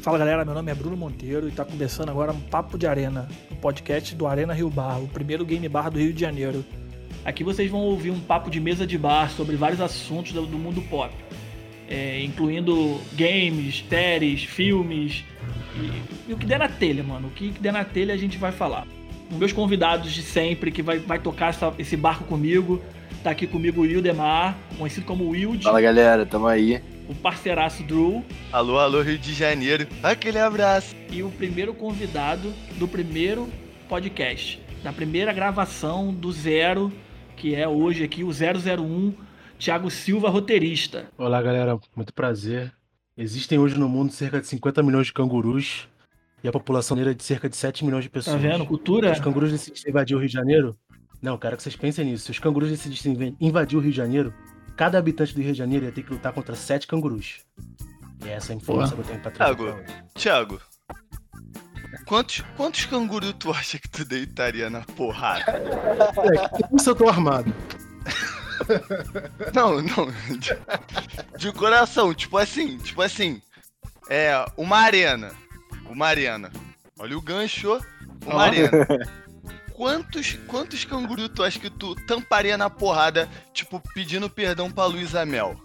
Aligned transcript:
Fala 0.00 0.16
galera, 0.16 0.46
meu 0.46 0.54
nome 0.54 0.72
é 0.72 0.74
Bruno 0.74 0.96
Monteiro 0.96 1.46
e 1.46 1.50
tá 1.50 1.62
começando 1.62 2.08
agora 2.08 2.32
um 2.32 2.40
Papo 2.40 2.78
de 2.78 2.86
Arena, 2.86 3.28
um 3.52 3.56
podcast 3.56 4.14
do 4.16 4.26
Arena 4.26 4.54
Rio 4.54 4.70
Bar, 4.70 4.98
o 4.98 5.06
primeiro 5.06 5.44
game 5.44 5.68
bar 5.68 5.90
do 5.90 5.98
Rio 5.98 6.10
de 6.10 6.20
Janeiro. 6.22 6.64
Aqui 7.22 7.44
vocês 7.44 7.70
vão 7.70 7.80
ouvir 7.80 8.10
um 8.10 8.18
papo 8.18 8.48
de 8.48 8.58
mesa 8.58 8.86
de 8.86 8.96
bar 8.96 9.30
sobre 9.30 9.56
vários 9.56 9.78
assuntos 9.78 10.32
do 10.32 10.58
mundo 10.58 10.80
pop, 10.88 11.12
é, 11.86 12.22
incluindo 12.22 12.98
games, 13.12 13.84
séries, 13.90 14.44
filmes 14.44 15.22
e, 15.76 16.30
e, 16.30 16.32
o 16.32 16.38
que 16.38 16.46
der 16.46 16.60
na 16.60 16.68
telha, 16.68 17.02
mano. 17.02 17.28
O 17.28 17.30
que 17.30 17.50
der 17.50 17.72
na 17.72 17.84
telha 17.84 18.14
a 18.14 18.16
gente 18.16 18.38
vai 18.38 18.52
falar. 18.52 18.86
Meus 19.30 19.52
convidados 19.52 20.10
de 20.10 20.22
sempre 20.22 20.72
que 20.72 20.82
vai, 20.82 20.98
vai 20.98 21.18
tocar 21.18 21.50
essa, 21.50 21.74
esse 21.78 21.94
barco 21.94 22.24
comigo, 22.24 22.80
tá 23.22 23.32
aqui 23.32 23.46
comigo 23.46 23.82
o 23.82 23.84
Wildemar, 23.84 24.56
conhecido 24.78 25.04
como 25.04 25.28
Wild. 25.28 25.62
Fala 25.62 25.80
galera, 25.82 26.24
tamo 26.24 26.46
aí 26.46 26.80
o 27.08 27.14
parceiraço 27.14 27.82
Drew. 27.82 28.24
Alô, 28.52 28.78
alô, 28.78 29.02
Rio 29.02 29.18
de 29.18 29.32
Janeiro. 29.32 29.86
Aquele 30.02 30.38
abraço. 30.38 30.94
E 31.10 31.22
o 31.22 31.30
primeiro 31.30 31.74
convidado 31.74 32.52
do 32.78 32.86
primeiro 32.86 33.48
podcast, 33.88 34.62
da 34.82 34.92
primeira 34.92 35.32
gravação 35.32 36.12
do 36.12 36.30
zero, 36.30 36.92
que 37.36 37.54
é 37.54 37.66
hoje 37.66 38.04
aqui 38.04 38.22
o 38.22 38.30
001, 38.30 39.14
Thiago 39.58 39.90
Silva, 39.90 40.28
roteirista. 40.28 41.06
Olá, 41.18 41.42
galera, 41.42 41.78
muito 41.94 42.14
prazer. 42.14 42.72
Existem 43.16 43.58
hoje 43.58 43.78
no 43.78 43.88
mundo 43.88 44.12
cerca 44.12 44.40
de 44.40 44.46
50 44.46 44.82
milhões 44.82 45.06
de 45.06 45.12
cangurus 45.12 45.88
e 46.42 46.48
a 46.48 46.52
população 46.52 46.96
negra 46.96 47.12
é 47.12 47.14
de 47.14 47.22
cerca 47.22 47.48
de 47.48 47.56
7 47.56 47.84
milhões 47.84 48.04
de 48.04 48.10
pessoas. 48.10 48.40
Tá 48.40 48.48
vendo? 48.48 48.64
Cultura. 48.64 49.12
Os 49.12 49.20
cangurus 49.20 49.50
decidem 49.50 49.82
invadir 49.88 50.16
o 50.16 50.20
Rio 50.20 50.28
de 50.28 50.34
Janeiro. 50.34 50.76
Não, 51.20 51.36
quero 51.36 51.56
que 51.56 51.62
vocês 51.62 51.76
pensem 51.76 52.06
nisso. 52.06 52.24
Se 52.24 52.30
os 52.30 52.38
cangurus 52.38 52.70
decidissem 52.70 53.36
invadir 53.38 53.76
o 53.76 53.80
Rio 53.80 53.90
de 53.90 53.96
Janeiro, 53.96 54.32
cada 54.80 54.96
habitante 54.96 55.34
do 55.34 55.42
Rio 55.42 55.52
de 55.52 55.58
Janeiro 55.58 55.84
ia 55.84 55.92
ter 55.92 56.02
que 56.02 56.10
lutar 56.10 56.32
contra 56.32 56.56
sete 56.56 56.86
cangurus. 56.86 57.40
E 58.24 58.30
essa 58.30 58.50
é 58.50 58.54
a 58.54 58.56
informação 58.56 58.96
que 58.96 59.02
eu 59.02 59.06
tenho 59.08 59.20
pra 59.20 59.30
trazer. 59.30 59.54
Thiago, 59.54 59.82
Thiago, 60.14 60.60
quantos, 62.06 62.42
quantos 62.56 62.86
cangurus 62.86 63.34
tu 63.38 63.52
acha 63.52 63.78
que 63.78 63.90
tu 63.90 64.06
deitaria 64.06 64.70
na 64.70 64.80
porrada? 64.80 65.52
É, 65.52 66.74
isso 66.74 66.88
eu 66.88 66.94
tô 66.94 67.10
armado. 67.10 67.54
Não, 69.54 69.82
não. 69.82 70.10
De, 70.38 70.56
de, 71.38 71.52
coração, 71.52 72.14
tipo 72.14 72.38
assim, 72.38 72.78
tipo 72.78 73.02
assim. 73.02 73.42
É, 74.08 74.32
uma 74.56 74.78
arena. 74.78 75.32
Uma 75.90 76.06
arena. 76.06 76.50
Olha 76.98 77.18
o 77.18 77.22
gancho, 77.22 77.78
uma 78.24 78.44
arena 78.44 78.86
quantos, 79.80 80.38
quantos 80.46 80.84
canguru 80.84 81.26
tu 81.26 81.42
acha 81.42 81.58
que 81.58 81.70
tu 81.70 81.94
tamparia 81.94 82.58
na 82.58 82.68
porrada, 82.68 83.26
tipo, 83.50 83.80
pedindo 83.94 84.28
perdão 84.28 84.70
pra 84.70 84.84
Luísa 84.84 85.24
Mel? 85.24 85.56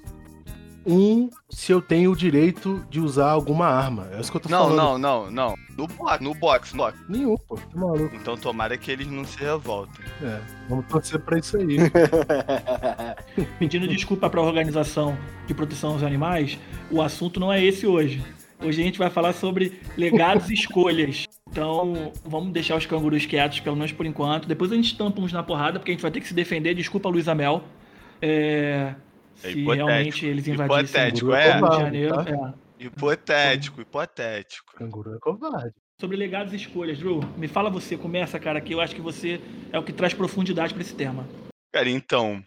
Um, 0.88 1.30
se 1.50 1.74
eu 1.74 1.82
tenho 1.82 2.12
o 2.12 2.16
direito 2.16 2.86
de 2.90 3.02
usar 3.02 3.32
alguma 3.32 3.68
arma. 3.68 4.08
É 4.14 4.22
isso 4.22 4.32
que 4.32 4.38
eu 4.38 4.42
tô 4.42 4.48
não, 4.48 4.70
falando. 4.70 4.78
Não, 4.78 4.98
não, 4.98 5.32
não, 5.32 5.32
não. 5.32 5.56
No 5.78 5.88
box, 5.88 6.24
no 6.24 6.34
box, 6.34 6.72
no 6.72 6.78
box. 6.78 7.00
Nenhum, 7.10 7.36
pô. 7.36 7.58
Tá 7.58 7.64
maluco. 7.78 8.16
Então 8.16 8.38
tomara 8.38 8.78
que 8.78 8.90
eles 8.90 9.08
não 9.08 9.26
se 9.26 9.38
revoltem. 9.38 10.06
É, 10.22 10.40
vamos 10.70 10.86
torcer 10.86 11.20
pra 11.20 11.38
isso 11.38 11.58
aí. 11.58 11.76
Pedindo 13.60 13.86
desculpa 13.86 14.30
pra 14.30 14.42
organização 14.42 15.18
de 15.46 15.54
proteção 15.54 15.92
aos 15.92 16.04
animais, 16.04 16.58
o 16.90 17.02
assunto 17.02 17.38
não 17.38 17.52
é 17.52 17.62
esse 17.62 17.86
hoje. 17.86 18.24
Hoje 18.62 18.82
a 18.82 18.86
gente 18.86 18.98
vai 18.98 19.10
falar 19.10 19.34
sobre 19.34 19.82
legados 19.98 20.50
e 20.50 20.54
escolhas. 20.54 21.26
Então, 21.56 22.11
vamos 22.25 22.52
deixar 22.52 22.75
os 22.75 22.86
cangurus 22.86 23.25
quietos, 23.25 23.61
pelo 23.61 23.78
menos 23.78 23.94
por 23.94 24.06
enquanto. 24.06 24.45
Depois 24.45 24.73
a 24.73 24.75
gente 24.75 24.98
tampa 24.98 25.22
uns 25.22 25.31
na 25.31 25.42
porrada, 25.42 25.80
porque 25.80 25.92
a 25.92 25.94
gente 25.94 26.02
vai 26.02 26.12
ter 26.12 26.20
que 26.20 26.28
se 26.28 26.34
defender. 26.34 26.75
Desculpa, 26.75 27.08
Luiz 27.08 27.30
Amel. 27.30 27.64
É, 28.22 28.94
é 29.42 29.52
se 29.52 29.64
realmente 29.64 30.25
eles 30.25 30.45
invadissem 30.50 30.84
hipotético, 30.84 31.30
o 31.30 31.34
é, 31.34 31.53
Rio 31.53 31.70
de 31.70 31.78
Janeiro. 31.78 32.16
Tá? 32.16 32.25
É. 32.30 32.84
Hipotético, 32.84 33.80
hipotético. 33.80 34.73
Canguru 34.75 35.16
é 35.16 35.20
covarde. 35.20 35.73
Sobre 35.97 36.17
legados 36.17 36.52
e 36.52 36.58
escolhas, 36.58 37.00
Drew, 37.00 37.22
me 37.38 37.47
fala 37.47 37.69
você, 37.69 37.96
começa, 37.96 38.38
cara, 38.38 38.59
que 38.59 38.74
eu 38.74 38.81
acho 38.81 38.94
que 38.94 39.00
você 39.00 39.40
é 39.72 39.80
o 39.80 39.84
que 39.84 39.94
traz 39.94 40.13
profundidade 40.13 40.74
para 40.74 40.84
esse 40.84 40.94
tema. 40.94 41.25
Cara, 41.74 41.90
então, 41.90 42.44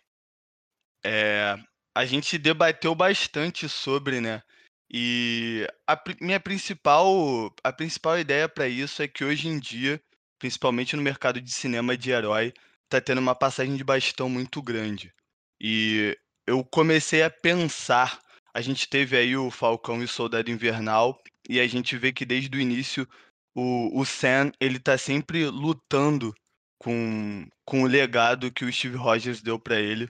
é, 1.03 1.57
a 1.97 2.05
gente 2.05 2.37
debateu 2.37 2.95
bastante 2.95 3.71
sobre, 3.71 4.21
né, 4.21 4.43
e 4.91 5.67
a 5.87 6.01
minha 6.21 6.41
principal, 6.41 7.55
a 7.63 7.73
principal 7.73 8.19
ideia 8.19 8.49
para 8.49 8.69
isso 8.69 9.03
é 9.03 9.09
que 9.09 9.25
hoje 9.25 9.49
em 9.49 9.59
dia, 9.59 10.01
principalmente 10.39 10.97
no 10.97 11.03
mercado 11.03 11.41
de 11.41 11.51
cinema 11.51 11.97
de 11.97 12.11
herói, 12.11 12.55
tá 12.89 13.01
tendo 13.01 13.19
uma 13.19 13.35
passagem 13.35 13.77
de 13.77 13.85
bastão 13.85 14.31
muito 14.31 14.63
grande. 14.63 15.13
E 15.61 16.17
eu 16.47 16.65
comecei 16.65 17.23
a 17.23 17.31
pensar, 17.31 18.19
a 18.55 18.61
gente 18.63 18.89
teve 18.89 19.17
aí 19.17 19.37
o 19.37 19.51
Falcão 19.51 20.01
e 20.01 20.05
o 20.05 20.09
Soldado 20.09 20.51
Invernal, 20.51 21.21
e 21.49 21.61
a 21.61 21.67
gente 21.67 21.97
vê 21.97 22.13
que 22.13 22.25
desde 22.25 22.57
o 22.57 22.61
início 22.61 23.07
o, 23.55 24.01
o 24.01 24.07
Sam, 24.07 24.53
ele 24.61 24.79
tá 24.79 24.97
sempre 24.97 25.47
lutando 25.47 26.35
com, 26.79 27.47
com 27.65 27.83
o 27.83 27.87
legado 27.87 28.53
que 28.53 28.65
o 28.65 28.73
Steve 28.73 28.97
Rogers 28.97 29.43
deu 29.43 29.59
para 29.59 29.81
ele. 29.81 30.09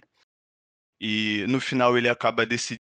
E 1.01 1.45
no 1.49 1.61
final 1.61 1.97
ele 1.97 2.09
acaba 2.09 2.45
decidindo 2.45 2.88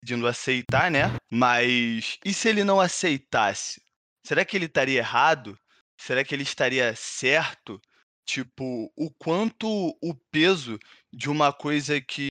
pedindo 0.00 0.26
aceitar, 0.26 0.90
né? 0.90 1.04
Mas 1.30 2.18
e 2.24 2.32
se 2.32 2.48
ele 2.48 2.64
não 2.64 2.80
aceitasse? 2.80 3.80
Será 4.24 4.44
que 4.44 4.56
ele 4.56 4.66
estaria 4.66 4.98
errado? 4.98 5.58
Será 5.98 6.24
que 6.24 6.34
ele 6.34 6.42
estaria 6.42 6.94
certo? 6.96 7.80
Tipo, 8.24 8.92
o 8.96 9.10
quanto 9.18 9.68
o 10.02 10.14
peso 10.30 10.78
de 11.12 11.30
uma 11.30 11.52
coisa 11.52 12.00
que 12.00 12.28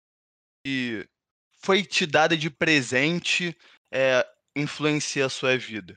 foi 1.63 1.83
te 1.83 2.05
dada 2.05 2.35
de 2.35 2.49
presente 2.49 3.57
é, 3.91 4.25
influencia 4.55 5.25
a 5.25 5.29
sua 5.29 5.57
vida? 5.57 5.95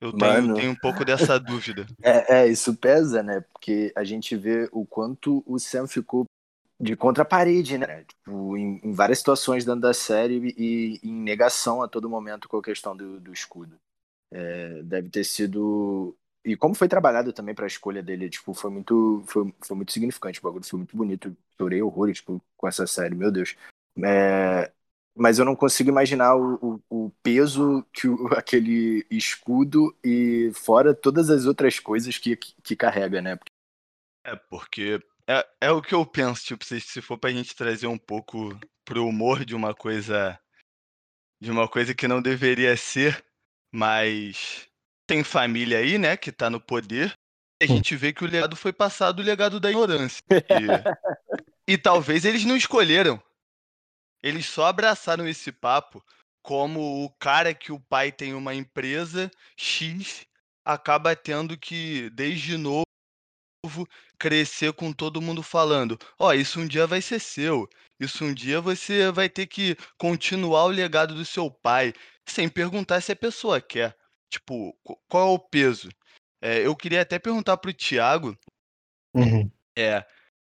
Eu 0.00 0.12
tenho, 0.12 0.32
Mano, 0.32 0.54
tenho 0.54 0.70
um 0.70 0.76
pouco 0.76 1.04
dessa 1.04 1.38
dúvida. 1.40 1.86
É, 2.02 2.42
é, 2.42 2.48
isso 2.48 2.76
pesa, 2.76 3.22
né? 3.22 3.40
Porque 3.52 3.92
a 3.96 4.04
gente 4.04 4.36
vê 4.36 4.68
o 4.70 4.86
quanto 4.86 5.42
o 5.44 5.58
Sam 5.58 5.88
ficou 5.88 6.24
de 6.80 6.96
contra 6.96 7.22
a 7.22 7.26
parede, 7.26 7.76
né? 7.76 8.04
Tipo, 8.04 8.56
em, 8.56 8.80
em, 8.84 8.92
várias 8.92 9.18
situações 9.18 9.64
dentro 9.64 9.80
da 9.80 9.94
série 9.94 10.54
e, 10.56 11.00
em 11.02 11.12
negação 11.12 11.82
a 11.82 11.88
todo 11.88 12.08
momento 12.08 12.48
com 12.48 12.58
a 12.58 12.62
questão 12.62 12.96
do, 12.96 13.18
do 13.20 13.32
escudo. 13.32 13.78
É, 14.30 14.82
deve 14.82 15.08
ter 15.08 15.24
sido 15.24 16.16
e 16.44 16.56
como 16.56 16.74
foi 16.74 16.88
trabalhado 16.88 17.32
também 17.32 17.54
para 17.54 17.66
a 17.66 17.68
escolha 17.68 18.02
dele, 18.02 18.30
tipo, 18.30 18.54
foi 18.54 18.70
muito 18.70 19.22
foi, 19.26 19.52
foi 19.60 19.76
muito 19.76 19.92
significante, 19.92 20.38
o 20.38 20.42
bagulho 20.42 20.64
foi 20.64 20.78
muito 20.78 20.96
bonito, 20.96 21.36
chorei 21.60 21.82
horrores 21.82 22.18
tipo, 22.18 22.42
com 22.56 22.68
essa 22.68 22.86
série, 22.86 23.14
meu 23.14 23.30
Deus. 23.30 23.56
É, 24.02 24.72
mas 25.14 25.38
eu 25.38 25.44
não 25.44 25.56
consigo 25.56 25.90
imaginar 25.90 26.36
o, 26.36 26.80
o, 26.88 27.06
o 27.06 27.10
peso 27.22 27.84
que 27.92 28.08
o, 28.08 28.28
aquele 28.38 29.04
escudo 29.10 29.94
e 30.02 30.50
fora 30.54 30.94
todas 30.94 31.28
as 31.28 31.44
outras 31.44 31.78
coisas 31.80 32.16
que, 32.16 32.36
que, 32.36 32.54
que 32.62 32.76
carrega, 32.76 33.20
né? 33.20 33.38
É, 34.24 34.36
porque 34.36 35.02
é, 35.28 35.46
é 35.60 35.70
o 35.70 35.82
que 35.82 35.94
eu 35.94 36.06
penso, 36.06 36.42
tipo, 36.42 36.64
se, 36.64 36.80
se 36.80 37.02
for 37.02 37.18
pra 37.18 37.30
gente 37.30 37.54
trazer 37.54 37.86
um 37.86 37.98
pouco 37.98 38.58
pro 38.84 39.06
humor 39.06 39.44
de 39.44 39.54
uma 39.54 39.74
coisa. 39.74 40.38
De 41.40 41.50
uma 41.50 41.68
coisa 41.68 41.94
que 41.94 42.08
não 42.08 42.20
deveria 42.20 42.76
ser, 42.76 43.24
mas 43.72 44.68
tem 45.06 45.22
família 45.22 45.78
aí, 45.78 45.96
né, 45.96 46.16
que 46.16 46.32
tá 46.32 46.50
no 46.50 46.60
poder. 46.60 47.12
E 47.62 47.64
a 47.64 47.66
hum. 47.66 47.76
gente 47.76 47.94
vê 47.94 48.12
que 48.12 48.24
o 48.24 48.26
legado 48.26 48.56
foi 48.56 48.72
passado 48.72 49.20
o 49.20 49.24
legado 49.24 49.60
da 49.60 49.70
ignorância. 49.70 50.22
E, 51.68 51.74
e 51.74 51.78
talvez 51.78 52.24
eles 52.24 52.44
não 52.44 52.56
escolheram. 52.56 53.22
Eles 54.22 54.46
só 54.46 54.66
abraçaram 54.66 55.28
esse 55.28 55.52
papo 55.52 56.02
como 56.42 57.04
o 57.04 57.10
cara 57.10 57.52
que 57.52 57.70
o 57.70 57.78
pai 57.78 58.10
tem 58.10 58.32
uma 58.32 58.54
empresa 58.54 59.30
X 59.54 60.26
acaba 60.64 61.14
tendo 61.14 61.58
que, 61.58 62.10
desde 62.10 62.56
novo, 62.56 62.84
crescer 64.18 64.72
com 64.72 64.92
todo 64.92 65.20
mundo 65.20 65.42
falando: 65.42 65.98
"Ó, 66.18 66.32
isso 66.32 66.60
um 66.60 66.66
dia 66.66 66.86
vai 66.86 67.00
ser 67.02 67.18
seu. 67.20 67.68
Isso 68.00 68.24
um 68.24 68.32
dia 68.34 68.60
você 68.60 69.10
vai 69.10 69.28
ter 69.28 69.46
que 69.46 69.76
continuar 69.98 70.64
o 70.64 70.68
legado 70.68 71.14
do 71.14 71.24
seu 71.24 71.50
pai", 71.50 71.92
sem 72.28 72.48
perguntar 72.48 73.00
se 73.00 73.12
a 73.12 73.16
pessoa 73.16 73.60
quer. 73.60 73.96
Tipo, 74.30 74.76
qual 75.08 75.28
é 75.30 75.34
o 75.34 75.38
peso? 75.38 75.88
Eh, 76.42 76.66
eu 76.66 76.76
queria 76.76 77.02
até 77.02 77.18
perguntar 77.18 77.56
para 77.58 77.70
o 77.70 77.74
Thiago 77.74 78.36
Uhum. 79.14 79.52
é, 79.76 80.04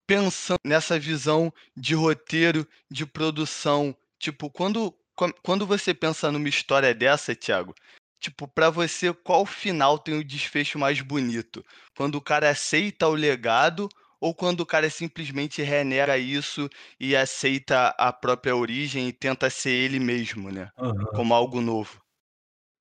pensando 0.06 0.60
nessa 0.64 0.98
visão 0.98 1.52
de 1.76 1.94
roteiro, 1.94 2.66
de 2.90 3.06
produção, 3.06 3.96
tipo, 4.18 4.50
quando 4.50 4.94
quando 5.42 5.66
você 5.66 5.92
pensa 5.92 6.32
numa 6.32 6.48
história 6.48 6.94
dessa, 6.94 7.36
Thiago, 7.36 7.74
Tipo, 8.20 8.46
pra 8.46 8.68
você, 8.68 9.12
qual 9.14 9.46
final 9.46 9.98
tem 9.98 10.14
o 10.14 10.24
desfecho 10.24 10.78
mais 10.78 11.00
bonito? 11.00 11.64
Quando 11.96 12.16
o 12.16 12.20
cara 12.20 12.50
aceita 12.50 13.08
o 13.08 13.14
legado 13.14 13.88
ou 14.20 14.34
quando 14.34 14.60
o 14.60 14.66
cara 14.66 14.90
simplesmente 14.90 15.62
renega 15.62 16.18
isso 16.18 16.68
e 17.00 17.16
aceita 17.16 17.88
a 17.98 18.12
própria 18.12 18.54
origem 18.54 19.08
e 19.08 19.12
tenta 19.12 19.48
ser 19.48 19.70
ele 19.70 19.98
mesmo, 19.98 20.52
né? 20.52 20.70
Uhum. 20.78 21.06
Como 21.06 21.32
algo 21.32 21.62
novo. 21.62 22.02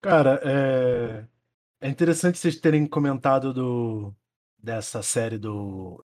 Cara, 0.02 0.42
é... 0.44 1.26
é 1.80 1.90
interessante 1.90 2.38
vocês 2.38 2.58
terem 2.58 2.86
comentado 2.86 3.54
do... 3.54 4.14
dessa 4.62 5.02
série 5.02 5.38
do. 5.38 6.04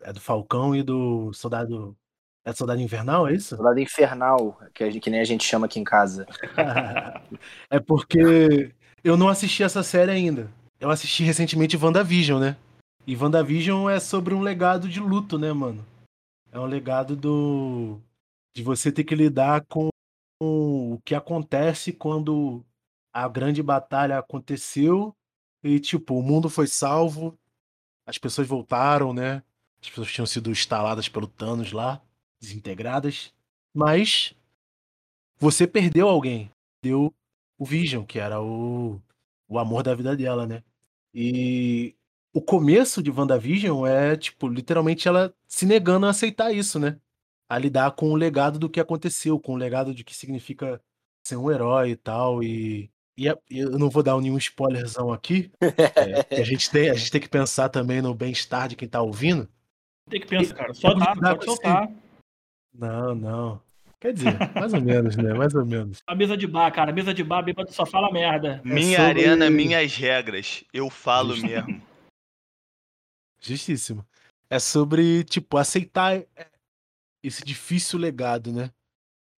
É 0.00 0.12
do 0.12 0.20
Falcão 0.20 0.76
e 0.76 0.82
do 0.82 1.32
Soldado 1.32 1.96
É 2.44 2.52
Soldado 2.52 2.80
Invernal, 2.80 3.26
é 3.26 3.32
isso? 3.32 3.56
Soldado 3.56 3.80
Infernal, 3.80 4.60
que, 4.74 4.90
gente, 4.90 5.00
que 5.00 5.10
nem 5.10 5.20
a 5.20 5.24
gente 5.24 5.42
chama 5.42 5.64
aqui 5.64 5.80
em 5.80 5.84
casa. 5.84 6.26
é 7.70 7.80
porque 7.80 8.70
eu 9.02 9.16
não 9.16 9.30
assisti 9.30 9.62
essa 9.62 9.82
série 9.82 10.10
ainda. 10.10 10.50
Eu 10.78 10.90
assisti 10.90 11.24
recentemente 11.24 11.76
WandaVision, 11.76 12.38
né? 12.38 12.56
E 13.06 13.16
WandaVision 13.16 13.88
é 13.88 13.98
sobre 13.98 14.34
um 14.34 14.42
legado 14.42 14.86
de 14.86 15.00
luto, 15.00 15.38
né, 15.38 15.54
mano? 15.54 15.84
É 16.52 16.60
um 16.60 16.66
legado 16.66 17.16
do. 17.16 17.98
de 18.54 18.62
você 18.62 18.92
ter 18.92 19.04
que 19.04 19.14
lidar 19.14 19.64
com 19.66 19.88
o 20.42 21.00
que 21.02 21.14
acontece 21.14 21.94
quando 21.94 22.62
a 23.10 23.26
grande 23.26 23.62
batalha 23.62 24.18
aconteceu 24.18 25.16
e, 25.62 25.80
tipo, 25.80 26.18
o 26.18 26.22
mundo 26.22 26.50
foi 26.50 26.66
salvo, 26.66 27.38
as 28.06 28.18
pessoas 28.18 28.46
voltaram, 28.46 29.14
né? 29.14 29.42
As 29.80 29.88
pessoas 29.88 30.12
tinham 30.12 30.26
sido 30.26 30.50
instaladas 30.50 31.08
pelo 31.08 31.26
Thanos 31.26 31.72
lá 31.72 32.02
desintegradas, 32.44 33.32
mas 33.72 34.34
você 35.38 35.66
perdeu 35.66 36.08
alguém, 36.08 36.50
deu 36.82 37.12
o 37.58 37.64
Vision, 37.64 38.04
que 38.04 38.18
era 38.18 38.40
o, 38.40 39.00
o 39.48 39.58
amor 39.58 39.82
da 39.82 39.94
vida 39.94 40.16
dela, 40.16 40.46
né? 40.46 40.62
E 41.12 41.94
o 42.32 42.40
começo 42.40 43.02
de 43.02 43.10
WandaVision 43.10 43.86
é, 43.86 44.16
tipo, 44.16 44.48
literalmente 44.48 45.06
ela 45.06 45.32
se 45.46 45.64
negando 45.64 46.06
a 46.06 46.10
aceitar 46.10 46.52
isso, 46.52 46.78
né? 46.78 46.98
A 47.48 47.58
lidar 47.58 47.92
com 47.92 48.10
o 48.10 48.16
legado 48.16 48.58
do 48.58 48.68
que 48.68 48.80
aconteceu, 48.80 49.38
com 49.38 49.54
o 49.54 49.56
legado 49.56 49.94
de 49.94 50.02
que 50.02 50.14
significa 50.14 50.80
ser 51.22 51.36
um 51.36 51.50
herói 51.50 51.90
e 51.90 51.96
tal. 51.96 52.42
E, 52.42 52.90
e 53.16 53.26
eu 53.26 53.78
não 53.78 53.88
vou 53.88 54.02
dar 54.02 54.20
nenhum 54.20 54.38
spoilerzão 54.38 55.12
aqui. 55.12 55.52
É, 55.60 56.40
a, 56.40 56.42
gente 56.42 56.70
tem, 56.70 56.90
a 56.90 56.94
gente 56.94 57.10
tem 57.10 57.20
que 57.20 57.28
pensar 57.28 57.68
também 57.68 58.02
no 58.02 58.14
bem-estar 58.14 58.68
de 58.68 58.74
quem 58.74 58.88
tá 58.88 59.00
ouvindo. 59.00 59.48
Tem 60.10 60.20
que 60.20 60.26
pensar, 60.26 60.54
cara. 60.54 60.74
Só 60.74 60.92
dá, 60.94 61.14
pode 61.14 61.44
soltar. 61.44 61.88
Não, 62.74 63.14
não. 63.14 63.62
Quer 64.00 64.12
dizer, 64.12 64.36
mais 64.54 64.74
ou 64.74 64.82
menos, 64.82 65.16
né? 65.16 65.32
Mais 65.32 65.54
ou 65.54 65.64
menos. 65.64 66.02
A 66.06 66.14
mesa 66.14 66.36
de 66.36 66.46
bar, 66.46 66.70
cara. 66.70 66.90
A 66.90 66.94
mesa 66.94 67.14
de 67.14 67.24
bar, 67.24 67.42
bêbado 67.42 67.72
só 67.72 67.86
fala 67.86 68.12
merda. 68.12 68.60
Minha 68.62 68.98
é 68.98 69.06
sobre... 69.06 69.24
arena, 69.24 69.48
minhas 69.48 69.96
regras. 69.96 70.62
Eu 70.72 70.90
falo 70.90 71.34
Justi... 71.34 71.46
mesmo. 71.46 71.82
Justíssimo. 73.40 74.06
É 74.50 74.58
sobre, 74.58 75.24
tipo, 75.24 75.56
aceitar 75.56 76.16
é, 76.16 76.26
esse 77.22 77.42
difícil 77.42 77.98
legado, 77.98 78.52
né? 78.52 78.70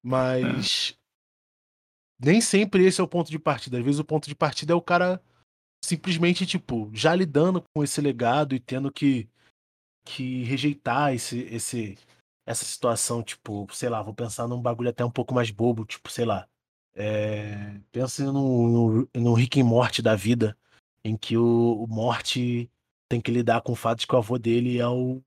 Mas 0.02 0.96
é. 2.20 2.26
nem 2.26 2.40
sempre 2.40 2.84
esse 2.84 3.00
é 3.00 3.04
o 3.04 3.08
ponto 3.08 3.30
de 3.30 3.38
partida. 3.38 3.78
Às 3.78 3.84
vezes 3.84 4.00
o 4.00 4.04
ponto 4.04 4.28
de 4.28 4.34
partida 4.34 4.72
é 4.72 4.76
o 4.76 4.82
cara 4.82 5.22
simplesmente, 5.84 6.44
tipo, 6.44 6.90
já 6.92 7.14
lidando 7.14 7.62
com 7.72 7.84
esse 7.84 8.00
legado 8.00 8.54
e 8.54 8.58
tendo 8.58 8.90
que, 8.90 9.28
que 10.04 10.42
rejeitar 10.42 11.14
esse, 11.14 11.40
esse, 11.42 11.96
essa 12.46 12.64
situação, 12.64 13.22
tipo, 13.22 13.66
sei 13.72 13.88
lá, 13.88 14.00
vou 14.00 14.14
pensar 14.14 14.46
num 14.46 14.62
bagulho 14.62 14.88
até 14.88 15.04
um 15.04 15.10
pouco 15.10 15.34
mais 15.34 15.50
bobo, 15.50 15.84
tipo, 15.84 16.10
sei 16.10 16.24
lá. 16.24 16.48
É, 16.94 17.78
pensa 17.92 18.24
no, 18.24 19.02
no, 19.02 19.08
no 19.14 19.34
Rick 19.34 19.58
e 19.58 19.62
Morty 19.62 20.00
da 20.00 20.14
vida, 20.14 20.56
em 21.04 21.16
que 21.16 21.36
o, 21.36 21.84
o 21.84 21.86
Morty 21.88 22.70
tem 23.08 23.20
que 23.20 23.30
lidar 23.30 23.60
com 23.62 23.72
o 23.72 23.76
fato 23.76 24.00
de 24.00 24.06
que 24.06 24.14
o 24.14 24.18
avô 24.18 24.38
dele 24.38 24.78
é 24.78 24.88
o 24.88 25.20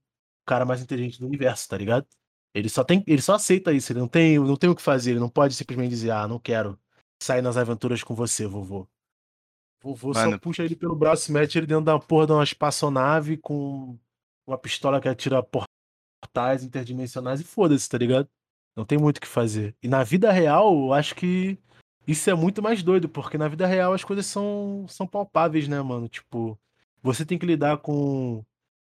cara 0.45 0.65
mais 0.65 0.81
inteligente 0.81 1.19
do 1.19 1.27
universo, 1.27 1.67
tá 1.67 1.77
ligado? 1.77 2.07
Ele 2.53 2.69
só 2.69 2.83
tem, 2.83 3.03
ele 3.05 3.21
só 3.21 3.35
aceita 3.35 3.71
isso, 3.73 3.91
ele 3.91 3.99
não 3.99 4.07
tem, 4.07 4.39
não 4.39 4.55
tem 4.55 4.69
o 4.69 4.75
que 4.75 4.81
fazer, 4.81 5.11
ele 5.11 5.19
não 5.19 5.29
pode 5.29 5.53
simplesmente 5.53 5.91
dizer, 5.91 6.11
ah, 6.11 6.27
não 6.27 6.39
quero 6.39 6.79
sair 7.21 7.41
nas 7.41 7.57
aventuras 7.57 8.01
com 8.01 8.15
você, 8.15 8.47
vovô. 8.47 8.87
Vovô 9.81 10.11
Mano. 10.11 10.31
só 10.31 10.37
puxa 10.39 10.63
ele 10.63 10.75
pelo 10.75 10.95
braço 10.95 11.29
e 11.29 11.33
mete 11.33 11.57
ele 11.57 11.67
dentro 11.67 11.85
da 11.85 11.99
porra 11.99 12.25
de 12.25 12.31
uma 12.33 12.43
espaçonave 12.43 13.37
com 13.37 13.97
uma 14.47 14.57
pistola 14.57 14.99
que 14.99 15.07
atira 15.07 15.43
portais 16.21 16.63
interdimensionais 16.63 17.41
e 17.41 17.43
foda-se, 17.43 17.87
tá 17.89 17.97
ligado? 17.97 18.29
Não 18.75 18.85
tem 18.85 18.97
muito 18.97 19.17
o 19.17 19.21
que 19.21 19.27
fazer. 19.27 19.75
E 19.81 19.87
na 19.87 20.03
vida 20.03 20.31
real, 20.31 20.73
eu 20.87 20.93
acho 20.93 21.15
que 21.15 21.57
isso 22.07 22.29
é 22.29 22.33
muito 22.35 22.61
mais 22.61 22.81
doido, 22.83 23.09
porque 23.09 23.37
na 23.37 23.47
vida 23.47 23.67
real 23.67 23.93
as 23.93 24.03
coisas 24.03 24.25
são, 24.25 24.85
são 24.87 25.07
palpáveis, 25.07 25.67
né, 25.67 25.81
mano? 25.81 26.07
Tipo, 26.09 26.59
você 27.01 27.25
tem 27.25 27.37
que 27.37 27.45
lidar 27.45 27.77
com 27.79 28.43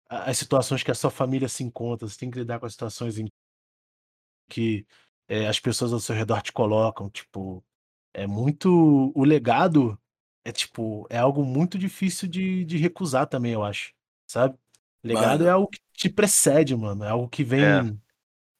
as 0.09 0.37
situações 0.37 0.83
que 0.83 0.91
a 0.91 0.95
sua 0.95 1.11
família 1.11 1.49
se 1.49 1.63
encontra, 1.63 2.07
você 2.07 2.17
tem 2.17 2.29
que 2.31 2.39
lidar 2.39 2.59
com 2.59 2.65
as 2.65 2.73
situações 2.73 3.17
em 3.17 3.27
que 4.49 4.85
é, 5.27 5.47
as 5.47 5.59
pessoas 5.59 5.91
ao 5.93 5.99
seu 5.99 6.15
redor 6.15 6.41
te 6.41 6.51
colocam, 6.51 7.09
tipo, 7.09 7.63
é 8.13 8.27
muito. 8.27 9.11
O 9.15 9.23
legado 9.23 9.99
é 10.43 10.51
tipo, 10.51 11.07
é 11.09 11.17
algo 11.17 11.43
muito 11.43 11.77
difícil 11.77 12.27
de, 12.27 12.63
de 12.65 12.77
recusar 12.77 13.27
também, 13.27 13.53
eu 13.53 13.63
acho. 13.63 13.93
Sabe? 14.27 14.57
Legado 15.05 15.39
mano. 15.39 15.45
é 15.45 15.49
algo 15.51 15.67
que 15.67 15.79
te 15.93 16.09
precede, 16.09 16.75
mano. 16.75 17.03
É 17.03 17.09
algo 17.09 17.29
que 17.29 17.43
vem. 17.43 17.63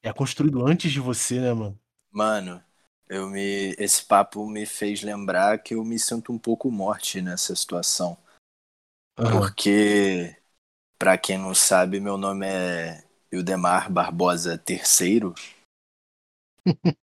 É. 0.03 0.09
é 0.09 0.13
construído 0.13 0.63
antes 0.63 0.91
de 0.91 0.99
você, 0.99 1.39
né, 1.39 1.51
mano? 1.51 1.79
Mano, 2.11 2.63
eu 3.09 3.27
me. 3.27 3.75
Esse 3.79 4.05
papo 4.05 4.47
me 4.47 4.63
fez 4.63 5.01
lembrar 5.01 5.57
que 5.63 5.73
eu 5.73 5.83
me 5.83 5.97
sinto 5.97 6.31
um 6.31 6.37
pouco 6.37 6.69
morte 6.69 7.19
nessa 7.19 7.55
situação. 7.55 8.15
Uhum. 9.17 9.39
Porque, 9.39 10.37
para 10.99 11.17
quem 11.17 11.39
não 11.39 11.55
sabe, 11.55 11.99
meu 11.99 12.15
nome 12.15 12.45
é 12.45 13.03
Ildemar 13.31 13.91
Barbosa 13.91 14.61
III. 14.69 15.33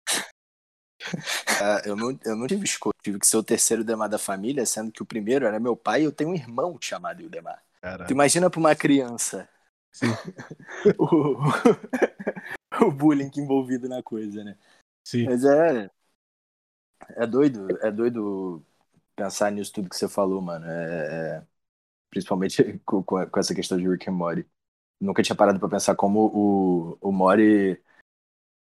Ah, 1.62 1.82
eu, 1.86 1.96
não, 1.96 2.18
eu 2.26 2.36
não 2.36 2.46
tive 2.46 2.66
escolha, 2.66 2.94
tive 3.02 3.20
que 3.20 3.26
ser 3.26 3.38
o 3.38 3.44
terceiro 3.44 3.84
Ildemar 3.84 4.10
da 4.10 4.20
família, 4.20 4.66
sendo 4.66 4.92
que 4.92 5.02
o 5.02 5.06
primeiro 5.06 5.46
era 5.46 5.60
meu 5.60 5.76
pai 5.76 6.02
e 6.02 6.04
eu 6.04 6.12
tenho 6.12 6.32
um 6.32 6.36
irmão 6.36 6.78
chamado 6.80 7.22
Ildemar. 7.22 7.64
Caraca. 7.82 8.08
Tu 8.08 8.12
imagina 8.14 8.50
pra 8.50 8.60
uma 8.60 8.76
criança 8.76 9.48
o, 10.98 11.38
o 12.86 12.92
bullying 12.92 13.32
envolvido 13.38 13.88
na 13.90 14.04
coisa, 14.04 14.44
né? 14.44 14.58
Sim. 15.04 15.26
Mas 15.26 15.44
é. 15.44 15.90
É 17.16 17.26
doido, 17.26 17.68
é 17.82 17.92
doido 17.92 18.64
pensar 19.16 19.52
nisso 19.52 19.74
tudo 19.74 19.90
que 19.90 19.96
você 19.96 20.08
falou, 20.08 20.42
mano. 20.42 20.66
É, 20.66 21.38
é, 21.38 21.48
principalmente 22.10 22.80
com, 22.86 23.04
com, 23.04 23.40
essa 23.40 23.56
questão 23.56 23.78
de 23.78 23.88
Rick 23.88 24.10
and 24.10 24.14
Morty. 24.14 24.48
Nunca 25.00 25.24
tinha 25.24 25.36
parado 25.36 25.60
para 25.60 25.70
pensar 25.70 25.96
como 25.96 26.28
o, 26.28 26.98
o 27.02 27.12
Mori 27.12 27.82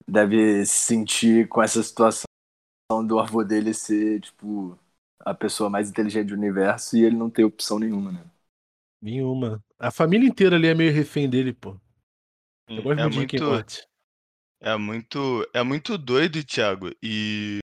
deve 0.08 0.66
se 0.66 0.86
sentir 0.86 1.48
com 1.48 1.64
essa 1.64 1.82
situação 1.82 2.26
do 3.08 3.20
avô 3.20 3.44
dele 3.44 3.74
ser, 3.74 4.20
tipo, 4.22 4.78
a 5.20 5.34
pessoa 5.34 5.70
mais 5.70 5.90
inteligente 5.90 6.28
do 6.28 6.36
universo 6.36 6.98
e 6.98 7.04
ele 7.04 7.16
não 7.16 7.30
ter 7.30 7.46
opção 7.46 7.80
nenhuma, 7.80 8.12
né? 8.12 8.24
Nenhuma. 9.06 9.64
A 9.78 9.92
família 9.92 10.28
inteira 10.28 10.56
ali 10.56 10.66
é 10.66 10.74
meio 10.74 10.92
refém 10.92 11.30
dele, 11.30 11.54
pô. 11.54 11.80
Eu 12.68 12.82
gosto 12.82 13.00
é 13.00 13.08
muito, 13.08 13.36
é 14.60 14.78
muito, 14.78 15.50
é 15.54 15.62
muito 15.62 15.96
doido, 15.96 16.44
Thiago. 16.44 16.90
E 17.04 17.60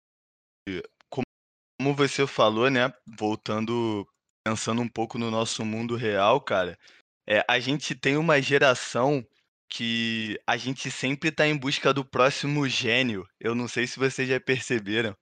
como 1.78 1.94
você 1.94 2.26
falou, 2.26 2.68
né? 2.68 2.92
Voltando, 3.16 4.04
pensando 4.44 4.82
um 4.82 4.88
pouco 4.88 5.16
no 5.16 5.30
nosso 5.30 5.64
mundo 5.64 5.94
real, 5.94 6.40
cara. 6.40 6.76
É, 7.24 7.44
a 7.48 7.60
gente 7.60 7.94
tem 7.94 8.16
uma 8.16 8.42
geração 8.42 9.24
que 9.70 10.40
a 10.44 10.56
gente 10.56 10.90
sempre 10.90 11.30
tá 11.30 11.46
em 11.46 11.56
busca 11.56 11.94
do 11.94 12.04
próximo 12.04 12.68
gênio. 12.68 13.24
Eu 13.38 13.54
não 13.54 13.68
sei 13.68 13.86
se 13.86 13.96
vocês 13.96 14.28
já 14.28 14.40
perceberam, 14.40 15.16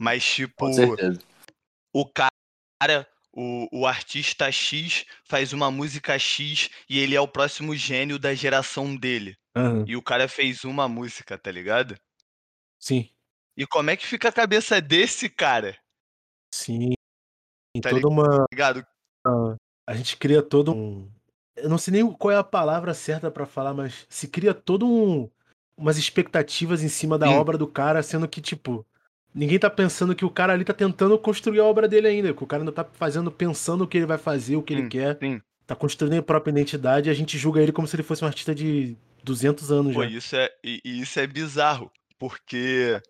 mas 0.00 0.24
tipo, 0.24 0.66
o 1.94 2.10
cara 2.12 3.08
o, 3.32 3.68
o 3.72 3.86
artista 3.86 4.50
X 4.50 5.04
faz 5.24 5.52
uma 5.52 5.70
música 5.70 6.18
X 6.18 6.68
e 6.88 6.98
ele 6.98 7.14
é 7.14 7.20
o 7.20 7.28
próximo 7.28 7.74
gênio 7.76 8.18
da 8.18 8.34
geração 8.34 8.96
dele. 8.96 9.36
Uhum. 9.56 9.84
E 9.86 9.96
o 9.96 10.02
cara 10.02 10.28
fez 10.28 10.64
uma 10.64 10.88
música, 10.88 11.38
tá 11.38 11.50
ligado? 11.50 11.96
Sim. 12.78 13.08
E 13.56 13.66
como 13.66 13.90
é 13.90 13.96
que 13.96 14.06
fica 14.06 14.28
a 14.28 14.32
cabeça 14.32 14.80
desse 14.80 15.28
cara? 15.28 15.76
Sim. 16.52 16.94
Tá 17.80 17.90
toda 17.90 18.08
uma. 18.08 18.46
Ligado? 18.50 18.84
A 19.86 19.94
gente 19.94 20.16
cria 20.16 20.42
todo 20.42 20.74
um. 20.74 21.10
Eu 21.56 21.68
não 21.68 21.78
sei 21.78 21.92
nem 21.92 22.12
qual 22.12 22.32
é 22.32 22.36
a 22.36 22.44
palavra 22.44 22.94
certa 22.94 23.30
para 23.30 23.46
falar, 23.46 23.74
mas 23.74 24.06
se 24.08 24.26
cria 24.26 24.54
todo 24.54 24.86
um. 24.86 25.30
umas 25.76 25.98
expectativas 25.98 26.82
em 26.82 26.88
cima 26.88 27.18
da 27.18 27.26
Sim. 27.26 27.34
obra 27.34 27.58
do 27.58 27.66
cara, 27.66 28.02
sendo 28.02 28.26
que, 28.26 28.40
tipo, 28.40 28.86
ninguém 29.34 29.58
tá 29.58 29.70
pensando 29.70 30.14
que 30.14 30.24
o 30.24 30.30
cara 30.30 30.52
ali 30.52 30.64
tá 30.64 30.74
tentando 30.74 31.18
construir 31.18 31.60
a 31.60 31.64
obra 31.64 31.88
dele 31.88 32.08
ainda, 32.08 32.34
que 32.34 32.44
o 32.44 32.46
cara 32.46 32.62
ainda 32.62 32.72
tá 32.72 32.84
fazendo, 32.84 33.30
pensando 33.30 33.84
o 33.84 33.88
que 33.88 33.98
ele 33.98 34.06
vai 34.06 34.18
fazer, 34.18 34.56
o 34.56 34.62
que 34.62 34.72
ele 34.72 34.88
quer. 34.88 35.18
Sim. 35.18 35.40
Tá 35.66 35.76
construindo 35.76 36.18
a 36.18 36.22
própria 36.22 36.50
identidade 36.50 37.08
e 37.08 37.12
a 37.12 37.14
gente 37.14 37.38
julga 37.38 37.62
ele 37.62 37.72
como 37.72 37.86
se 37.86 37.94
ele 37.94 38.02
fosse 38.02 38.24
um 38.24 38.26
artista 38.26 38.54
de 38.54 38.96
200 39.22 39.70
anos 39.70 39.94
Pô, 39.94 40.02
já. 40.02 40.10
Isso 40.10 40.36
é, 40.36 40.50
e, 40.64 40.80
isso 40.84 41.20
é 41.20 41.26
bizarro, 41.26 41.92
porque 42.18 43.00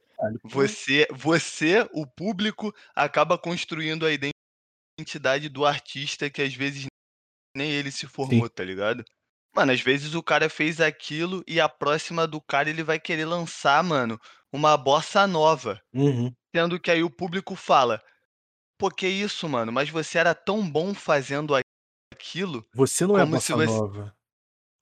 você, 0.44 1.06
você, 1.10 1.88
o 1.92 2.06
público, 2.06 2.74
acaba 2.94 3.38
construindo 3.38 4.04
a 4.04 4.12
identidade 4.12 5.48
do 5.48 5.64
artista 5.64 6.28
que 6.28 6.42
às 6.42 6.54
vezes 6.54 6.86
nem 7.56 7.70
ele 7.70 7.90
se 7.90 8.06
formou, 8.06 8.46
sim. 8.46 8.52
tá 8.54 8.62
ligado? 8.62 9.04
Mano, 9.54 9.72
às 9.72 9.80
vezes 9.80 10.14
o 10.14 10.22
cara 10.22 10.48
fez 10.48 10.80
aquilo 10.80 11.42
e 11.46 11.58
a 11.58 11.68
próxima 11.68 12.26
do 12.26 12.40
cara 12.40 12.70
ele 12.70 12.84
vai 12.84 13.00
querer 13.00 13.24
lançar, 13.24 13.82
mano, 13.82 14.20
uma 14.52 14.76
bossa 14.76 15.26
nova. 15.26 15.80
Uhum. 15.92 16.32
Sendo 16.54 16.80
que 16.80 16.90
aí 16.90 17.02
o 17.02 17.10
público 17.10 17.54
fala: 17.54 18.02
Pô, 18.78 18.90
que 18.90 19.06
isso, 19.06 19.48
mano? 19.48 19.70
Mas 19.70 19.88
você 19.90 20.18
era 20.18 20.34
tão 20.34 20.68
bom 20.68 20.94
fazendo 20.94 21.54
aquilo. 22.12 22.66
Você 22.74 23.06
não 23.06 23.18
é 23.18 23.24
bossa 23.24 23.54
você... 23.54 23.66
nova. 23.66 24.16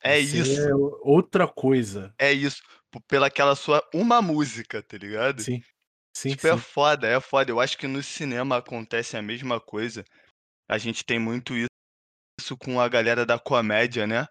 É 0.00 0.20
você 0.20 0.38
isso. 0.38 0.60
É 0.60 0.74
outra 1.02 1.46
coisa. 1.46 2.14
É 2.18 2.32
isso. 2.32 2.62
pelaquela 3.06 3.54
sua 3.56 3.82
uma 3.92 4.22
música, 4.22 4.82
tá 4.82 4.96
ligado? 4.96 5.42
Sim. 5.42 5.62
Sim, 6.16 6.30
Tipo, 6.30 6.48
é 6.48 6.52
sim. 6.52 6.58
foda, 6.58 7.06
é 7.06 7.20
foda. 7.20 7.50
Eu 7.50 7.60
acho 7.60 7.78
que 7.78 7.86
no 7.86 8.02
cinema 8.02 8.56
acontece 8.56 9.16
a 9.16 9.22
mesma 9.22 9.60
coisa. 9.60 10.04
A 10.68 10.76
gente 10.76 11.04
tem 11.04 11.18
muito 11.18 11.54
isso 11.56 12.56
com 12.58 12.80
a 12.80 12.88
galera 12.88 13.24
da 13.24 13.38
comédia, 13.38 14.06
né? 14.06 14.26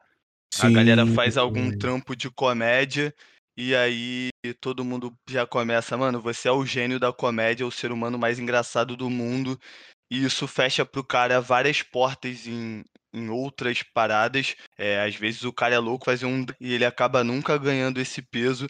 A 0.59 0.69
galera 0.69 1.05
faz 1.07 1.37
algum 1.37 1.71
Sim. 1.71 1.77
trampo 1.77 2.15
de 2.15 2.29
comédia 2.31 3.13
e 3.57 3.75
aí 3.75 4.29
todo 4.61 4.85
mundo 4.85 5.13
já 5.29 5.45
começa, 5.47 5.97
mano, 5.97 6.21
você 6.21 6.47
é 6.47 6.51
o 6.51 6.65
gênio 6.65 6.99
da 6.99 7.11
comédia, 7.11 7.65
o 7.65 7.71
ser 7.71 7.91
humano 7.91 8.17
mais 8.17 8.39
engraçado 8.39 8.95
do 8.95 9.09
mundo. 9.09 9.59
E 10.09 10.23
isso 10.23 10.47
fecha 10.47 10.85
pro 10.85 11.03
cara 11.03 11.41
várias 11.41 11.81
portas 11.81 12.47
em, 12.47 12.83
em 13.13 13.29
outras 13.29 13.83
paradas. 13.83 14.55
É, 14.77 15.03
às 15.03 15.15
vezes 15.15 15.43
o 15.43 15.51
cara 15.51 15.75
é 15.75 15.79
louco 15.79 16.05
fazer 16.05 16.25
um 16.25 16.45
e 16.61 16.73
ele 16.73 16.85
acaba 16.85 17.23
nunca 17.23 17.57
ganhando 17.57 17.99
esse 17.99 18.21
peso 18.21 18.67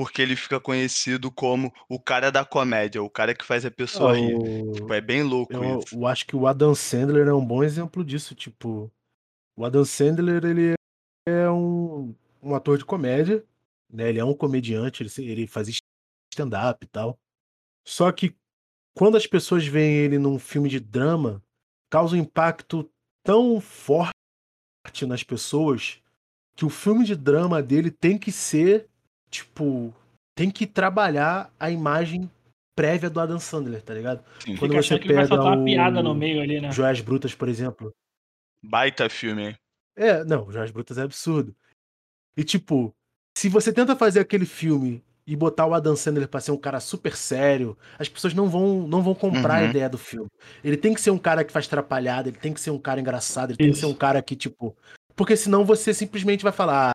porque 0.00 0.22
ele 0.22 0.34
fica 0.34 0.58
conhecido 0.58 1.30
como 1.30 1.70
o 1.86 2.00
cara 2.00 2.32
da 2.32 2.42
comédia, 2.42 3.02
o 3.02 3.10
cara 3.10 3.34
que 3.34 3.44
faz 3.44 3.66
a 3.66 3.70
pessoa 3.70 4.12
Ah, 4.12 4.14
rir. 4.14 4.72
Tipo, 4.72 4.94
é 4.94 5.00
bem 5.00 5.22
louco 5.22 5.52
Eu, 5.52 5.78
isso. 5.78 5.94
eu 5.94 6.06
acho 6.06 6.26
que 6.26 6.34
o 6.34 6.46
Adam 6.46 6.74
Sandler 6.74 7.28
é 7.28 7.34
um 7.34 7.44
bom 7.44 7.62
exemplo 7.62 8.02
disso. 8.02 8.34
Tipo, 8.34 8.90
o 9.54 9.62
Adam 9.62 9.84
Sandler, 9.84 10.42
ele 10.44 10.72
é 11.28 11.50
um, 11.50 12.14
um 12.42 12.54
ator 12.54 12.78
de 12.78 12.84
comédia, 12.86 13.44
né? 13.92 14.08
Ele 14.08 14.18
é 14.18 14.24
um 14.24 14.34
comediante, 14.34 15.02
ele, 15.02 15.10
se- 15.10 15.24
ele 15.24 15.46
faz 15.46 15.68
stand-up 16.32 16.84
e 16.84 16.88
tal. 16.88 17.18
Só 17.86 18.10
que 18.12 18.34
quando 18.96 19.16
as 19.16 19.26
pessoas 19.26 19.66
veem 19.66 19.94
ele 19.96 20.18
num 20.18 20.38
filme 20.38 20.68
de 20.68 20.80
drama, 20.80 21.42
causa 21.90 22.14
um 22.16 22.18
impacto 22.18 22.90
tão 23.24 23.60
forte 23.60 24.12
nas 25.06 25.22
pessoas 25.22 26.00
que 26.56 26.64
o 26.64 26.70
filme 26.70 27.04
de 27.04 27.16
drama 27.16 27.62
dele 27.62 27.90
tem 27.90 28.18
que 28.18 28.30
ser, 28.32 28.88
tipo, 29.30 29.94
tem 30.34 30.50
que 30.50 30.66
trabalhar 30.66 31.52
a 31.58 31.70
imagem 31.70 32.30
prévia 32.76 33.10
do 33.10 33.20
Adam 33.20 33.38
Sandler, 33.38 33.82
tá 33.82 33.94
ligado? 33.94 34.24
Sim. 34.40 34.56
Quando 34.56 34.72
você 34.72 34.78
achando 34.78 35.00
que 35.02 35.08
vai 35.12 35.24
pega 35.24 35.36
soltar 35.36 35.56
uma 35.58 35.64
piada 35.64 36.00
o- 36.00 36.02
no 36.02 36.14
meio 36.14 36.40
ali, 36.42 36.60
né? 36.60 36.70
Joias 36.72 37.00
Brutas, 37.00 37.34
por 37.34 37.48
exemplo. 37.48 37.90
Baita 38.62 39.08
filme, 39.08 39.48
hein? 39.48 39.56
É, 39.96 40.24
não, 40.24 40.50
Joias 40.50 40.70
Brutas 40.70 40.96
é 40.98 41.02
absurdo. 41.02 41.54
E 42.36 42.44
tipo, 42.44 42.94
se 43.36 43.48
você 43.48 43.72
tenta 43.72 43.96
fazer 43.96 44.20
aquele 44.20 44.46
filme 44.46 45.02
e 45.26 45.36
botar 45.36 45.66
o 45.66 45.74
Adam 45.74 45.94
Sandler 45.94 46.28
pra 46.28 46.40
ser 46.40 46.50
um 46.50 46.56
cara 46.56 46.80
super 46.80 47.14
sério, 47.16 47.76
as 47.98 48.08
pessoas 48.08 48.34
não 48.34 48.48
vão, 48.48 48.86
não 48.86 49.02
vão 49.02 49.14
comprar 49.14 49.56
a 49.56 49.60
Uhum. 49.62 49.68
ideia 49.70 49.88
do 49.88 49.98
filme. 49.98 50.28
Ele 50.64 50.76
tem 50.76 50.92
que 50.92 51.00
ser 51.00 51.10
um 51.10 51.18
cara 51.18 51.44
que 51.44 51.52
faz 51.52 51.66
trapalhada, 51.68 52.28
ele 52.28 52.38
tem 52.38 52.52
que 52.52 52.60
ser 52.60 52.70
um 52.70 52.78
cara 52.78 53.00
engraçado, 53.00 53.50
ele 53.50 53.58
tem 53.58 53.70
que 53.70 53.76
ser 53.78 53.86
Isso. 53.86 53.94
um 53.94 53.96
cara 53.96 54.20
que, 54.22 54.34
tipo. 54.34 54.76
Porque 55.14 55.36
senão 55.36 55.64
você 55.64 55.94
simplesmente 55.94 56.42
vai 56.42 56.52
falar, 56.52 56.90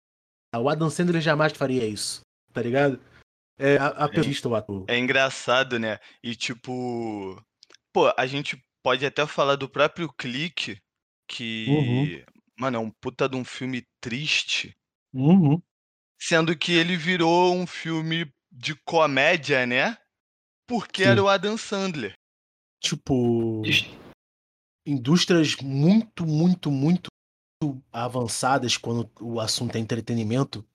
ah, 0.54 0.60
o 0.60 0.68
Adam 0.68 0.90
Sandler 0.90 1.22
jamais 1.22 1.54
faria 1.54 1.86
isso, 1.86 2.22
tá 2.52 2.62
ligado? 2.62 3.00
É, 3.58 3.78
a, 3.78 3.88
a 3.88 4.10
pista, 4.10 4.50
o 4.50 4.56
ator. 4.56 4.84
É 4.88 4.98
engraçado, 4.98 5.80
né? 5.80 6.00
E 6.22 6.36
tipo, 6.36 7.42
pô, 7.94 8.12
a 8.18 8.26
gente 8.26 8.62
pode 8.84 9.06
até 9.06 9.26
falar 9.26 9.56
do 9.56 9.70
próprio 9.70 10.12
Clique, 10.12 10.78
que, 11.28 12.24
mano, 12.60 12.78
é 12.78 12.80
um 12.80 12.90
puta 12.90 13.30
de 13.30 13.38
um 13.38 13.46
filme 13.46 13.84
triste, 14.02 14.76
Uhum. 15.14 15.62
Sendo 16.20 16.58
que 16.58 16.74
ele 16.74 16.96
virou 16.96 17.54
um 17.56 17.68
filme 17.68 18.32
de 18.52 18.76
comédia, 18.86 19.66
né? 19.66 19.98
Porque 20.68 21.04
Sim. 21.04 21.10
era 21.10 21.24
o 21.24 21.28
Adam 21.28 21.58
Sandler. 21.58 22.14
Tipo. 22.82 23.64
indústrias 24.86 25.56
muito, 25.58 26.26
muito, 26.26 26.70
muito 26.70 27.10
avançadas 27.92 28.78
quando 28.78 29.10
o 29.20 29.40
assunto 29.40 29.76
é 29.76 29.80
entretenimento, 29.80 30.66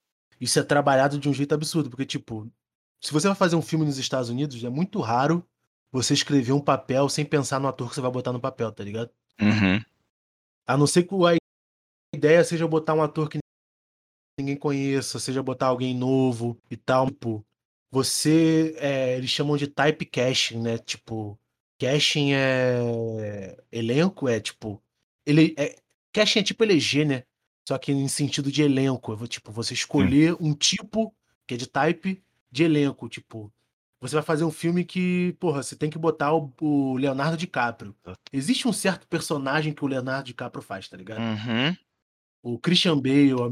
isso 0.40 0.58
é 0.58 0.62
trabalhado 0.62 1.18
de 1.18 1.28
um 1.28 1.34
jeito 1.34 1.54
absurdo, 1.54 1.90
porque 1.90 2.06
tipo, 2.06 2.50
se 3.00 3.12
você 3.12 3.28
vai 3.28 3.36
fazer 3.36 3.56
um 3.56 3.62
filme 3.62 3.84
nos 3.84 3.98
Estados 3.98 4.30
Unidos, 4.30 4.62
é 4.64 4.68
muito 4.68 5.00
raro 5.00 5.46
você 5.92 6.14
escrever 6.14 6.52
um 6.52 6.60
papel 6.60 7.08
sem 7.08 7.24
pensar 7.24 7.60
no 7.60 7.68
ator 7.68 7.88
que 7.88 7.94
você 7.94 8.00
vai 8.00 8.10
botar 8.10 8.32
no 8.32 8.40
papel, 8.40 8.72
tá 8.72 8.82
ligado? 8.82 9.10
Uhum. 9.40 9.82
A 10.66 10.76
não 10.76 10.86
ser 10.86 11.04
que 11.04 11.14
a 11.14 11.36
ideia 12.16 12.42
seja 12.44 12.66
botar 12.66 12.94
um 12.94 13.02
ator 13.02 13.28
que 13.28 13.38
ninguém 14.40 14.56
conheça, 14.56 15.18
seja 15.18 15.42
botar 15.42 15.66
alguém 15.66 15.94
novo 15.94 16.58
e 16.70 16.76
tal. 16.76 17.06
Tipo, 17.06 17.44
você. 17.90 18.74
é, 18.78 19.16
eles 19.16 19.30
chamam 19.30 19.56
de 19.56 19.66
typecasting, 19.66 20.58
né? 20.58 20.78
Tipo, 20.78 21.38
casting 21.78 22.32
é. 22.32 23.56
Elenco 23.70 24.28
é 24.28 24.40
tipo. 24.40 24.82
Ele, 25.24 25.54
é, 25.58 25.76
casting 26.12 26.40
é 26.40 26.42
tipo 26.42 26.64
eleger, 26.64 27.06
né? 27.06 27.24
Só 27.68 27.78
que 27.78 27.92
em 27.92 28.08
sentido 28.08 28.50
de 28.50 28.62
elenco. 28.62 29.16
Tipo, 29.26 29.52
você 29.52 29.74
escolher 29.74 30.36
um 30.40 30.54
tipo, 30.54 31.14
que 31.46 31.54
é 31.54 31.56
de 31.56 31.66
type, 31.66 32.22
de 32.50 32.64
elenco. 32.64 33.08
Tipo, 33.08 33.52
você 34.00 34.14
vai 34.14 34.22
fazer 34.22 34.44
um 34.44 34.50
filme 34.50 34.82
que, 34.82 35.36
porra, 35.38 35.62
você 35.62 35.76
tem 35.76 35.90
que 35.90 35.98
botar 35.98 36.32
o, 36.32 36.50
o 36.60 36.96
Leonardo 36.96 37.36
DiCaprio. 37.36 37.94
Existe 38.32 38.66
um 38.66 38.72
certo 38.72 39.06
personagem 39.06 39.74
que 39.74 39.84
o 39.84 39.88
Leonardo 39.88 40.24
DiCaprio 40.24 40.62
faz, 40.62 40.88
tá 40.88 40.96
ligado? 40.96 41.20
Uhum. 41.20 41.76
O 42.42 42.58
Christian 42.58 42.98
Bale, 42.98 43.50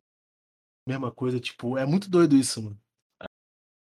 mesma 0.88 1.12
coisa, 1.12 1.38
tipo, 1.38 1.78
é 1.78 1.86
muito 1.86 2.10
doido 2.10 2.36
isso, 2.36 2.62
mano. 2.62 2.80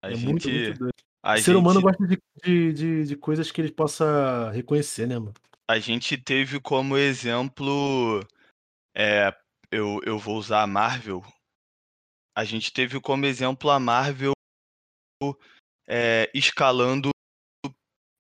A 0.04 0.12
é 0.12 0.16
gente, 0.16 0.26
muito, 0.26 0.50
muito 0.50 0.80
doido. 0.80 0.94
a 1.24 1.36
o 1.36 1.38
ser 1.40 1.56
humano 1.56 1.80
gente, 1.80 1.90
gosta 1.90 2.08
de, 2.08 2.18
de, 2.44 2.74
de, 2.74 3.04
de 3.06 3.16
coisas 3.16 3.52
que 3.52 3.60
ele 3.60 3.72
possa 3.72 4.52
reconhecer, 4.52 5.08
né, 5.08 5.18
mano? 5.18 5.34
a 5.70 5.80
gente 5.80 6.18
teve 6.18 6.60
como 6.62 6.98
exemplo, 6.98 8.26
é, 8.96 9.36
eu, 9.70 10.00
eu 10.06 10.18
vou 10.18 10.38
usar 10.38 10.64
a 10.64 10.68
Marvel. 10.68 11.22
A 12.36 12.46
gente 12.46 12.72
teve 12.72 13.02
como 13.02 13.26
exemplo 13.26 13.70
a 13.70 13.80
Marvel 13.80 14.32
é, 15.88 16.32
escalando. 16.34 17.10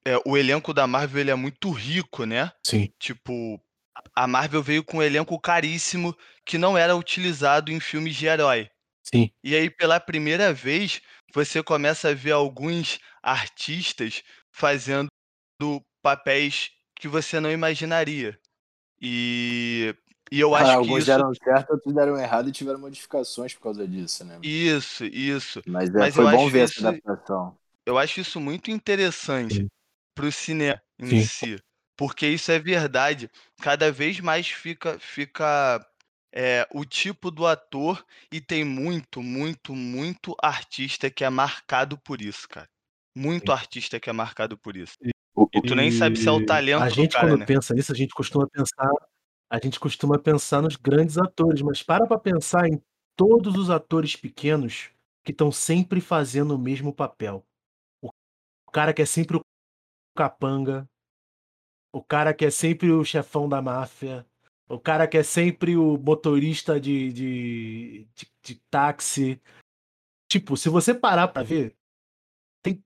é, 0.05 0.17
o 0.25 0.35
elenco 0.35 0.73
da 0.73 0.85
Marvel 0.85 1.21
ele 1.21 1.31
é 1.31 1.35
muito 1.35 1.71
rico, 1.71 2.25
né? 2.25 2.51
Sim. 2.65 2.91
Tipo, 2.99 3.61
a 4.13 4.27
Marvel 4.27 4.61
veio 4.61 4.83
com 4.83 4.97
um 4.97 5.03
elenco 5.03 5.39
caríssimo 5.39 6.17
que 6.45 6.57
não 6.57 6.77
era 6.77 6.95
utilizado 6.95 7.71
em 7.71 7.79
filmes 7.79 8.15
de 8.15 8.25
herói. 8.25 8.69
Sim. 9.13 9.31
E 9.43 9.55
aí, 9.55 9.69
pela 9.69 9.99
primeira 9.99 10.53
vez, 10.53 11.01
você 11.33 11.63
começa 11.63 12.09
a 12.09 12.13
ver 12.13 12.31
alguns 12.31 12.99
artistas 13.21 14.23
fazendo 14.51 15.07
papéis 16.01 16.71
que 16.95 17.07
você 17.07 17.39
não 17.39 17.51
imaginaria. 17.51 18.39
E, 19.01 19.95
e 20.31 20.39
eu 20.39 20.55
acho 20.55 20.65
Ah, 20.65 20.71
que 20.73 20.77
alguns 20.79 20.99
isso. 20.99 21.07
deram 21.07 21.33
certo, 21.35 21.71
outros 21.71 21.93
deram 21.93 22.17
errado 22.17 22.49
e 22.49 22.51
tiveram 22.51 22.79
modificações 22.79 23.53
por 23.53 23.61
causa 23.61 23.87
disso, 23.87 24.25
né? 24.25 24.39
Isso, 24.41 25.05
isso. 25.05 25.61
Mas, 25.67 25.89
é, 25.89 25.99
Mas 25.99 26.15
foi 26.15 26.23
eu 26.23 26.29
bom 26.29 26.43
acho 26.43 26.49
ver 26.49 26.63
isso- 26.65 26.79
essa 26.79 26.89
adaptação. 26.89 27.57
Eu 27.85 27.97
acho 27.97 28.19
isso 28.19 28.39
muito 28.41 28.69
interessante 28.69 29.55
Sim. 29.55 29.67
pro 30.13 30.31
cinema 30.31 30.81
em 30.99 31.05
Sim. 31.05 31.21
si. 31.21 31.57
Porque 31.95 32.27
isso 32.27 32.51
é 32.51 32.59
verdade. 32.59 33.29
Cada 33.61 33.91
vez 33.91 34.19
mais 34.19 34.47
fica, 34.49 34.99
fica 34.99 35.79
é, 36.39 36.67
o 36.71 36.85
tipo 36.85 37.31
do 37.31 37.47
ator 37.47 38.05
e 38.31 38.39
tem 38.39 38.63
muito, 38.63 39.23
muito, 39.23 39.73
muito 39.73 40.35
artista 40.39 41.09
que 41.09 41.23
é 41.23 41.29
marcado 41.31 41.97
por 41.97 42.21
isso, 42.21 42.47
cara. 42.47 42.67
Muito 43.15 43.47
Sim. 43.47 43.57
artista 43.57 43.99
que 43.99 44.07
é 44.07 44.13
marcado 44.13 44.55
por 44.55 44.77
isso. 44.77 44.93
O- 45.35 45.49
E 45.51 45.59
tu 45.63 45.73
nem 45.73 45.89
sabe 45.89 46.15
se 46.19 46.29
é 46.29 46.31
o 46.31 46.39
E 46.39 46.45
talento 46.45 46.83
A 46.83 46.89
do 46.89 46.95
gente, 46.95 47.13
cara, 47.13 47.29
quando 47.29 47.39
né? 47.39 47.45
pensa 47.47 47.73
nisso, 47.73 47.91
a 47.91 47.95
gente 47.95 48.13
costuma 48.13 48.47
pensar. 48.47 48.91
A 49.49 49.57
gente 49.63 49.79
costuma 49.79 50.19
pensar 50.19 50.61
nos 50.61 50.75
grandes 50.75 51.17
atores, 51.17 51.63
mas 51.63 51.81
para 51.81 52.05
pra 52.05 52.19
pensar 52.19 52.67
em 52.67 52.79
todos 53.15 53.55
os 53.55 53.71
atores 53.71 54.15
pequenos 54.15 54.91
que 55.25 55.31
estão 55.31 55.51
sempre 55.51 55.99
fazendo 55.99 56.53
o 56.53 56.59
mesmo 56.59 56.93
papel. 56.93 57.43
O 58.03 58.71
cara 58.71 58.93
que 58.93 59.01
é 59.01 59.05
sempre 59.07 59.37
o 59.37 59.41
capanga, 60.15 60.87
o 61.91 62.03
cara 62.03 62.31
que 62.31 62.45
é 62.45 62.51
sempre 62.51 62.91
o 62.91 63.03
chefão 63.03 63.49
da 63.49 63.59
máfia, 63.59 64.23
o 64.69 64.79
cara 64.79 65.07
que 65.07 65.17
é 65.17 65.23
sempre 65.23 65.77
o 65.77 65.97
motorista 65.97 66.79
de, 66.79 67.11
de, 67.11 68.07
de, 68.13 68.27
de 68.43 68.55
táxi. 68.69 69.41
Tipo, 70.29 70.57
se 70.57 70.69
você 70.69 70.93
parar 70.93 71.29
pra 71.29 71.41
ver, 71.43 71.75
tem 72.61 72.83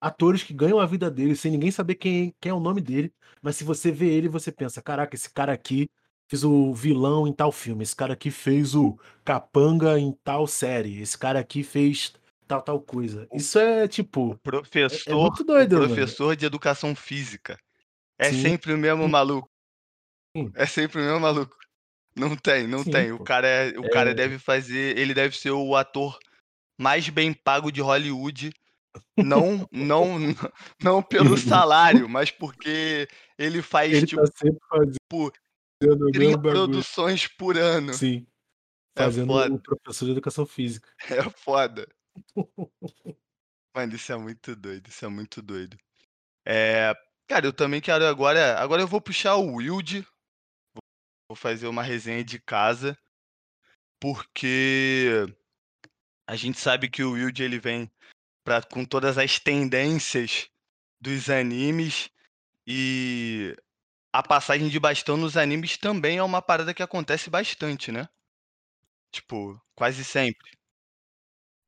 atores 0.00 0.42
que 0.42 0.54
ganham 0.54 0.78
a 0.78 0.86
vida 0.86 1.10
dele 1.10 1.34
sem 1.34 1.50
ninguém 1.50 1.70
saber 1.70 1.96
quem, 1.96 2.34
quem 2.40 2.50
é 2.50 2.54
o 2.54 2.60
nome 2.60 2.80
dele, 2.80 3.12
mas 3.42 3.56
se 3.56 3.64
você 3.64 3.90
vê 3.90 4.08
ele, 4.08 4.28
você 4.28 4.52
pensa: 4.52 4.80
caraca, 4.80 5.14
esse 5.14 5.30
cara 5.30 5.52
aqui 5.52 5.88
fez 6.28 6.44
o 6.44 6.72
vilão 6.72 7.26
em 7.26 7.32
tal 7.32 7.50
filme, 7.50 7.82
esse 7.82 7.96
cara 7.96 8.12
aqui 8.12 8.30
fez 8.30 8.74
o 8.74 8.98
capanga 9.24 9.98
em 9.98 10.12
tal 10.22 10.46
série, 10.46 11.00
esse 11.00 11.18
cara 11.18 11.40
aqui 11.40 11.62
fez 11.62 12.12
tal, 12.46 12.62
tal 12.62 12.80
coisa. 12.80 13.26
Isso 13.32 13.58
é 13.58 13.88
tipo. 13.88 14.38
Professor, 14.38 15.10
É, 15.10 15.12
é 15.12 15.14
muito 15.14 15.42
doido, 15.42 15.72
o 15.76 15.80
mano. 15.80 15.94
professor 15.94 16.36
de 16.36 16.46
educação 16.46 16.94
física. 16.94 17.58
É 18.18 18.30
Sim. 18.32 18.42
sempre 18.42 18.72
o 18.72 18.78
mesmo 18.78 19.08
maluco. 19.08 19.48
Sim. 20.46 20.52
É 20.54 20.66
sempre 20.66 21.00
o 21.00 21.04
mesmo 21.04 21.20
maluco. 21.20 21.56
Não 22.16 22.36
tem, 22.36 22.66
não 22.66 22.82
Sim, 22.82 22.90
tem. 22.90 23.12
O 23.12 23.18
pô. 23.18 23.24
cara, 23.24 23.46
é, 23.46 23.78
o 23.78 23.88
cara 23.90 24.10
É. 24.10 24.14
deve 24.14 24.38
fazer, 24.38 24.98
ele 24.98 25.14
deve 25.14 25.36
ser 25.38 25.50
o 25.52 25.76
ator 25.76 26.18
mais 26.80 27.08
bem 27.08 27.32
pago 27.32 27.70
de 27.70 27.80
Hollywood. 27.80 28.52
Não, 29.16 29.68
não, 29.70 30.16
não 30.82 31.02
pelo 31.02 31.36
salário, 31.36 32.08
mas 32.08 32.30
porque 32.30 33.06
ele 33.38 33.62
faz 33.62 33.92
Ele 33.92 34.06
tipo 34.06 34.22
tá 34.24 34.32
sempre 34.36 34.58
fazendo 34.68 34.92
tipo, 34.92 35.28
o 35.28 35.86
mesmo 35.86 36.10
30 36.10 36.36
bagulho. 36.38 36.52
produções 36.54 37.26
por 37.28 37.56
ano. 37.56 37.92
Sim. 37.94 38.26
É 38.96 39.04
Fazendo 39.04 39.28
foda. 39.28 39.54
o 39.54 39.60
professor 39.60 40.06
de 40.06 40.10
educação 40.12 40.44
física. 40.46 40.88
É 41.28 41.30
foda. 41.30 41.86
Mano, 43.76 43.94
isso 43.94 44.10
é 44.12 44.16
muito 44.16 44.56
doido, 44.56 44.88
isso 44.88 45.04
é 45.04 45.08
muito 45.08 45.40
doido. 45.40 45.76
É, 46.44 46.92
cara, 47.28 47.46
eu 47.46 47.52
também 47.52 47.80
quero 47.80 48.04
agora. 48.06 48.58
Agora 48.58 48.82
eu 48.82 48.88
vou 48.88 49.00
puxar 49.00 49.36
o 49.36 49.56
Wild. 49.56 50.04
Vou 51.28 51.36
fazer 51.36 51.66
uma 51.66 51.82
resenha 51.82 52.24
de 52.24 52.38
casa. 52.38 52.96
Porque 54.00 55.26
a 56.26 56.36
gente 56.36 56.58
sabe 56.58 56.88
que 56.88 57.02
o 57.02 57.12
Wild 57.12 57.42
ele 57.42 57.58
vem 57.58 57.90
pra, 58.44 58.62
com 58.62 58.84
todas 58.84 59.18
as 59.18 59.38
tendências 59.38 60.48
dos 61.00 61.28
animes. 61.28 62.10
E 62.66 63.56
a 64.12 64.22
passagem 64.22 64.68
de 64.68 64.80
bastão 64.80 65.16
nos 65.16 65.36
animes 65.36 65.76
também 65.76 66.18
é 66.18 66.22
uma 66.22 66.40
parada 66.42 66.72
que 66.74 66.82
acontece 66.82 67.28
bastante, 67.30 67.92
né? 67.92 68.08
Tipo, 69.12 69.60
quase 69.74 70.04
sempre. 70.04 70.50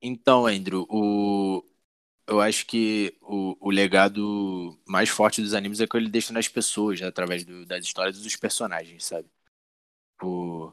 Então, 0.02 0.46
Andrew, 0.46 0.86
o... 0.88 1.62
eu 2.26 2.40
acho 2.40 2.66
que 2.66 3.16
o, 3.20 3.56
o 3.68 3.70
legado 3.70 4.78
mais 4.86 5.08
forte 5.10 5.42
dos 5.42 5.54
animes 5.54 5.80
é 5.80 5.86
que 5.86 5.96
ele 5.96 6.08
deixa 6.08 6.32
nas 6.32 6.48
pessoas, 6.48 7.00
né, 7.00 7.06
através 7.06 7.44
do, 7.44 7.66
das 7.66 7.84
histórias 7.84 8.20
dos 8.20 8.36
personagens, 8.36 9.04
sabe? 9.04 9.28
O... 10.22 10.72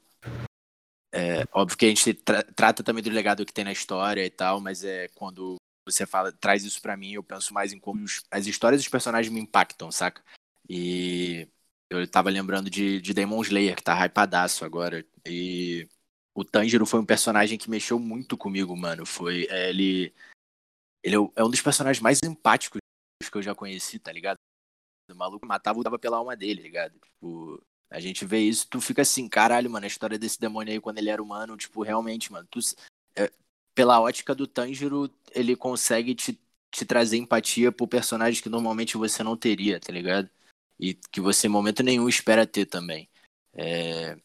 É, 1.14 1.48
óbvio 1.54 1.78
que 1.78 1.86
a 1.86 1.90
gente 1.90 2.14
tra 2.14 2.44
trata 2.44 2.84
também 2.84 3.04
do 3.04 3.10
legado 3.10 3.46
que 3.46 3.54
tem 3.54 3.64
na 3.64 3.72
história 3.72 4.26
e 4.26 4.30
tal, 4.30 4.60
mas 4.60 4.84
é 4.84 5.08
quando 5.10 5.56
você 5.86 6.06
fala, 6.06 6.32
traz 6.32 6.64
isso 6.64 6.82
para 6.82 6.98
mim, 6.98 7.14
eu 7.14 7.24
penso 7.24 7.54
mais 7.54 7.72
em 7.72 7.80
como 7.80 8.04
os, 8.04 8.24
as 8.30 8.46
histórias 8.46 8.82
dos 8.82 8.90
personagens 8.90 9.34
me 9.34 9.40
impactam, 9.40 9.92
saca? 9.92 10.22
E 10.70 11.48
eu 11.90 12.06
tava 12.10 12.30
lembrando 12.30 12.70
de, 12.70 13.02
de 13.02 13.14
Demon 13.14 13.42
Slayer, 13.42 13.76
que 13.76 13.84
tá 13.84 13.94
hypadaço 14.06 14.66
agora. 14.66 15.06
E 15.26 15.88
o 16.36 16.44
Tanjiro 16.44 16.86
foi 16.86 17.00
um 17.00 17.06
personagem 17.06 17.58
que 17.58 17.70
mexeu 17.70 17.98
muito 18.00 18.38
comigo, 18.38 18.76
mano. 18.76 19.06
Foi. 19.06 19.48
É, 19.50 19.70
ele. 19.70 20.14
Ele 21.04 21.16
é, 21.16 21.20
é 21.38 21.44
um 21.44 21.50
dos 21.50 21.62
personagens 21.62 22.02
mais 22.02 22.20
empáticos 22.24 22.80
que 23.32 23.38
eu 23.38 23.42
já 23.42 23.56
conheci, 23.56 24.00
tá 24.00 24.12
ligado? 24.12 24.38
O 25.10 25.16
maluco 25.16 25.46
matava 25.46 25.82
dava 25.82 25.98
pela 25.98 26.18
alma 26.18 26.36
dele, 26.36 26.62
tá 26.62 26.68
ligado? 26.68 27.00
Tipo, 27.00 27.64
a 27.90 28.00
gente 28.00 28.26
vê 28.26 28.40
isso, 28.40 28.68
tu 28.70 28.82
fica 28.82 29.02
assim, 29.02 29.28
caralho, 29.30 29.70
mano, 29.70 29.86
a 29.86 29.88
história 29.88 30.20
desse 30.20 30.40
demônio 30.40 30.74
aí 30.74 30.82
quando 30.82 30.98
ele 30.98 31.10
era 31.10 31.22
humano, 31.24 31.56
tipo, 31.56 31.84
realmente, 31.84 32.32
mano, 32.32 32.48
tu, 32.50 32.60
é, 33.16 33.32
pela 33.74 34.00
ótica 34.02 34.36
do 34.36 34.48
Tanjiro, 34.48 35.10
ele 35.34 35.56
consegue 35.56 36.14
te, 36.14 36.40
te 36.72 36.86
trazer 36.86 37.18
empatia 37.18 37.72
por 37.72 37.88
personagens 37.88 38.42
que 38.42 38.50
normalmente 38.50 38.98
você 38.98 39.24
não 39.24 39.38
teria, 39.38 39.80
tá 39.80 39.92
ligado? 39.92 40.30
E 40.80 40.94
que 41.12 41.22
você 41.22 41.48
em 41.48 41.50
momento 41.50 41.82
nenhum 41.84 42.10
espera 42.10 42.46
ter 42.46 42.66
também. 42.66 43.10
É, 43.54 44.18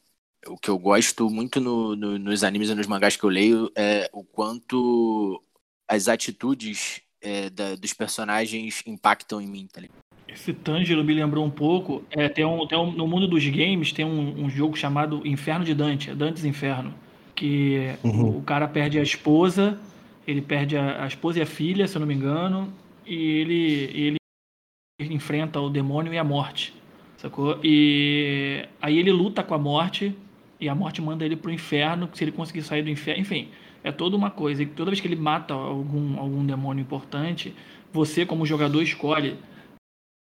o 0.46 0.58
que 0.58 0.68
eu 0.68 0.78
gosto 0.78 1.30
muito 1.30 1.60
no, 1.60 1.94
no, 1.96 2.18
nos 2.18 2.44
animes 2.44 2.68
e 2.68 2.74
nos 2.74 2.86
mangás 2.86 3.16
que 3.16 3.24
eu 3.24 3.30
leio 3.30 3.70
é 3.76 4.10
o 4.12 4.24
quanto 4.24 5.42
as 5.88 6.08
atitudes 6.08 7.00
é, 7.20 7.48
da, 7.48 7.76
dos 7.76 7.92
personagens 7.94 8.82
impactam 8.86 9.40
em 9.40 9.46
mim, 9.46 9.68
tá 9.68 9.80
ligado? 9.80 10.01
Esse 10.34 10.52
Tanjiro 10.52 11.04
me 11.04 11.12
lembrou 11.12 11.44
um 11.44 11.50
pouco. 11.50 12.02
É, 12.10 12.28
tem 12.28 12.44
um, 12.44 12.66
tem 12.66 12.78
um, 12.78 12.90
no 12.90 13.06
mundo 13.06 13.26
dos 13.26 13.46
games 13.46 13.92
tem 13.92 14.04
um, 14.04 14.44
um, 14.44 14.50
jogo 14.50 14.76
chamado 14.76 15.20
Inferno 15.26 15.64
de 15.64 15.74
Dante, 15.74 16.10
é 16.10 16.14
Dantes 16.14 16.44
Inferno. 16.44 16.92
Que 17.34 17.94
uhum. 18.02 18.38
o 18.38 18.42
cara 18.42 18.66
perde 18.68 18.98
a 18.98 19.02
esposa, 19.02 19.78
ele 20.26 20.40
perde 20.40 20.76
a, 20.76 21.04
a, 21.04 21.06
esposa 21.06 21.38
e 21.38 21.42
a 21.42 21.46
filha, 21.46 21.86
se 21.86 21.96
eu 21.96 22.00
não 22.00 22.06
me 22.06 22.14
engano, 22.14 22.72
e 23.06 23.14
ele, 23.14 23.90
ele 23.94 25.14
enfrenta 25.14 25.60
o 25.60 25.68
demônio 25.68 26.12
e 26.12 26.18
a 26.18 26.24
morte. 26.24 26.74
Sacou? 27.16 27.58
E 27.62 28.64
aí 28.80 28.98
ele 28.98 29.12
luta 29.12 29.42
com 29.42 29.54
a 29.54 29.58
morte 29.58 30.14
e 30.60 30.68
a 30.68 30.74
morte 30.74 31.02
manda 31.02 31.24
ele 31.24 31.36
pro 31.36 31.52
inferno, 31.52 32.08
se 32.12 32.24
ele 32.24 32.32
conseguir 32.32 32.62
sair 32.62 32.82
do 32.82 32.90
inferno, 32.90 33.20
enfim, 33.20 33.48
é 33.82 33.90
toda 33.90 34.16
uma 34.16 34.30
coisa. 34.30 34.62
E 34.62 34.66
toda 34.66 34.90
vez 34.90 35.00
que 35.00 35.08
ele 35.08 35.16
mata 35.16 35.54
algum, 35.54 36.18
algum 36.18 36.44
demônio 36.44 36.82
importante, 36.82 37.54
você 37.92 38.24
como 38.24 38.46
jogador 38.46 38.82
escolhe 38.82 39.36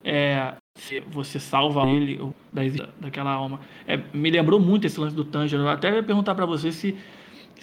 é, 0.04 0.56
se 0.78 1.00
você 1.02 1.40
salva 1.40 1.88
ele 1.90 2.20
da, 2.52 2.90
daquela 3.00 3.32
alma. 3.32 3.60
É, 3.88 3.98
me 4.14 4.30
lembrou 4.30 4.60
muito 4.60 4.86
esse 4.86 5.00
lance 5.00 5.16
do 5.16 5.24
Tanjiro. 5.24 5.64
Eu 5.64 5.70
até 5.70 5.94
ia 5.94 6.04
perguntar 6.04 6.36
para 6.36 6.46
você 6.46 6.72
se 6.72 6.98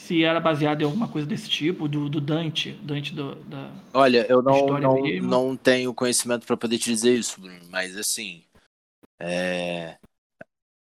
se 0.01 0.25
era 0.25 0.41
baseado 0.41 0.81
em 0.81 0.85
alguma 0.85 1.07
coisa 1.07 1.27
desse 1.27 1.49
tipo, 1.49 1.87
do, 1.87 2.09
do 2.09 2.21
Dante, 2.21 2.73
Dante 2.83 3.15
do, 3.15 3.35
da 3.45 3.71
Olha, 3.93 4.27
eu 4.31 4.41
não, 4.41 4.67
não, 4.81 5.03
não 5.21 5.57
tenho 5.57 5.93
conhecimento 5.93 6.47
para 6.47 6.57
poder 6.57 6.79
te 6.79 6.91
dizer 6.91 7.19
isso, 7.19 7.39
Bruno, 7.39 7.61
mas 7.69 7.97
assim, 7.99 8.43
é, 9.21 9.99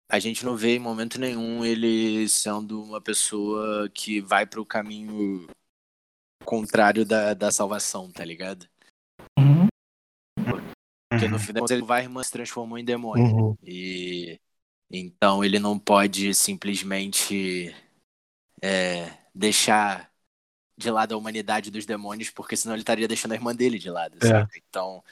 a 0.09 0.18
gente 0.18 0.44
não 0.44 0.57
vê 0.57 0.77
em 0.77 0.79
momento 0.79 1.21
nenhum 1.21 1.64
ele 1.64 2.29
sendo 2.29 2.83
uma 2.83 3.01
pessoa 3.01 3.90
que 3.92 4.21
vai 4.21 4.47
para 4.47 4.61
o 4.61 4.66
caminho 4.66 5.49
contrário 6.44 7.05
da, 7.05 7.35
da 7.35 7.51
salvação, 7.51 8.11
tá 8.11 8.25
ligado? 8.25 8.66
Uhum. 11.12 11.18
Porque 11.18 11.29
no 11.29 11.38
final 11.38 11.66
ele 11.71 11.83
vai 11.83 12.03
irmã 12.03 12.23
se 12.23 12.31
transformou 12.31 12.79
em 12.79 12.85
demônio. 12.85 13.25
Uhum. 13.25 13.57
E 13.62 14.40
então 14.90 15.44
ele 15.44 15.59
não 15.59 15.79
pode 15.79 16.35
simplesmente 16.35 17.75
é, 18.62 19.11
deixar 19.35 20.11
de 20.77 20.90
lado 20.90 21.14
a 21.14 21.18
humanidade 21.18 21.71
dos 21.71 21.85
demônios, 21.85 22.31
porque 22.31 22.57
senão 22.57 22.75
ele 22.75 22.83
estaria 22.83 23.09
deixando 23.09 23.33
a 23.33 23.35
irmã 23.35 23.55
dele 23.55 23.79
de 23.79 23.90
lado. 23.90 24.16
É. 24.25 24.47
Então 24.68 25.03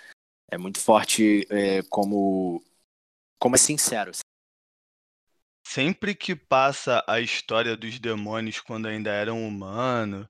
é 0.50 0.56
muito 0.56 0.78
forte 0.78 1.46
é, 1.50 1.82
como 1.84 2.62
como 3.38 3.54
é 3.54 3.58
sincero 3.58 4.12
sempre 5.66 6.14
que 6.14 6.34
passa 6.34 7.04
a 7.06 7.20
história 7.20 7.76
dos 7.76 7.98
demônios 7.98 8.60
quando 8.60 8.86
ainda 8.86 9.10
eram 9.10 9.46
humanos, 9.46 10.26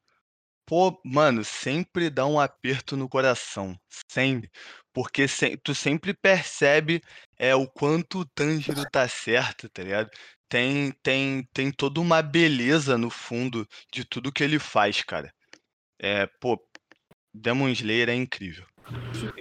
pô, 0.67 1.01
mano, 1.05 1.45
sempre 1.45 2.11
dá 2.11 2.27
um 2.27 2.39
aperto 2.39 2.97
no 2.97 3.09
coração. 3.09 3.79
Sempre. 4.11 4.51
Porque 4.93 5.29
se, 5.29 5.57
tu 5.59 5.75
sempre 5.75 6.13
percebe 6.13 7.01
é, 7.39 7.55
o 7.55 7.67
quanto 7.67 8.21
o 8.21 8.25
Tanjiro 8.25 8.85
tá 8.91 9.09
certo, 9.09 9.69
tá 9.69 9.83
ligado? 9.83 10.11
Tem, 10.49 10.93
tem, 11.03 11.49
tem 11.53 11.71
toda 11.71 12.01
uma 12.01 12.23
beleza 12.23 12.99
no 12.99 13.11
fundo 13.11 13.67
de 13.93 14.05
tudo 14.05 14.33
que 14.33 14.45
ele 14.45 14.59
faz, 14.59 15.03
cara. 15.03 15.33
É, 15.99 16.27
pô, 16.41 16.61
Demon 17.33 17.69
Slayer 17.69 18.09
é 18.09 18.15
incrível. 18.15 18.67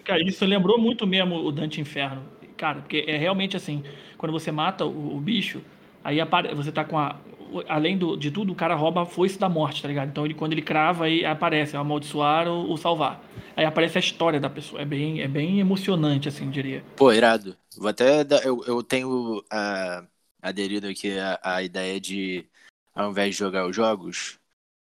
Cara, 0.04 0.24
isso 0.24 0.46
lembrou 0.46 0.80
muito 0.80 1.06
mesmo 1.06 1.36
o 1.36 1.52
Dante 1.52 1.82
Inferno. 1.82 2.28
Cara, 2.58 2.82
porque 2.82 3.04
é 3.08 3.18
realmente 3.18 3.58
assim, 3.58 3.84
quando 4.18 4.32
você 4.32 4.52
mata 4.52 4.86
o, 4.86 5.18
o 5.18 5.20
bicho, 5.20 5.62
Aí 6.06 6.20
você 6.56 6.72
tá 6.72 6.86
com 6.86 7.00
a. 7.00 7.20
Além 7.68 7.98
do, 7.98 8.16
de 8.18 8.32
tudo, 8.32 8.52
o 8.52 8.56
cara 8.56 8.76
rouba 8.76 9.04
a 9.04 9.06
foice 9.06 9.38
da 9.38 9.48
morte, 9.48 9.82
tá 9.82 9.88
ligado? 9.88 10.10
Então 10.10 10.26
ele, 10.26 10.34
quando 10.34 10.54
ele 10.54 10.62
crava, 10.62 11.06
aí 11.06 11.26
aparece 11.26 11.78
amaldiçoar 11.78 12.48
ou, 12.48 12.70
ou 12.70 12.78
salvar. 12.78 13.24
Aí 13.56 13.66
aparece 13.66 13.98
a 13.98 14.02
história 14.02 14.40
da 14.40 14.50
pessoa. 14.50 14.82
É 14.82 14.86
bem, 14.86 15.22
é 15.22 15.28
bem 15.28 15.60
emocionante, 15.60 16.28
assim, 16.28 16.50
diria. 16.50 16.84
Pô, 16.96 17.12
irado. 17.12 17.56
Vou 17.78 17.88
até. 17.88 18.24
Dar, 18.24 18.44
eu, 18.46 18.64
eu 18.66 18.84
tenho 18.84 19.40
uh, 19.40 20.08
aderido 20.42 20.88
aqui 20.88 21.18
a, 21.18 21.40
a 21.42 21.64
ideia 21.64 22.00
de, 22.00 22.46
ao 22.94 23.12
invés 23.12 23.32
de 23.32 23.40
jogar 23.40 23.68
os 23.68 23.76
jogos, 23.76 24.40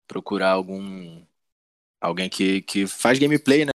procurar 0.07 0.51
algum. 0.51 1.23
Alguém 2.01 2.29
que, 2.29 2.61
que 2.63 2.87
faz 2.87 3.19
gameplay, 3.19 3.65
né? 3.65 3.71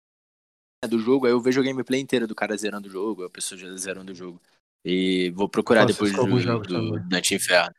Do 0.88 0.98
jogo, 0.98 1.26
aí 1.26 1.32
eu 1.32 1.40
vejo 1.40 1.60
a 1.60 1.64
gameplay 1.64 2.00
inteira 2.00 2.26
do 2.26 2.34
cara 2.34 2.56
zerando 2.56 2.88
o 2.88 2.90
jogo, 2.90 3.24
a 3.24 3.30
pessoa 3.30 3.58
já 3.58 3.74
zerando 3.76 4.12
o 4.12 4.14
jogo. 4.14 4.40
E 4.84 5.30
vou 5.30 5.48
procurar 5.48 5.84
depois 5.84 6.12
do, 6.12 6.60
do 6.62 7.00
Dante 7.00 7.34
Inferno. 7.34 7.74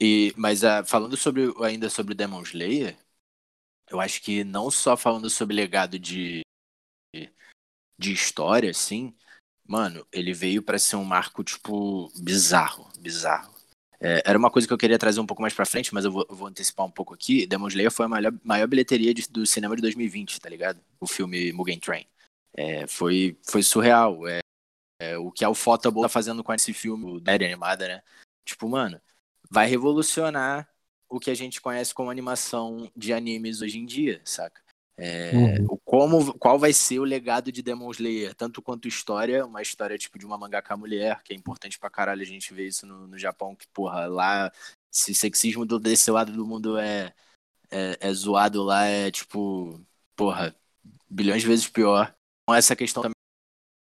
E, 0.00 0.32
mas 0.36 0.62
uh, 0.62 0.84
falando 0.84 1.16
sobre 1.16 1.52
ainda 1.64 1.88
sobre 1.88 2.14
Demon 2.14 2.42
Slayer, 2.42 2.96
eu 3.88 4.00
acho 4.00 4.20
que 4.22 4.44
não 4.44 4.70
só 4.70 4.96
falando 4.96 5.30
sobre 5.30 5.56
legado 5.56 5.98
de, 5.98 6.42
de 7.98 8.12
história, 8.12 8.70
assim, 8.70 9.14
mano, 9.66 10.06
ele 10.12 10.32
veio 10.32 10.62
para 10.62 10.78
ser 10.78 10.96
um 10.96 11.04
marco, 11.04 11.42
tipo, 11.42 12.10
bizarro, 12.20 12.90
bizarro. 12.98 13.54
É, 13.98 14.22
era 14.26 14.38
uma 14.38 14.50
coisa 14.50 14.68
que 14.68 14.74
eu 14.74 14.78
queria 14.78 14.98
trazer 14.98 15.20
um 15.20 15.26
pouco 15.26 15.40
mais 15.40 15.54
pra 15.54 15.64
frente, 15.64 15.94
mas 15.94 16.04
eu 16.04 16.12
vou, 16.12 16.26
eu 16.28 16.36
vou 16.36 16.48
antecipar 16.48 16.84
um 16.84 16.90
pouco 16.90 17.14
aqui. 17.14 17.46
Demon 17.46 17.68
Slayer 17.68 17.90
foi 17.90 18.06
a 18.06 18.08
maior, 18.08 18.32
maior 18.44 18.66
bilheteria 18.66 19.14
de, 19.14 19.26
do 19.28 19.46
cinema 19.46 19.74
de 19.74 19.82
2020, 19.82 20.38
tá 20.40 20.48
ligado? 20.48 20.80
O 21.00 21.06
filme 21.06 21.52
Mugen 21.52 21.80
Train. 21.80 22.06
É, 22.54 22.86
foi, 22.86 23.38
foi 23.42 23.62
surreal. 23.62 24.26
É, 24.28 24.40
é, 25.00 25.18
o 25.18 25.30
que 25.30 25.44
a 25.44 25.50
Ufotable 25.50 26.02
tá 26.02 26.08
fazendo 26.08 26.44
com 26.44 26.52
esse 26.52 26.72
filme, 26.72 27.22
série 27.24 27.46
animada, 27.46 27.88
né? 27.88 28.02
Tipo, 28.44 28.68
mano, 28.68 29.00
vai 29.50 29.66
revolucionar 29.66 30.68
o 31.08 31.20
que 31.20 31.30
a 31.30 31.34
gente 31.34 31.60
conhece 31.60 31.94
como 31.94 32.10
animação 32.10 32.90
de 32.96 33.12
animes 33.12 33.62
hoje 33.62 33.78
em 33.78 33.86
dia, 33.86 34.20
saca? 34.24 34.60
É, 34.98 35.32
uhum. 35.34 35.66
o 35.70 35.78
como, 35.78 36.32
qual 36.38 36.58
vai 36.58 36.72
ser 36.72 36.98
o 36.98 37.04
legado 37.04 37.52
de 37.52 37.62
Demon 37.62 37.90
Slayer, 37.90 38.34
tanto 38.34 38.62
quanto 38.62 38.88
história, 38.88 39.44
uma 39.44 39.60
história 39.60 39.98
tipo 39.98 40.18
de 40.18 40.24
uma 40.24 40.38
mangaka 40.38 40.74
mulher, 40.74 41.22
que 41.22 41.34
é 41.34 41.36
importante 41.36 41.78
pra 41.78 41.90
caralho 41.90 42.22
a 42.22 42.26
gente 42.26 42.54
ver 42.54 42.68
isso 42.68 42.86
no, 42.86 43.06
no 43.06 43.18
Japão, 43.18 43.54
que, 43.54 43.66
porra, 43.68 44.06
lá, 44.06 44.50
se 44.90 45.14
sexismo 45.14 45.66
do, 45.66 45.78
desse 45.78 46.10
lado 46.10 46.32
do 46.32 46.46
mundo 46.46 46.78
é, 46.78 47.12
é, 47.70 47.98
é 48.00 48.12
zoado 48.14 48.62
lá, 48.62 48.86
é 48.86 49.10
tipo, 49.10 49.78
porra, 50.16 50.56
bilhões 51.10 51.42
de 51.42 51.48
vezes 51.48 51.68
pior. 51.68 52.14
Com 52.48 52.54
essa 52.54 52.74
questão 52.74 53.02
também 53.02 53.16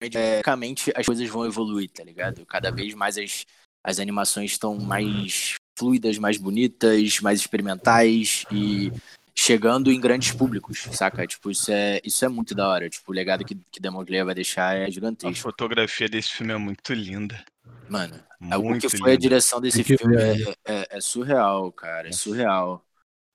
basicamente 0.10 0.92
as 0.96 1.06
coisas 1.06 1.28
vão 1.30 1.46
evoluir, 1.46 1.90
tá 1.90 2.04
ligado? 2.04 2.46
Cada 2.46 2.72
vez 2.72 2.94
mais 2.94 3.18
as, 3.18 3.46
as 3.84 4.00
animações 4.00 4.52
estão 4.52 4.78
mais 4.78 5.56
fluidas, 5.78 6.18
mais 6.18 6.38
bonitas, 6.38 7.20
mais 7.22 7.40
experimentais 7.40 8.46
e 8.52 8.92
chegando 9.34 9.92
em 9.92 10.00
grandes 10.00 10.32
públicos, 10.34 10.88
saca? 10.94 11.26
Tipo, 11.26 11.50
isso 11.50 11.72
é, 11.72 12.00
isso 12.04 12.24
é 12.24 12.28
muito 12.30 12.54
da 12.54 12.68
hora. 12.68 12.90
Tipo, 12.90 13.12
o 13.12 13.16
legado 13.16 13.44
que, 13.46 13.56
que 13.72 13.80
Demon 13.80 14.04
Slayer 14.04 14.26
vai 14.26 14.36
deixar 14.36 14.76
é 14.76 14.86
A 14.86 14.90
gigantesco. 14.90 15.42
fotografia 15.42 16.08
desse 16.08 16.30
filme 16.30 16.54
é 16.54 16.58
muito 16.58 16.94
linda. 16.94 17.44
Mano, 17.90 18.16
o 18.40 18.46
Muito 18.60 18.88
que 18.90 18.98
foi 18.98 19.12
a 19.12 19.14
linda. 19.14 19.22
direção 19.22 19.60
desse 19.60 19.84
que 19.84 19.98
filme 19.98 20.16
é, 20.16 20.54
é- 20.66 20.88
é 20.98 21.02
surreal, 21.02 21.72
cara. 21.72 22.08
É 22.10 22.12
surreal. 22.12 22.86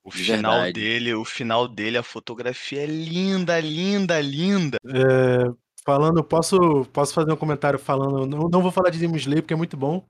O 0.05 0.11
De 0.11 0.19
final 0.23 0.53
verdade. 0.53 0.73
dele, 0.81 1.15
o 1.15 1.25
final 1.25 1.67
dele, 1.67 1.99
a 1.99 2.03
fotografia 2.03 2.83
é 2.83 2.87
linda, 2.87 3.59
linda, 3.61 4.21
linda. 4.21 4.79
É, 4.87 5.53
falando, 5.85 6.23
posso, 6.23 6.85
posso 6.93 7.13
fazer 7.13 7.33
um 7.33 7.37
comentário 7.37 7.79
falando. 7.79 8.25
Não, 8.27 8.49
não 8.49 8.63
vou 8.63 8.71
falar 8.71 8.91
de 8.91 8.99
Demon 8.99 9.17
Slayer 9.17 9.43
porque 9.43 9.55
é 9.55 9.57
muito 9.57 9.77
bom, 9.77 10.07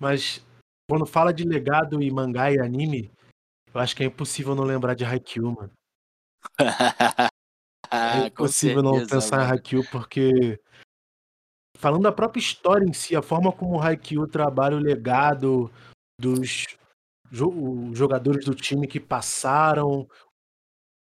mas 0.00 0.44
quando 0.90 1.06
fala 1.06 1.32
de 1.32 1.44
legado 1.44 2.02
e 2.02 2.10
mangá 2.10 2.50
e 2.50 2.58
anime, 2.58 3.12
eu 3.72 3.80
acho 3.80 3.94
que 3.94 4.02
é 4.02 4.06
impossível 4.06 4.54
não 4.54 4.64
lembrar 4.64 4.94
de 4.94 5.04
Haikyuu, 5.04 5.52
mano. 5.52 5.70
É 7.92 7.92
Ah, 7.92 8.20
com 8.30 8.44
impossível 8.44 8.82
não 8.82 8.94
certeza, 8.94 9.16
pensar 9.16 9.36
em 9.36 9.40
mano. 9.40 9.52
Haikyuu 9.52 9.84
porque 9.90 10.60
falando 11.76 12.02
da 12.02 12.12
própria 12.12 12.40
história 12.40 12.84
em 12.84 12.92
si, 12.92 13.16
a 13.16 13.22
forma 13.22 13.50
como 13.52 13.76
o 13.76 13.80
Haikyuu 13.80 14.26
trabalha 14.28 14.76
o 14.76 14.80
legado 14.80 15.70
dos 16.20 16.66
jo- 17.30 17.90
os 17.90 17.98
jogadores 17.98 18.44
do 18.44 18.54
time 18.54 18.86
que 18.86 19.00
passaram, 19.00 20.02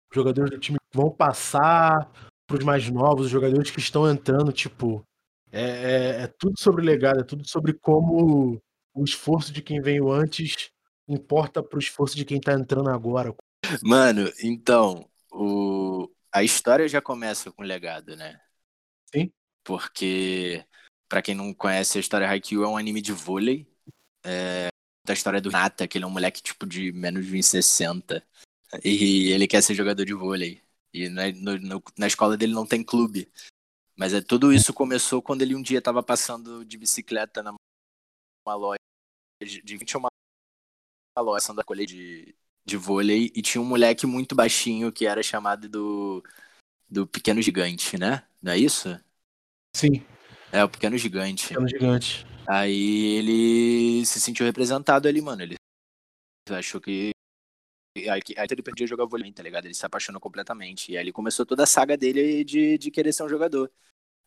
os 0.09 0.15
jogadores 0.15 0.51
do 0.51 0.59
time 0.59 0.77
que 0.77 0.97
vão 0.97 1.09
passar 1.09 2.09
para 2.47 2.57
os 2.57 2.63
mais 2.63 2.89
novos, 2.89 3.25
os 3.25 3.31
jogadores 3.31 3.71
que 3.71 3.79
estão 3.79 4.09
entrando, 4.09 4.51
tipo, 4.53 5.03
é, 5.51 5.61
é- 5.61 6.21
é 6.23 6.27
tudo 6.27 6.59
sobre 6.59 6.83
legado, 6.85 7.21
é 7.21 7.23
tudo 7.23 7.47
sobre 7.47 7.73
como 7.73 8.61
o 8.97 9.03
esforço 9.03 9.53
de 9.53 9.61
quem 9.61 9.79
veio 9.79 10.11
antes 10.11 10.71
importa 11.07 11.63
pro 11.63 11.79
esforço 11.79 12.15
de 12.15 12.25
quem 12.25 12.39
tá 12.39 12.53
entrando 12.53 12.89
agora. 12.89 13.33
Mano, 13.81 14.31
então, 14.43 15.07
o... 15.31 16.09
a 16.31 16.43
história 16.43 16.87
já 16.87 17.01
começa 17.01 17.51
com 17.51 17.63
legado, 17.63 18.15
né? 18.15 18.39
Sim. 19.13 19.31
Porque, 19.63 20.65
pra 21.07 21.21
quem 21.21 21.35
não 21.35 21.53
conhece, 21.53 21.97
a 21.97 22.01
história 22.01 22.27
Haikyuu 22.27 22.63
é 22.63 22.67
um 22.67 22.77
anime 22.77 23.01
de 23.01 23.13
vôlei. 23.13 23.67
É 24.23 24.67
da 25.05 25.13
história 25.13 25.39
do 25.39 25.49
Nata, 25.49 25.87
que 25.87 25.97
ele 25.97 26.03
é 26.03 26.07
um 26.07 26.11
moleque 26.11 26.43
tipo 26.43 26.65
de 26.65 26.91
menos 26.91 27.25
de 27.25 27.31
1,60. 27.31 28.21
E 28.83 29.31
ele 29.31 29.47
quer 29.47 29.63
ser 29.63 29.73
jogador 29.73 30.03
de 30.03 30.13
vôlei. 30.13 30.61
E 30.93 31.07
na, 31.07 31.31
no- 31.31 31.81
na 31.97 32.07
escola 32.07 32.35
dele 32.35 32.53
não 32.53 32.65
tem 32.65 32.83
clube. 32.83 33.31
Mas 33.95 34.13
é, 34.13 34.21
tudo 34.21 34.51
isso 34.51 34.73
começou 34.73 35.21
quando 35.21 35.41
ele 35.41 35.55
um 35.55 35.61
dia 35.61 35.81
tava 35.81 36.03
passando 36.03 36.65
de 36.65 36.77
bicicleta 36.77 37.41
numa 38.47 38.55
loja 38.55 38.79
de 39.43 39.61
de 39.63 39.77
20 39.77 39.97
uma 39.97 40.09
loja 41.17 41.35
passando 41.35 41.59
a 41.61 41.63
colher 41.63 41.85
de, 41.85 42.35
de 42.65 42.77
vôlei 42.77 43.31
e 43.35 43.41
tinha 43.41 43.61
um 43.61 43.65
moleque 43.65 44.05
muito 44.05 44.35
baixinho 44.35 44.91
que 44.91 45.05
era 45.05 45.21
chamado 45.23 45.67
do, 45.69 46.23
do 46.89 47.07
Pequeno 47.07 47.41
Gigante, 47.41 47.97
né? 47.99 48.23
Não 48.41 48.51
é 48.53 48.57
isso? 48.57 48.89
Sim, 49.73 50.03
É, 50.51 50.63
o 50.63 50.69
Pequeno 50.69 50.97
Gigante. 50.97 51.57
pequeno 51.57 51.67
gigante. 51.67 52.25
Aí 52.47 53.17
ele 53.17 54.05
se 54.05 54.19
sentiu 54.21 54.45
representado 54.45 55.07
ali, 55.07 55.21
mano. 55.21 55.43
Ele 55.43 55.57
achou 56.51 56.81
que. 56.81 57.11
Aí, 58.11 58.21
que- 58.21 58.39
aí 58.39 58.47
ele 58.51 58.63
perdia 58.63 58.87
jogar 58.87 59.05
vôlei, 59.05 59.31
tá 59.33 59.43
ligado? 59.43 59.65
Ele 59.65 59.73
se 59.73 59.85
apaixonou 59.85 60.21
completamente. 60.21 60.91
E 60.91 60.97
aí 60.97 61.03
ele 61.03 61.11
começou 61.11 61.45
toda 61.45 61.63
a 61.63 61.67
saga 61.67 61.97
dele 61.97 62.43
de, 62.43 62.77
de 62.77 62.91
querer 62.91 63.13
ser 63.13 63.23
um 63.23 63.29
jogador. 63.29 63.71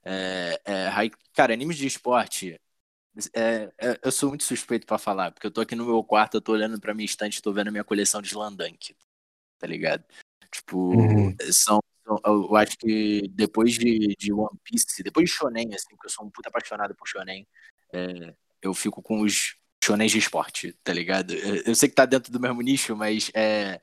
É, 0.04 0.60
é, 0.66 1.10
cara, 1.34 1.52
animes 1.54 1.76
de 1.78 1.86
esporte. 1.86 2.60
É, 3.34 3.70
é, 3.78 4.00
eu 4.02 4.12
sou 4.12 4.28
muito 4.30 4.44
suspeito 4.44 4.86
pra 4.86 4.98
falar, 4.98 5.30
porque 5.32 5.46
eu 5.46 5.50
tô 5.50 5.60
aqui 5.60 5.74
no 5.74 5.84
meu 5.86 6.02
quarto, 6.04 6.34
eu 6.36 6.40
tô 6.40 6.52
olhando 6.52 6.80
pra 6.80 6.94
minha 6.94 7.04
estante, 7.04 7.42
tô 7.42 7.52
vendo 7.52 7.68
a 7.68 7.70
minha 7.70 7.84
coleção 7.84 8.22
de 8.22 8.28
Slandunk, 8.28 8.94
tá 9.58 9.66
ligado? 9.66 10.04
Tipo, 10.50 10.78
Uhum. 10.96 11.36
são, 11.52 11.80
são- 12.04 12.20
eu 12.24 12.56
acho 12.56 12.76
que 12.78 13.28
depois 13.28 13.74
de, 13.74 14.14
de 14.18 14.32
One 14.32 14.58
Piece, 14.64 15.02
depois 15.02 15.28
de 15.28 15.36
Shonen, 15.36 15.74
assim, 15.74 15.88
porque 15.90 16.06
eu 16.06 16.10
sou 16.10 16.24
um 16.26 16.30
puta 16.30 16.48
apaixonado 16.48 16.94
por 16.94 17.06
Shonen, 17.06 17.46
é, 17.92 18.34
eu 18.62 18.74
fico 18.74 19.02
com 19.02 19.20
os 19.20 19.56
Shonens 19.82 20.12
de 20.12 20.18
esporte, 20.18 20.72
tá 20.84 20.92
ligado? 20.92 21.32
Eu, 21.34 21.62
eu 21.66 21.74
sei 21.74 21.88
que 21.88 21.94
tá 21.94 22.04
dentro 22.06 22.32
do 22.32 22.40
mesmo 22.40 22.60
nicho, 22.62 22.96
mas 22.96 23.30
é. 23.34 23.80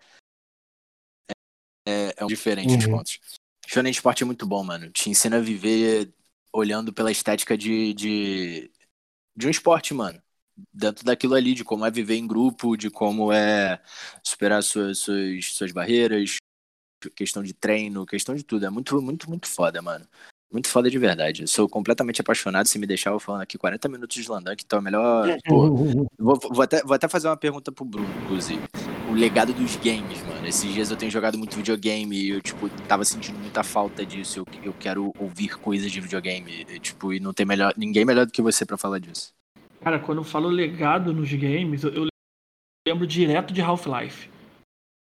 É, 1.86 2.14
é 2.18 2.26
um 2.26 2.28
diferente 2.28 2.78
os 2.78 2.86
Uhum. 2.86 2.92
pontos. 2.98 3.20
Shonen 3.66 3.92
de 3.92 3.98
esporte 3.98 4.24
é 4.24 4.26
muito 4.26 4.46
bom, 4.46 4.64
mano. 4.64 4.92
Te 4.92 5.10
ensina 5.10 5.38
a 5.38 5.42
viver 5.42 6.14
olhando 6.54 6.94
pela 6.94 7.12
estética 7.12 7.58
de, 7.58 7.94
de, 7.94 8.72
de 9.38 9.48
um 9.48 9.50
esporte, 9.52 9.94
mano. 9.94 10.20
Dentro 10.74 11.06
daquilo 11.06 11.36
ali, 11.36 11.54
de 11.54 11.64
como 11.64 11.86
é 11.86 11.92
viver 11.92 12.16
em 12.16 12.26
grupo, 12.26 12.76
de 12.76 12.90
como 12.90 13.32
é 13.32 13.80
superar 14.24 14.64
suas, 14.64 14.98
suas, 14.98 15.46
suas 15.46 15.72
barreiras, 15.72 16.38
questão 17.16 17.44
de 17.44 17.54
treino, 17.54 18.08
questão 18.08 18.34
de 18.34 18.44
tudo. 18.44 18.66
É 18.66 18.70
muito, 18.70 19.00
muito, 19.00 19.30
muito 19.30 19.48
foda, 19.48 19.80
mano. 19.82 20.08
Muito 20.52 20.68
foda 20.70 20.90
de 20.90 20.98
verdade. 20.98 21.44
Eu 21.44 21.48
sou 21.48 21.70
completamente 21.70 22.22
apaixonado. 22.22 22.68
Se 22.68 22.80
me 22.80 22.88
deixar, 22.88 23.12
eu 23.12 23.20
falando 23.20 23.42
aqui 23.42 23.58
40 23.58 23.88
minutos 23.88 24.16
de 24.16 24.22
Slandank, 24.22 24.64
então 24.66 24.80
é 24.80 24.82
melhor. 24.82 25.38
Pô, 25.46 25.76
vou, 26.18 26.40
vou, 26.40 26.62
até, 26.64 26.82
vou 26.82 26.96
até 26.96 27.08
fazer 27.08 27.28
uma 27.28 27.38
pergunta 27.38 27.72
pro 27.72 27.86
Bruno, 27.86 28.10
inclusive. 28.24 28.64
Legado 29.18 29.52
dos 29.52 29.76
games, 29.78 30.24
mano. 30.28 30.46
Esses 30.46 30.72
dias 30.72 30.92
eu 30.92 30.96
tenho 30.96 31.12
jogado 31.12 31.40
muito 31.40 31.58
videogame 31.58 32.16
e 32.16 32.30
eu, 32.30 32.40
tipo, 32.40 32.70
tava 32.88 33.04
sentindo 33.04 33.40
muita 33.40 33.64
falta 33.64 34.06
disso. 34.06 34.40
Eu, 34.40 34.46
eu 34.66 34.74
quero 34.80 35.12
ouvir 35.18 35.58
coisas 35.58 35.92
de 35.92 36.00
videogame. 36.00 36.68
E, 36.70 36.80
tipo, 36.80 37.12
e 37.12 37.20
não 37.20 37.34
tem 37.34 37.44
melhor, 37.44 37.74
ninguém 37.76 38.06
melhor 38.06 38.28
do 38.28 38.32
que 38.32 38.44
você 38.44 38.64
pra 38.64 38.78
falar 38.78 39.00
disso. 39.00 39.34
Cara, 39.82 39.98
quando 39.98 40.20
eu 40.20 40.24
falo 40.24 40.48
legado 40.48 41.12
nos 41.14 41.34
games, 41.34 41.84
eu, 41.84 41.92
eu 41.92 42.08
lembro 42.88 43.08
direto 43.08 43.52
de 43.52 43.60
Half-Life. 43.60 44.30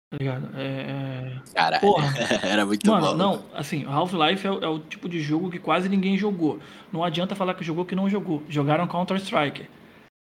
Tá 0.10 0.17
ligado? 0.19 0.49
É, 0.58 1.41
é- 1.53 1.80
Porra. 1.80 2.08
era 2.41 2.65
muito 2.65 2.89
Mano, 2.89 3.08
bom. 3.08 3.15
não, 3.15 3.45
assim, 3.53 3.86
Half-Life 3.86 4.47
é, 4.47 4.49
é 4.49 4.67
o 4.67 4.80
tipo 4.80 5.08
de 5.08 5.21
jogo 5.21 5.51
que 5.51 5.60
quase 5.60 5.88
ninguém 5.88 6.17
jogou. 6.17 6.60
Não 6.91 7.03
adianta 7.03 7.36
falar 7.36 7.53
que 7.53 7.63
jogou 7.63 7.86
que 7.86 7.93
não 7.93 8.10
jogou. 8.10 8.41
Jogaram 8.49 8.88
Counter-Strike. 8.88 9.67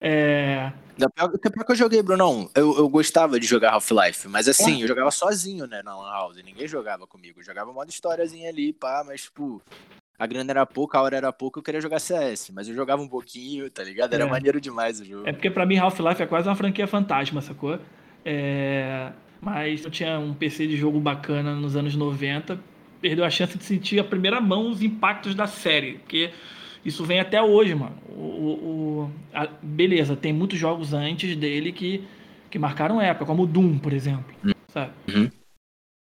É, 0.01 0.71
Da 0.99 1.09
pior, 1.09 1.29
da 1.29 1.51
pior 1.51 1.65
que 1.65 1.73
eu 1.73 1.77
joguei, 1.77 2.03
Brunão. 2.03 2.51
Eu, 2.55 2.77
eu 2.77 2.89
gostava 2.89 3.41
de 3.41 3.47
jogar 3.47 3.73
Half-Life, 3.73 4.29
mas 4.29 4.49
assim, 4.49 4.83
eu 4.83 4.89
jogava 4.89 5.11
sozinho, 5.11 5.67
né, 5.67 5.83
na 5.83 5.97
Lan 5.97 6.11
House. 6.11 6.37
Ninguém 6.45 6.69
jogava 6.69 7.07
comigo. 7.07 7.41
Eu 7.41 7.45
jogava 7.45 7.73
modo 7.73 7.89
historiazinha 7.91 8.49
ali, 8.51 8.73
pá, 8.73 9.03
mas, 9.07 9.23
tipo, 9.23 9.63
a 10.19 10.27
grana 10.27 10.51
era 10.53 10.67
pouca, 10.67 10.99
a 10.99 11.03
hora 11.03 11.17
era 11.17 11.33
pouca, 11.33 11.59
eu 11.59 11.63
queria 11.63 11.81
jogar 11.81 11.99
CS. 12.01 12.51
Mas 12.53 12.69
eu 12.69 12.75
jogava 12.75 13.01
um 13.03 13.09
pouquinho, 13.09 13.71
tá 13.71 13.83
ligado? 13.83 14.13
Era 14.15 14.25
É. 14.25 14.29
maneiro 14.31 14.61
demais 14.61 15.01
o 15.01 15.05
jogo. 15.05 15.29
É 15.29 15.33
porque 15.33 15.51
pra 15.51 15.65
mim 15.67 15.77
Half-Life 15.79 16.23
é 16.23 16.27
quase 16.27 16.49
uma 16.49 16.57
franquia 16.57 16.87
fantasma, 16.87 17.41
sacou? 17.41 17.79
É, 18.25 19.11
Mas 19.41 19.85
eu 19.85 19.91
tinha 19.91 20.19
um 20.19 20.33
PC 20.33 20.67
de 20.67 20.75
jogo 20.77 20.99
bacana 20.99 21.55
nos 21.55 21.77
anos 21.77 21.95
90, 21.95 22.59
perdeu 23.01 23.25
a 23.27 23.29
chance 23.31 23.59
de 23.59 23.63
sentir 23.65 23.99
a 23.99 24.05
primeira 24.05 24.41
mão 24.41 24.71
os 24.71 24.81
impactos 24.83 25.35
da 25.35 25.47
série, 25.47 25.99
porque 25.99 26.33
isso 26.85 27.05
vem 27.05 27.21
até 27.21 27.41
hoje, 27.43 27.75
mano. 27.75 27.97
O, 28.09 28.21
o- 28.23 29.11
a- 29.33 29.49
beleza, 29.63 30.15
tem 30.17 30.33
muitos 30.33 30.59
jogos 30.59 30.93
antes 30.93 31.35
dele 31.37 31.73
que, 31.73 32.05
que 32.51 32.59
marcaram 32.59 33.01
época, 33.01 33.25
como 33.27 33.43
o 33.43 33.47
Doom, 33.47 33.79
por 33.79 33.93
exemplo, 33.93 34.35
sabe? 34.69 34.93
Uhum. 35.15 35.31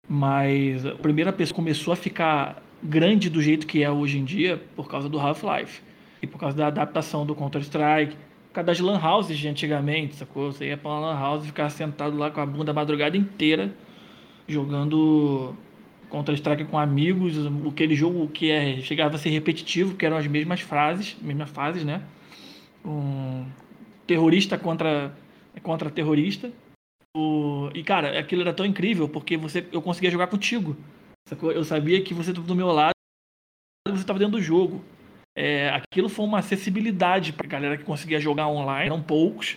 Mas 0.08 0.84
a 0.84 0.92
primeira 0.96 1.32
pessoa 1.32 1.56
começou 1.56 1.92
a 1.92 1.96
ficar 1.96 2.62
grande 2.82 3.30
do 3.30 3.40
jeito 3.40 3.66
que 3.66 3.82
é 3.82 3.90
hoje 3.90 4.18
em 4.18 4.24
dia 4.24 4.62
por 4.76 4.88
causa 4.88 5.08
do 5.08 5.18
Half-Life. 5.18 5.80
E 6.22 6.26
por 6.26 6.38
causa 6.38 6.56
da 6.56 6.66
adaptação 6.66 7.24
do 7.24 7.34
Counter-Strike, 7.34 8.14
por 8.48 8.54
causa 8.54 8.66
das 8.66 8.80
lan 8.80 8.98
houses 8.98 9.38
de 9.38 9.48
antigamente, 9.48 10.14
sacou? 10.16 10.52
Você 10.52 10.66
ia 10.68 10.76
pra 10.76 10.90
uma 10.90 11.00
lan 11.00 11.18
house 11.18 11.44
e 11.44 11.46
ficava 11.48 11.70
sentado 11.70 12.16
lá 12.16 12.30
com 12.30 12.40
a 12.40 12.46
bunda 12.46 12.70
a 12.70 12.74
madrugada 12.74 13.16
inteira 13.16 13.74
jogando 14.46 15.54
Counter-Strike 16.14 16.66
com 16.66 16.78
amigos, 16.78 17.34
aquele 17.68 17.96
jogo 17.96 18.28
que 18.28 18.48
é, 18.48 18.80
chegava 18.80 19.16
a 19.16 19.18
ser 19.18 19.30
repetitivo, 19.30 19.96
que 19.96 20.06
eram 20.06 20.16
as 20.16 20.26
mesmas 20.28 20.60
frases, 20.60 21.16
mesmas 21.20 21.50
fases, 21.50 21.84
né? 21.84 22.02
Um 22.84 23.44
terrorista 24.06 24.56
contra, 24.56 25.12
contra 25.60 25.90
terrorista. 25.90 26.52
O- 27.16 27.68
e 27.74 27.82
cara, 27.82 28.16
aquilo 28.18 28.42
era 28.42 28.52
tão 28.52 28.64
incrível 28.64 29.08
porque 29.08 29.36
você, 29.36 29.66
eu 29.72 29.82
conseguia 29.82 30.10
jogar 30.10 30.28
contigo. 30.28 30.76
Eu 31.42 31.64
sabia 31.64 32.00
que 32.00 32.14
você 32.14 32.30
estava 32.30 32.46
do 32.46 32.54
meu 32.54 32.68
lado 32.68 32.92
você 33.88 34.00
estava 34.00 34.18
dentro 34.18 34.36
do 34.36 34.42
jogo. 34.42 34.84
É, 35.36 35.68
aquilo 35.70 36.08
foi 36.08 36.24
uma 36.24 36.38
acessibilidade 36.38 37.32
para 37.32 37.48
galera 37.48 37.76
que 37.76 37.82
conseguia 37.82 38.20
jogar 38.20 38.46
online, 38.46 38.86
eram 38.86 39.02
poucos, 39.02 39.56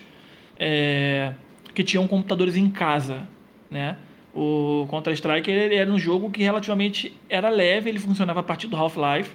é, 0.58 1.34
que 1.72 1.84
tinham 1.84 2.08
computadores 2.08 2.56
em 2.56 2.68
casa, 2.68 3.28
né? 3.70 3.96
O 4.34 4.86
Counter-Strike 4.90 5.50
ele 5.50 5.74
era 5.74 5.90
um 5.90 5.98
jogo 5.98 6.30
que 6.30 6.42
relativamente 6.42 7.16
era 7.28 7.48
leve, 7.48 7.88
ele 7.88 7.98
funcionava 7.98 8.40
a 8.40 8.42
partir 8.42 8.66
do 8.66 8.76
Half-Life. 8.76 9.34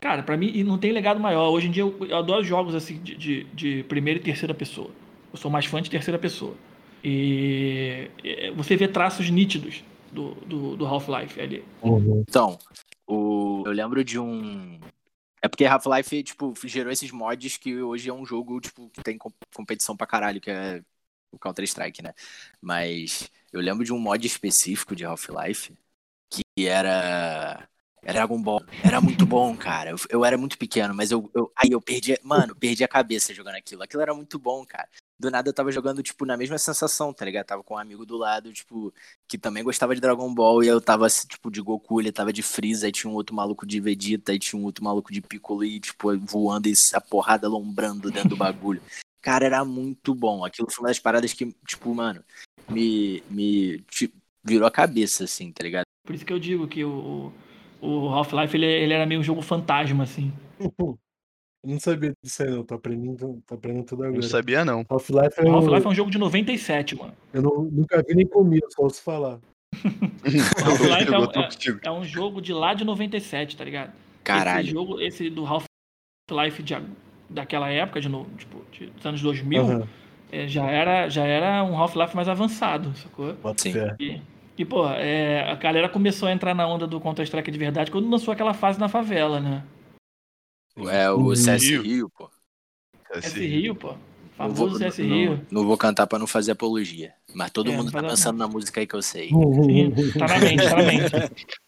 Cara, 0.00 0.22
pra 0.22 0.36
mim 0.36 0.52
e 0.54 0.62
não 0.62 0.78
tem 0.78 0.92
legado 0.92 1.18
maior. 1.18 1.50
Hoje 1.50 1.68
em 1.68 1.70
dia 1.70 1.82
eu, 1.82 1.96
eu 2.06 2.16
adoro 2.16 2.44
jogos 2.44 2.74
assim 2.74 2.98
de, 3.02 3.16
de, 3.16 3.44
de 3.54 3.82
primeira 3.84 4.20
e 4.20 4.22
terceira 4.22 4.54
pessoa. 4.54 4.90
Eu 5.32 5.38
sou 5.38 5.50
mais 5.50 5.64
fã 5.64 5.80
de 5.80 5.90
terceira 5.90 6.18
pessoa. 6.18 6.54
E 7.02 8.08
você 8.54 8.76
vê 8.76 8.86
traços 8.86 9.28
nítidos 9.28 9.82
do, 10.12 10.32
do, 10.46 10.76
do 10.76 10.86
Half-Life 10.86 11.40
ali. 11.40 11.64
Então, 11.82 12.58
o... 13.06 13.62
eu 13.66 13.72
lembro 13.72 14.04
de 14.04 14.18
um. 14.18 14.78
É 15.42 15.48
porque 15.48 15.66
Half-Life, 15.66 16.22
tipo, 16.22 16.54
gerou 16.64 16.90
esses 16.90 17.10
mods 17.10 17.58
que 17.58 17.82
hoje 17.82 18.08
é 18.08 18.14
um 18.14 18.24
jogo, 18.24 18.60
tipo, 18.60 18.88
que 18.88 19.02
tem 19.02 19.18
com- 19.18 19.32
competição 19.54 19.94
pra 19.94 20.06
caralho, 20.06 20.40
que 20.40 20.50
é 20.50 20.80
o 21.34 21.38
Counter-Strike, 21.38 22.02
né? 22.02 22.14
Mas 22.60 23.30
eu 23.52 23.60
lembro 23.60 23.84
de 23.84 23.92
um 23.92 23.98
mod 23.98 24.26
específico 24.26 24.96
de 24.96 25.04
Half-Life 25.04 25.76
que 26.30 26.68
era. 26.68 27.68
Era 28.02 28.18
Dragon 28.18 28.42
Ball. 28.42 28.62
Era 28.82 29.00
muito 29.00 29.24
bom, 29.24 29.56
cara. 29.56 29.90
Eu, 29.90 29.96
eu 30.10 30.24
era 30.24 30.36
muito 30.36 30.58
pequeno, 30.58 30.94
mas 30.94 31.10
eu, 31.10 31.30
eu. 31.34 31.50
Aí 31.56 31.70
eu 31.70 31.80
perdi. 31.80 32.18
Mano, 32.22 32.54
perdi 32.54 32.84
a 32.84 32.88
cabeça 32.88 33.32
jogando 33.32 33.56
aquilo. 33.56 33.82
Aquilo 33.82 34.02
era 34.02 34.14
muito 34.14 34.38
bom, 34.38 34.64
cara. 34.66 34.88
Do 35.18 35.30
nada 35.30 35.48
eu 35.48 35.54
tava 35.54 35.70
jogando, 35.70 36.02
tipo, 36.02 36.26
na 36.26 36.36
mesma 36.36 36.58
sensação, 36.58 37.12
tá 37.12 37.24
ligado? 37.24 37.46
Tava 37.46 37.62
com 37.62 37.74
um 37.74 37.78
amigo 37.78 38.04
do 38.04 38.16
lado, 38.16 38.52
tipo, 38.52 38.92
que 39.28 39.38
também 39.38 39.62
gostava 39.62 39.94
de 39.94 40.00
Dragon 40.00 40.34
Ball, 40.34 40.62
e 40.64 40.66
eu 40.66 40.80
tava, 40.80 41.08
tipo, 41.08 41.50
de 41.52 41.62
Goku, 41.62 42.00
ele 42.00 42.10
tava 42.10 42.32
de 42.32 42.42
Freeza, 42.42 42.86
aí 42.86 42.92
tinha 42.92 43.10
um 43.10 43.14
outro 43.14 43.34
maluco 43.34 43.64
de 43.64 43.80
Vegeta, 43.80 44.32
aí 44.32 44.40
tinha 44.40 44.60
um 44.60 44.64
outro 44.64 44.84
maluco 44.84 45.12
de 45.12 45.22
Piccolo, 45.22 45.64
e, 45.64 45.78
tipo, 45.78 46.18
voando 46.18 46.68
e 46.68 46.74
a 46.92 47.00
porrada 47.00 47.48
lombrando 47.48 48.10
dentro 48.10 48.30
do 48.30 48.36
bagulho. 48.36 48.82
Cara, 49.24 49.46
era 49.46 49.64
muito 49.64 50.14
bom. 50.14 50.44
Aquilo 50.44 50.70
foi 50.70 50.82
uma 50.82 50.88
das 50.90 50.98
paradas 50.98 51.32
que, 51.32 51.50
tipo, 51.66 51.94
mano, 51.94 52.22
me, 52.68 53.22
me 53.30 53.78
tipo, 53.90 54.14
virou 54.44 54.68
a 54.68 54.70
cabeça, 54.70 55.24
assim, 55.24 55.50
tá 55.50 55.64
ligado? 55.64 55.84
Por 56.06 56.14
isso 56.14 56.26
que 56.26 56.32
eu 56.32 56.38
digo 56.38 56.68
que 56.68 56.84
o, 56.84 57.32
o 57.80 58.08
Half-Life 58.10 58.54
ele, 58.54 58.66
ele 58.66 58.92
era 58.92 59.06
meio 59.06 59.20
um 59.20 59.24
jogo 59.24 59.40
fantasma, 59.40 60.04
assim. 60.04 60.30
Eu 60.60 60.68
não 61.64 61.80
sabia 61.80 62.12
disso 62.22 62.42
aí, 62.42 62.50
não. 62.50 62.62
Tô 62.64 62.74
aprendendo, 62.74 63.42
tô 63.46 63.54
aprendendo 63.54 63.86
tudo 63.86 64.02
agora. 64.02 64.20
Não 64.20 64.28
sabia, 64.28 64.62
não. 64.62 64.84
Half-Life 64.90 65.40
é, 65.40 65.44
um- 65.44 65.54
Half-Life 65.54 65.86
é 65.86 65.88
um 65.88 65.94
jogo 65.94 66.10
de 66.10 66.18
97, 66.18 66.94
mano. 66.94 67.14
Eu 67.32 67.40
não- 67.40 67.62
nunca 67.62 68.02
vi 68.06 68.14
nem 68.14 68.26
comi, 68.26 68.60
eu 68.62 68.70
só 68.70 68.82
ouço 68.82 69.00
falar. 69.02 69.40
Half-Life 70.62 71.14
é, 71.14 71.18
um- 71.18 71.24
é- 71.24 71.80
é 71.84 71.90
um 71.90 72.04
jogo 72.04 72.42
de 72.42 72.52
lá 72.52 72.74
de 72.74 72.84
97, 72.84 73.56
tá 73.56 73.64
ligado? 73.64 73.88
Esse 73.88 74.22
Caralho. 74.22 74.66
jogo, 74.68 75.00
esse 75.00 75.30
do 75.30 75.46
Half-Life 75.46 76.62
de 76.62 76.74
daquela 77.28 77.68
época, 77.70 78.00
de, 78.00 78.08
no, 78.08 78.24
tipo, 78.36 78.62
de- 78.72 78.86
dos 78.86 79.04
anos 79.06 79.20
2000, 79.22 79.62
Aham, 79.62 79.88
é, 80.32 80.48
já, 80.48 80.64
era, 80.70 81.08
já 81.08 81.24
era 81.24 81.62
um 81.64 81.76
Half-Life 81.76 82.14
mais 82.16 82.28
avançado, 82.28 82.94
sacou? 82.96 83.36
Sim. 83.56 83.74
E, 84.00 84.20
e, 84.58 84.64
pô, 84.64 84.88
é, 84.88 85.48
a 85.50 85.54
galera 85.54 85.88
começou 85.88 86.28
a 86.28 86.32
entrar 86.32 86.54
na 86.54 86.66
onda 86.66 86.86
do 86.86 87.00
Counter-Strike 87.00 87.50
de 87.50 87.58
verdade 87.58 87.90
quando 87.90 88.08
lançou 88.10 88.32
aquela 88.32 88.54
fase 88.54 88.78
na 88.78 88.88
favela, 88.88 89.40
né? 89.40 89.64
É 90.90 91.08
o 91.10 91.18
Uhum. 91.28 91.36
CS 91.36 91.64
Rio. 91.68 91.82
Rio, 91.82 92.10
pô. 92.10 92.30
CS 93.20 93.38
Rio, 93.38 93.74
pô. 93.76 93.92
Não 93.92 93.98
Famoso 94.36 94.70
vou, 94.70 94.78
CS 94.78 95.02
não- 95.02 95.16
Rio. 95.16 95.46
não 95.50 95.64
vou 95.64 95.78
cantar 95.78 96.06
pra 96.08 96.18
não 96.18 96.26
fazer 96.26 96.50
apologia. 96.50 97.14
Mas 97.32 97.52
todo 97.52 97.70
É, 97.70 97.76
mundo 97.76 97.92
não 97.92 97.92
tá 97.92 98.02
pensando 98.08 98.36
não. 98.38 98.48
na 98.48 98.52
música 98.52 98.80
aí 98.80 98.86
que 98.86 98.94
eu 98.96 99.02
sei. 99.02 99.28
Sim, 99.28 99.92
tá 100.18 100.26
na 100.26 100.38
mente, 100.40 100.68
tá 100.68 100.74
na 100.76 100.82
mente. 100.82 101.12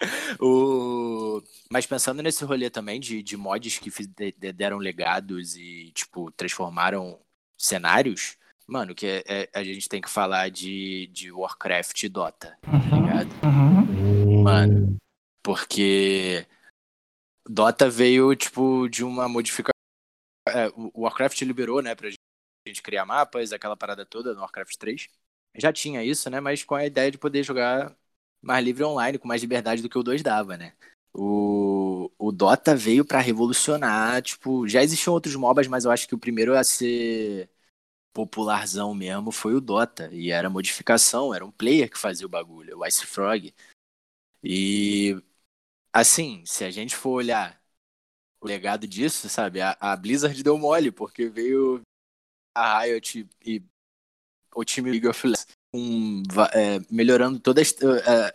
O... 0.40 1.42
Mas 1.70 1.86
pensando 1.86 2.22
nesse 2.22 2.44
rolê 2.44 2.70
também 2.70 2.98
de, 2.98 3.22
de 3.22 3.36
mods 3.36 3.78
que 3.78 3.90
fiz- 3.90 4.06
de- 4.06 4.32
de- 4.32 4.52
deram 4.52 4.78
legados 4.78 5.56
e, 5.56 5.92
tipo, 5.92 6.30
transformaram 6.32 7.18
cenários, 7.58 8.36
mano, 8.66 8.94
que 8.94 9.06
é- 9.06 9.22
é- 9.26 9.50
a 9.52 9.62
gente 9.62 9.88
tem 9.88 10.00
que 10.00 10.08
falar 10.08 10.50
de, 10.50 11.06
de 11.08 11.30
Warcraft 11.30 12.02
e 12.02 12.08
Dota, 12.08 12.58
tá 12.62 12.70
Uhum, 12.72 13.02
ligado? 13.02 13.30
uhum. 13.44 14.42
Mano. 14.42 14.96
Porque 15.42 16.46
Dota 17.46 17.88
veio, 17.88 18.34
tipo, 18.34 18.88
de 18.88 19.04
uma 19.04 19.28
modificação. 19.28 19.70
É, 20.48 20.68
o 20.74 21.02
Warcraft 21.02 21.42
liberou, 21.42 21.82
né, 21.82 21.94
pra 21.94 22.10
gente 22.66 22.82
criar 22.82 23.04
mapas, 23.04 23.52
aquela 23.52 23.76
parada 23.76 24.04
toda 24.06 24.34
no 24.34 24.40
Warcraft 24.40 24.76
3. 24.76 25.08
Já 25.56 25.72
tinha 25.72 26.02
isso, 26.04 26.30
né, 26.30 26.40
mas 26.40 26.62
com 26.64 26.74
a 26.74 26.86
ideia 26.86 27.10
de 27.10 27.18
poder 27.18 27.42
jogar 27.42 27.94
mais 28.42 28.64
livre 28.64 28.84
online, 28.84 29.18
com 29.18 29.28
mais 29.28 29.42
liberdade 29.42 29.82
do 29.82 29.88
que 29.88 29.98
o 29.98 30.02
2 30.02 30.22
dava, 30.22 30.56
né. 30.56 30.74
O, 31.12 32.10
o 32.18 32.30
Dota 32.32 32.74
veio 32.74 33.04
pra 33.04 33.20
revolucionar, 33.20 34.22
tipo, 34.22 34.66
já 34.68 34.82
existiam 34.82 35.12
outros 35.12 35.34
MOBAs, 35.34 35.66
mas 35.66 35.84
eu 35.84 35.90
acho 35.90 36.06
que 36.06 36.14
o 36.14 36.18
primeiro 36.18 36.56
a 36.56 36.62
ser 36.62 37.50
popularzão 38.12 38.94
mesmo 38.94 39.32
foi 39.32 39.54
o 39.54 39.60
Dota. 39.60 40.08
E 40.12 40.30
era 40.30 40.50
modificação, 40.50 41.34
era 41.34 41.44
um 41.44 41.50
player 41.50 41.90
que 41.90 41.98
fazia 41.98 42.26
o 42.26 42.30
bagulho, 42.30 42.78
o 42.78 42.86
Ice 42.86 43.06
Frog. 43.06 43.52
E 44.42 45.20
assim, 45.92 46.44
se 46.46 46.64
a 46.64 46.70
gente 46.70 46.96
for 46.96 47.10
olhar 47.10 47.60
o 48.40 48.46
legado 48.46 48.86
disso, 48.86 49.28
sabe, 49.28 49.60
a, 49.60 49.76
a 49.80 49.96
Blizzard 49.96 50.42
deu 50.42 50.58
mole, 50.58 50.90
porque 50.90 51.28
veio 51.28 51.82
a 52.54 52.80
Riot 52.80 53.28
e 53.44 53.62
o 54.54 54.64
time 54.64 54.90
League 54.90 55.08
of 55.08 55.26
Legends 55.26 55.59
va- 56.30 56.50
é, 56.52 56.80
melhorando 56.90 57.38
todo 57.38 57.60
é, 57.60 57.64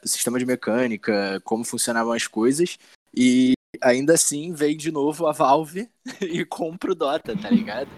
o 0.03 0.07
sistema 0.07 0.39
de 0.39 0.45
mecânica, 0.45 1.39
como 1.43 1.63
funcionavam 1.63 2.13
as 2.13 2.27
coisas, 2.27 2.77
e 3.15 3.53
ainda 3.81 4.13
assim 4.13 4.53
veio 4.53 4.77
de 4.77 4.91
novo 4.91 5.27
a 5.27 5.31
Valve 5.31 5.89
e 6.21 6.45
compra 6.45 6.91
o 6.91 6.95
Dota, 6.95 7.35
tá 7.35 7.49
ligado? 7.49 7.89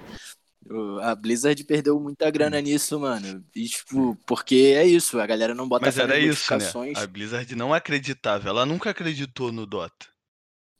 A 1.02 1.16
Blizzard 1.16 1.64
perdeu 1.64 1.98
muita 2.00 2.30
grana 2.30 2.60
nisso, 2.60 3.00
mano. 3.00 3.44
E, 3.56 3.70
tipo, 3.70 4.16
porque 4.26 4.74
é 4.76 4.86
isso, 4.86 5.20
a 5.20 5.26
galera 5.26 5.56
não 5.56 5.68
bota 5.68 5.86
Mas 5.86 5.96
fé 5.96 6.04
era 6.04 6.20
isso, 6.20 6.58
né? 6.58 6.72
A 6.96 7.08
Blizzard 7.08 7.56
não 7.56 7.74
acreditava. 7.74 8.50
Ela 8.50 8.66
nunca 8.66 8.90
acreditou 8.90 9.52
no 9.52 9.66
Dota. 9.66 10.08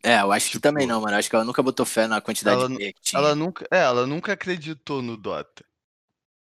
É, 0.04 0.22
eu 0.22 0.32
acho 0.32 0.46
que 0.48 0.52
Tipo, 0.54 0.64
também 0.64 0.86
não, 0.86 1.00
mano. 1.02 1.14
Eu 1.14 1.20
acho 1.20 1.30
que 1.30 1.36
ela 1.36 1.46
nunca 1.46 1.64
botou 1.64 1.86
fé 1.86 2.08
na 2.08 2.20
quantidade 2.20 2.58
ela 2.58 2.70
de 2.70 2.94
que 2.94 3.02
tinha. 3.02 3.20
Ela 3.20 3.36
nunca, 3.36 3.68
é, 3.72 3.80
ela 3.80 4.06
nunca 4.06 4.34
acreditou 4.34 5.02
no 5.02 5.16
Dota. 5.16 5.64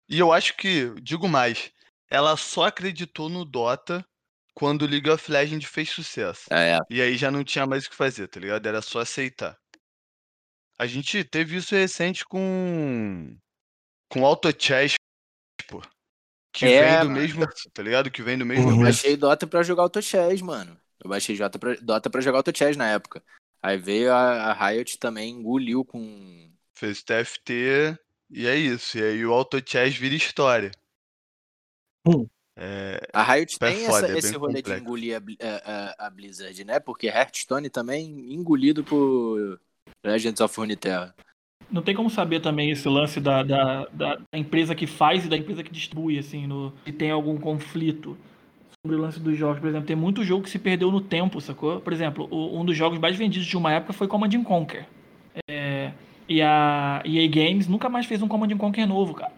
E 0.10 0.20
eu 0.20 0.32
acho 0.32 0.56
que, 0.56 0.90
digo 1.02 1.28
mais, 1.28 1.72
ela 2.10 2.36
só 2.38 2.66
acreditou 2.66 3.30
no 3.30 3.44
Dota 3.46 4.06
quando 4.54 4.84
o 4.84 4.88
League 4.88 5.10
of 5.10 5.32
Legends 5.32 5.70
fez 5.70 5.90
sucesso. 5.90 6.52
É, 6.52 6.80
E 6.90 7.02
aí 7.02 7.16
já 7.18 7.30
não 7.30 7.44
tinha 7.44 7.66
mais 7.66 7.86
o 7.86 7.90
que 7.90 7.96
fazer, 7.96 8.28
tá 8.28 8.40
ligado? 8.40 8.66
Era 8.66 8.82
só 8.82 9.00
aceitar. 9.02 9.58
A 10.80 10.86
gente 10.86 11.24
teve 11.24 11.56
isso 11.58 11.76
recente 11.76 12.24
com 12.26 13.36
com 14.10 14.26
Auto 14.26 14.50
Chess, 14.58 14.94
pô. 15.68 15.82
Que 16.54 16.66
É, 16.66 16.82
vem 16.82 17.00
do 17.02 17.06
mano. 17.10 17.20
mesmo, 17.22 17.46
tá 17.74 17.84
ligado? 17.84 18.10
Que 18.10 18.22
vem 18.24 18.38
do 18.38 18.46
mesmo 18.46 18.72
eu 18.72 18.78
baixei 18.78 19.18
Dota 19.18 19.46
pra 19.46 19.64
jogar 19.64 19.84
Auto 19.84 20.02
Chess, 20.02 20.42
mano. 20.42 20.80
Eu 21.04 21.10
baixei 21.10 21.38
Dota 21.38 21.60
pra, 21.60 21.76
Dota 21.76 22.10
pra 22.10 22.22
jogar 22.22 22.40
Auto 22.40 22.56
Chess 22.58 22.78
na 22.78 22.88
época. 22.90 23.24
Aí 23.62 23.78
veio 23.78 24.14
a, 24.14 24.52
a 24.52 24.70
Riot 24.70 24.98
também, 24.98 25.32
engoliu 25.32 25.84
com. 25.84 26.52
Fez 26.74 27.04
TFT 27.04 27.98
e 28.30 28.48
é 28.48 28.56
isso. 28.56 28.98
E 28.98 29.04
aí 29.04 29.26
o 29.26 29.34
Auto 29.34 29.62
Chess 29.68 29.96
vira 29.98 30.16
história. 30.16 30.72
Hum. 32.08 32.28
É, 32.60 33.00
A 33.14 33.22
Riot 33.24 33.56
É 33.62 33.68
tem 33.68 33.86
foda, 33.86 34.08
essa- 34.08 34.14
é 34.16 34.18
esse 34.18 34.32
bem 34.32 34.40
rolê 34.40 34.54
de 34.54 34.62
complexo. 34.64 34.84
engolir 34.84 35.16
a, 35.16 35.46
a- 35.48 35.96
a- 36.02 36.08
a 36.08 36.10
Blizzard, 36.10 36.64
né? 36.64 36.80
Porque 36.80 37.08
Hearthstone 37.08 37.70
também 37.70 38.34
engolido 38.34 38.84
por 38.84 39.60
Legends 40.04 40.42
of 40.42 40.58
Runeterra. 40.60 41.14
Não 41.70 41.82
tem 41.82 41.94
como 41.94 42.10
saber 42.10 42.40
também 42.40 42.72
esse 42.72 42.88
lance 42.88 43.20
da, 43.20 43.44
da, 43.44 43.86
da- 43.94 44.16
da 44.16 44.38
empresa 44.40 44.74
que 44.74 44.88
faz 44.88 45.26
e 45.26 45.28
da 45.30 45.38
empresa 45.38 45.62
que 45.64 45.72
distribui, 45.72 46.18
assim, 46.18 46.48
no, 46.48 46.74
se 46.86 46.92
tem 46.94 47.12
algum 47.12 47.38
conflito 47.38 48.18
sobre 48.82 48.98
o 48.98 49.02
lance 49.02 49.20
dos 49.20 49.38
jogos. 49.38 49.60
Por 49.60 49.68
exemplo, 49.70 49.86
tem 49.86 49.96
muito 49.96 50.24
jogo 50.24 50.44
que 50.44 50.50
se 50.50 50.58
perdeu 50.60 50.92
no 50.92 51.02
tempo, 51.02 51.40
sacou? 51.42 51.80
Por 51.82 51.92
exemplo, 51.94 52.28
o- 52.32 52.60
um 52.60 52.66
dos 52.66 52.76
jogos 52.76 52.98
mais 52.98 53.16
vendidos 53.18 53.46
de 53.48 53.58
uma 53.58 53.72
época 53.72 53.94
foi 53.94 54.08
Command 54.08 54.30
and 54.34 54.44
Conquer. 54.44 54.88
É, 55.48 55.92
e 56.28 56.42
a 56.42 57.04
EA 57.06 57.28
Games 57.28 57.68
nunca 57.68 57.88
mais 57.90 58.06
fez 58.08 58.22
um 58.24 58.28
Command 58.28 58.52
and 58.52 58.58
Conquer 58.58 58.88
novo, 58.88 59.14
cara. 59.14 59.32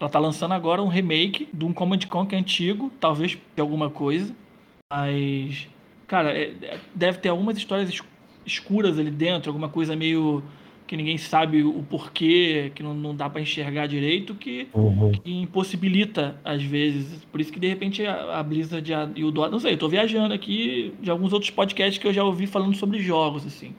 Ela 0.00 0.08
tá 0.08 0.18
lançando 0.18 0.52
agora 0.54 0.82
um 0.82 0.88
remake 0.88 1.46
de 1.52 1.62
um 1.62 1.74
Command 1.74 1.96
and 2.04 2.08
Conquer 2.08 2.36
antigo, 2.38 2.90
talvez 2.98 3.32
de 3.54 3.60
alguma 3.60 3.90
coisa. 3.90 4.34
Mas, 4.90 5.68
cara, 6.06 6.32
é- 6.32 6.54
é- 6.62 6.78
deve 6.94 7.18
ter 7.18 7.28
algumas 7.28 7.58
histórias 7.58 7.90
es- 7.90 8.02
escuras 8.46 8.98
ali 8.98 9.10
dentro, 9.10 9.50
alguma 9.50 9.68
coisa 9.68 9.94
meio 9.94 10.42
que 10.86 10.96
ninguém 10.96 11.18
sabe 11.18 11.62
o 11.62 11.84
porquê, 11.88 12.72
que 12.74 12.82
não, 12.82 12.92
não 12.94 13.14
dá 13.14 13.30
pra 13.30 13.40
enxergar 13.40 13.86
direito, 13.86 14.34
que, 14.34 14.66
Uhum. 14.74 15.12
que 15.12 15.30
impossibilita 15.32 16.40
às 16.44 16.62
vezes. 16.62 17.22
Por 17.30 17.40
isso 17.40 17.52
que 17.52 17.60
de 17.60 17.68
repente 17.68 18.04
a, 18.04 18.40
a 18.40 18.42
Blizzard 18.42 18.90
e 18.90 18.94
a- 18.94 19.08
e 19.14 19.22
o 19.22 19.30
Dota, 19.30 19.50
não 19.50 19.60
sei, 19.60 19.74
eu 19.74 19.78
tô 19.78 19.88
viajando 19.88 20.34
aqui 20.34 20.92
de 21.00 21.08
alguns 21.10 21.32
outros 21.32 21.50
podcasts 21.50 21.98
que 21.98 22.08
eu 22.08 22.12
já 22.12 22.24
ouvi 22.24 22.46
falando 22.46 22.74
sobre 22.74 22.98
jogos, 23.00 23.46
assim. 23.46 23.72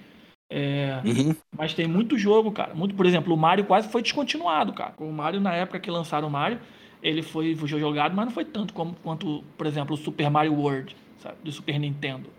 É, 0.54 1.02
Uhum. 1.06 1.34
mas 1.56 1.74
tem 1.74 1.88
muito 1.88 2.18
jogo, 2.18 2.52
cara. 2.52 2.76
Muito, 2.76 2.94
por 2.94 3.06
exemplo, 3.06 3.34
o 3.34 3.38
Mario 3.38 3.64
quase 3.66 3.88
foi 3.88 4.02
descontinuado, 4.02 4.74
cara. 4.74 4.94
O 4.98 5.10
Mario, 5.12 5.40
na 5.40 5.54
época 5.56 5.80
que 5.80 5.90
lançaram 5.90 6.28
o 6.28 6.32
Mario, 6.32 6.60
ele 7.02 7.22
foi, 7.22 7.56
foi 7.56 7.70
jogado, 7.70 8.14
mas 8.14 8.26
não 8.26 8.34
foi 8.34 8.44
tanto 8.44 8.74
como, 8.74 8.94
quanto, 8.96 9.44
por 9.58 9.66
exemplo, 9.66 9.96
o 9.96 9.98
Super 9.98 10.30
Mario 10.30 10.54
World, 10.54 10.94
sabe? 11.20 11.38
Do 11.42 11.52
Super 11.54 11.80
Nintendo. 11.80 12.30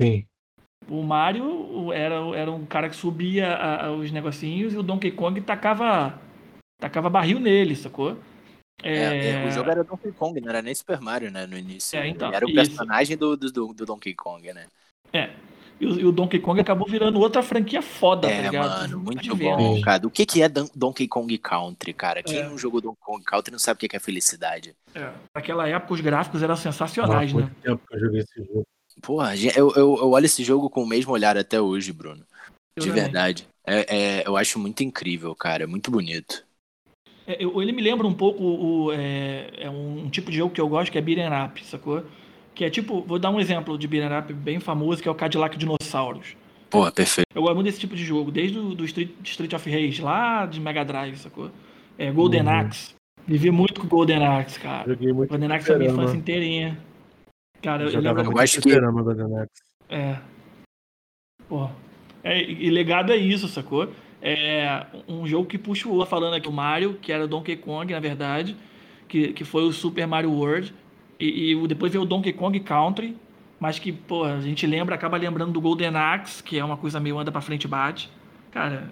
Sim. 0.00 0.26
O 0.88 1.02
Mario 1.02 1.92
era, 1.92 2.14
era 2.34 2.50
um 2.50 2.64
cara 2.64 2.88
que 2.88 2.96
subia 2.96 3.48
a- 3.48 3.86
a- 3.86 3.92
os 3.92 4.10
negocinhos 4.10 4.72
e 4.72 4.78
o 4.78 4.82
Donkey 4.82 5.10
Kong 5.10 5.38
tacava, 5.42 6.18
tacava 6.80 7.10
barril 7.10 7.38
nele, 7.38 7.76
sacou? 7.76 8.16
É, 8.82 9.42
é, 9.42 9.46
o 9.46 9.50
jogo 9.50 9.70
era 9.70 9.82
Donkey 9.82 10.12
Kong, 10.12 10.40
não 10.40 10.48
era 10.48 10.62
nem 10.62 10.74
Super 10.74 11.00
Mario, 11.00 11.30
né? 11.30 11.46
No 11.46 11.58
início. 11.58 11.98
É, 11.98 12.08
então, 12.08 12.32
era 12.32 12.46
o 12.46 12.54
personagem 12.54 13.16
do, 13.16 13.36
do, 13.36 13.50
do- 13.50 13.74
do 13.74 13.86
Donkey 13.86 14.14
Kong, 14.14 14.52
né? 14.52 14.66
E 15.78 15.86
o, 15.86 16.00
e 16.00 16.04
o 16.06 16.12
Donkey 16.12 16.38
Kong 16.40 16.58
acabou 16.58 16.88
virando 16.88 17.20
outra 17.20 17.42
franquia 17.42 17.82
foda, 17.82 18.28
tá 18.28 18.32
É, 18.34 18.42
ligado? 18.42 18.68
mano, 18.68 18.98
muito 19.00 19.36
bom, 19.36 19.80
cara. 19.82 20.06
O 20.06 20.10
que, 20.10 20.24
que 20.24 20.40
é 20.42 20.48
Don- 20.48 20.68
Donkey 20.74 21.06
Kong 21.06 21.36
Country, 21.38 21.92
cara? 21.92 22.22
Quem 22.22 22.38
É. 22.38 22.48
não 22.48 22.56
jogou 22.56 22.80
Donkey 22.80 23.00
Kong 23.02 23.22
Country 23.24 23.52
não 23.52 23.58
sabe 23.58 23.76
o 23.76 23.80
que 23.80 23.88
que 23.88 23.96
é 23.96 24.00
felicidade. 24.00 24.74
É. 24.94 25.12
Naquela 25.34 25.68
época 25.68 25.92
os 25.92 26.00
gráficos 26.00 26.42
eram 26.42 26.56
sensacionais, 26.56 27.32
Há 27.34 27.36
né? 27.40 27.50
tempo 27.62 27.82
que 27.86 27.94
eu 27.94 28.00
joguei 28.00 28.20
esse 28.20 28.34
jogo. 28.42 28.62
Porra, 29.02 29.36
gente, 29.36 29.58
eu, 29.58 29.70
eu, 29.76 29.96
eu 29.98 30.10
olho 30.10 30.24
esse 30.24 30.42
jogo 30.42 30.70
com 30.70 30.82
o 30.82 30.88
mesmo 30.88 31.12
olhar 31.12 31.36
até 31.36 31.60
hoje, 31.60 31.92
Bruno. 31.92 32.24
Eu 32.74 32.82
De 32.82 32.88
também. 32.88 33.02
verdade. 33.04 33.46
É, 33.66 33.96
é- 34.20 34.26
eu 34.26 34.34
acho 34.36 34.58
muito 34.58 34.82
incrível, 34.82 35.34
cara. 35.34 35.64
É 35.64 35.66
muito 35.66 35.90
bonito. 35.90 36.42
É, 37.26 37.44
eu- 37.44 37.60
ele 37.60 37.72
me 37.72 37.82
lembra 37.82 38.06
um 38.06 38.14
pouco 38.14 38.42
o, 38.42 38.92
é, 38.92 39.50
é 39.58 39.68
um 39.68 40.08
tipo 40.08 40.30
de 40.30 40.38
jogo 40.38 40.54
que 40.54 40.60
eu 40.60 40.68
gosto, 40.68 40.90
que 40.90 40.96
é 40.96 41.02
beat'em 41.02 41.28
up, 41.44 41.62
sacou? 41.66 42.02
Que 42.56 42.64
é 42.64 42.70
tipo, 42.70 43.02
vou 43.02 43.18
dar 43.18 43.30
um 43.30 43.38
exemplo 43.38 43.76
de 43.76 43.86
beat'em 43.86 44.18
up 44.18 44.32
bem 44.32 44.58
famoso, 44.58 45.02
que 45.02 45.06
é 45.08 45.10
o 45.10 45.14
Cadillac 45.14 45.56
Dinossauros. 45.58 46.34
Porra, 46.70 46.90
perfeito. 46.90 47.26
Eu 47.34 47.42
gosto 47.42 47.54
muito 47.54 47.66
desse 47.66 47.78
tipo 47.78 47.94
de 47.94 48.02
jogo, 48.02 48.30
desde 48.32 48.58
o 48.58 48.74
do 48.74 48.84
Street, 48.86 49.10
Street 49.22 49.52
of 49.52 49.70
Rage, 49.70 50.00
lá 50.02 50.46
de 50.46 50.58
Mega 50.58 50.82
Drive, 50.84 51.16
sacou? 51.18 51.50
É, 51.98 52.10
Golden 52.10 52.42
Uhum. 52.44 52.48
Axe. 52.48 52.94
Vivi 53.26 53.50
muito 53.50 53.80
com 53.80 53.86
Golden 53.86 54.24
Axe, 54.26 54.58
cara. 54.58 54.88
Joguei 54.88 55.12
muito 55.12 55.28
Golden 55.28 55.52
Axe 55.52 55.66
foi 55.66 55.74
a 55.74 55.78
minha 55.78 55.90
infância 55.90 56.16
inteirinha. 56.16 56.78
Cara, 57.62 57.84
eu, 57.84 57.90
eu 57.90 58.00
lembro... 58.00 58.20
Eu 58.22 58.24
muito 58.26 58.40
acho 58.40 58.56
que- 58.56 58.62
fliperama, 58.62 59.02
Golden 59.02 59.38
Axe. 59.38 59.62
É. 59.90 60.16
Pô. 61.48 61.68
É, 62.24 62.42
e 62.42 62.70
legado 62.70 63.12
é 63.12 63.16
isso, 63.16 63.46
sacou? 63.48 63.88
É 64.20 64.86
um 65.06 65.26
jogo 65.26 65.46
que 65.46 65.58
puxa 65.58 65.88
o 65.88 66.04
falando 66.06 66.34
aqui 66.34 66.48
o 66.48 66.52
Mario, 66.52 66.94
que 66.94 67.12
era 67.12 67.24
o 67.24 67.28
Donkey 67.28 67.56
Kong, 67.56 67.92
na 67.92 68.00
verdade, 68.00 68.56
que, 69.06 69.32
que 69.32 69.44
foi 69.44 69.62
o 69.64 69.72
Super 69.72 70.06
Mario 70.06 70.32
World. 70.32 70.74
E, 71.18 71.50
e 71.50 71.56
o- 71.56 71.66
depois 71.66 71.90
veio 71.92 72.02
o 72.04 72.06
Donkey 72.06 72.32
Kong 72.32 72.58
Country, 72.60 73.16
mas 73.58 73.78
que, 73.78 73.90
pô, 73.92 74.24
a 74.24 74.40
gente 74.40 74.66
lembra, 74.66 74.94
acaba 74.94 75.16
lembrando 75.16 75.52
do 75.52 75.60
Golden 75.60 75.96
Axe, 75.96 76.42
que 76.42 76.58
é 76.58 76.64
uma 76.64 76.76
coisa 76.76 77.00
meio 77.00 77.18
anda 77.18 77.32
pra 77.32 77.40
frente 77.40 77.64
e 77.64 77.68
bate. 77.68 78.10
Cara, 78.50 78.90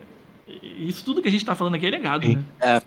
e- 0.49 0.89
isso 0.89 1.05
tudo 1.05 1.21
que 1.21 1.29
a 1.29 1.31
gente 1.31 1.45
tá 1.45 1.55
falando 1.55 1.75
aqui 1.75 1.87
é 1.87 1.91
legado, 1.91 2.27
Sim. 2.27 2.37
né? 2.37 2.81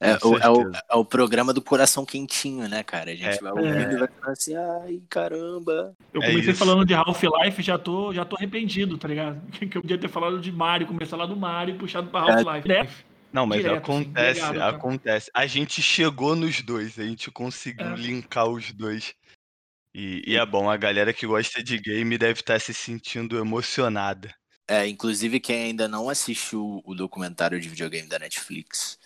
É, 0.00 0.16
Com 0.16 0.28
o, 0.30 0.38
é, 0.38 0.48
o, 0.48 0.70
é 0.92 0.94
o 0.94 1.04
programa 1.04 1.52
do 1.52 1.60
coração 1.60 2.06
quentinho, 2.06 2.68
né, 2.68 2.84
cara? 2.84 3.10
A 3.10 3.14
gente 3.16 3.36
É. 3.36 3.40
vai 3.40 3.50
ouvindo 3.50 3.92
e 3.94 3.98
vai 3.98 4.08
falando 4.08 4.32
assim, 4.32 4.54
ai, 4.54 5.00
caramba. 5.10 5.92
Eu 6.14 6.22
É 6.22 6.30
comecei 6.30 6.54
falando 6.54 6.84
de 6.84 6.94
Half-Life, 6.94 7.62
já 7.62 7.76
tô, 7.76 8.12
já 8.12 8.24
tô 8.24 8.36
arrependido, 8.36 8.96
tá 8.96 9.08
ligado? 9.08 9.40
Que 9.68 9.76
eu 9.76 9.82
podia 9.82 9.98
ter 9.98 10.06
falado 10.08 10.38
de 10.40 10.52
Mario, 10.52 10.86
começar 10.86 11.16
lá 11.16 11.26
do 11.26 11.36
Mario 11.36 11.74
e 11.74 11.78
puxado 11.78 12.08
pra 12.08 12.20
Half-Life. 12.20 12.68
Não, 13.36 13.44
mas 13.44 13.60
Direto, 13.60 13.76
acontece, 13.76 14.40
assim, 14.40 14.52
legado, 14.52 14.70
tá? 14.70 14.76
acontece. 14.78 15.30
A 15.34 15.46
gente 15.46 15.82
chegou 15.82 16.34
nos 16.34 16.62
dois, 16.62 16.98
a 16.98 17.04
gente 17.04 17.30
conseguiu 17.30 17.92
É. 17.92 17.94
linkar 17.94 18.48
os 18.48 18.72
dois. 18.72 19.14
E, 19.94 20.22
e 20.26 20.36
é 20.36 20.46
bom, 20.46 20.70
a 20.70 20.76
galera 20.78 21.12
que 21.12 21.26
gosta 21.26 21.62
de 21.62 21.78
game 21.78 22.16
deve 22.16 22.40
estar 22.40 22.58
se 22.58 22.72
sentindo 22.72 23.36
emocionada. 23.36 24.34
É, 24.66 24.88
inclusive 24.88 25.38
quem 25.38 25.64
ainda 25.64 25.86
não 25.86 26.08
assistiu 26.08 26.80
o 26.82 26.94
documentário 26.94 27.60
de 27.60 27.68
videogame 27.68 28.08
da 28.08 28.18
Netflix 28.18 28.98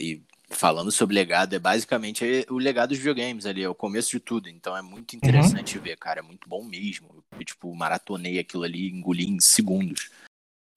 e 0.00 0.22
falando 0.48 0.90
sobre 0.90 1.14
legado, 1.14 1.54
é 1.54 1.58
basicamente 1.58 2.24
o 2.48 2.56
legado 2.56 2.88
dos 2.88 2.98
videogames 2.98 3.44
ali, 3.44 3.62
é 3.62 3.68
o 3.68 3.74
começo 3.74 4.12
de 4.12 4.20
tudo. 4.20 4.48
Então 4.48 4.74
é 4.74 4.80
muito 4.80 5.14
interessante 5.14 5.78
ver, 5.78 5.98
cara, 5.98 6.20
é 6.20 6.22
muito 6.22 6.48
bom 6.48 6.64
mesmo. 6.64 7.22
Eu, 7.38 7.44
tipo, 7.44 7.74
maratonei 7.74 8.38
aquilo 8.38 8.62
ali, 8.62 8.88
engoli 8.88 9.26
em 9.26 9.38
segundos. 9.40 10.08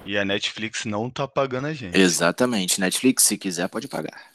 E 0.07 0.17
a 0.17 0.23
Netflix 0.23 0.85
não 0.85 1.09
tá 1.09 1.27
pagando 1.27 1.67
a 1.67 1.73
gente. 1.73 1.97
Exatamente. 1.97 2.79
Netflix, 2.79 3.23
se 3.23 3.37
quiser, 3.37 3.67
pode 3.67 3.87
pagar. 3.87 4.31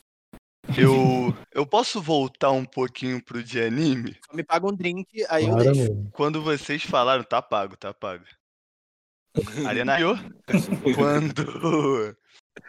Eu, 0.77 1.35
eu 1.53 1.67
posso 1.67 2.01
voltar 2.01 2.51
um 2.51 2.65
pouquinho 2.65 3.23
pro 3.23 3.43
de 3.43 3.61
anime? 3.61 4.17
Só 4.25 4.37
me 4.37 4.45
paga 4.45 4.67
um 4.67 4.75
drink, 4.75 5.25
aí 5.29 5.45
eu 5.45 5.51
Claro, 5.55 5.73
deixo. 5.73 5.93
mano. 5.93 6.11
Quando 6.13 6.43
vocês 6.43 6.83
falaram, 6.83 7.25
tá 7.25 7.43
pago, 7.43 7.77
tá 7.77 7.93
pago. 7.93 8.25
Arena 9.67 9.99
Yo, 9.99 10.15
quando, 10.95 12.17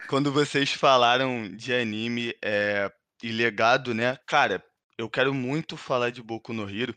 quando 0.07 0.31
vocês 0.31 0.71
falaram 0.71 1.49
de 1.55 1.73
anime 1.73 2.33
é, 2.41 2.89
e 3.21 3.31
legado, 3.31 3.93
né? 3.93 4.17
Cara, 4.25 4.63
eu 4.97 5.09
quero 5.09 5.33
muito 5.33 5.75
falar 5.75 6.09
de 6.09 6.23
Boku 6.23 6.53
no 6.53 6.69
Hero. 6.69 6.95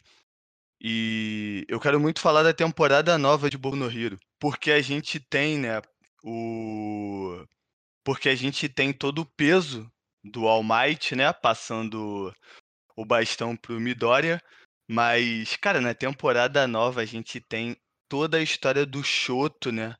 E 0.80 1.64
eu 1.68 1.80
quero 1.80 1.98
muito 1.98 2.20
falar 2.20 2.42
da 2.42 2.52
temporada 2.52 3.18
nova 3.18 3.50
de 3.50 3.58
Boku 3.58 3.76
no 3.76 3.90
Hero. 3.90 4.18
Porque 4.38 4.70
a 4.70 4.80
gente 4.80 5.18
tem, 5.18 5.58
né? 5.58 5.82
O. 6.26 7.46
Porque 8.04 8.28
a 8.28 8.34
gente 8.34 8.68
tem 8.68 8.92
todo 8.92 9.20
o 9.20 9.26
peso 9.36 9.88
do 10.24 10.48
All 10.48 10.64
Might, 10.64 11.14
né? 11.14 11.32
Passando 11.32 12.34
o 12.96 13.04
bastão 13.04 13.56
pro 13.56 13.80
Midoriya. 13.80 14.42
Mas, 14.88 15.56
cara, 15.56 15.80
na 15.80 15.94
temporada 15.94 16.66
nova 16.66 17.00
a 17.00 17.04
gente 17.04 17.40
tem 17.40 17.76
toda 18.08 18.38
a 18.38 18.42
história 18.42 18.84
do 18.84 19.04
Shoto, 19.04 19.70
né? 19.70 19.94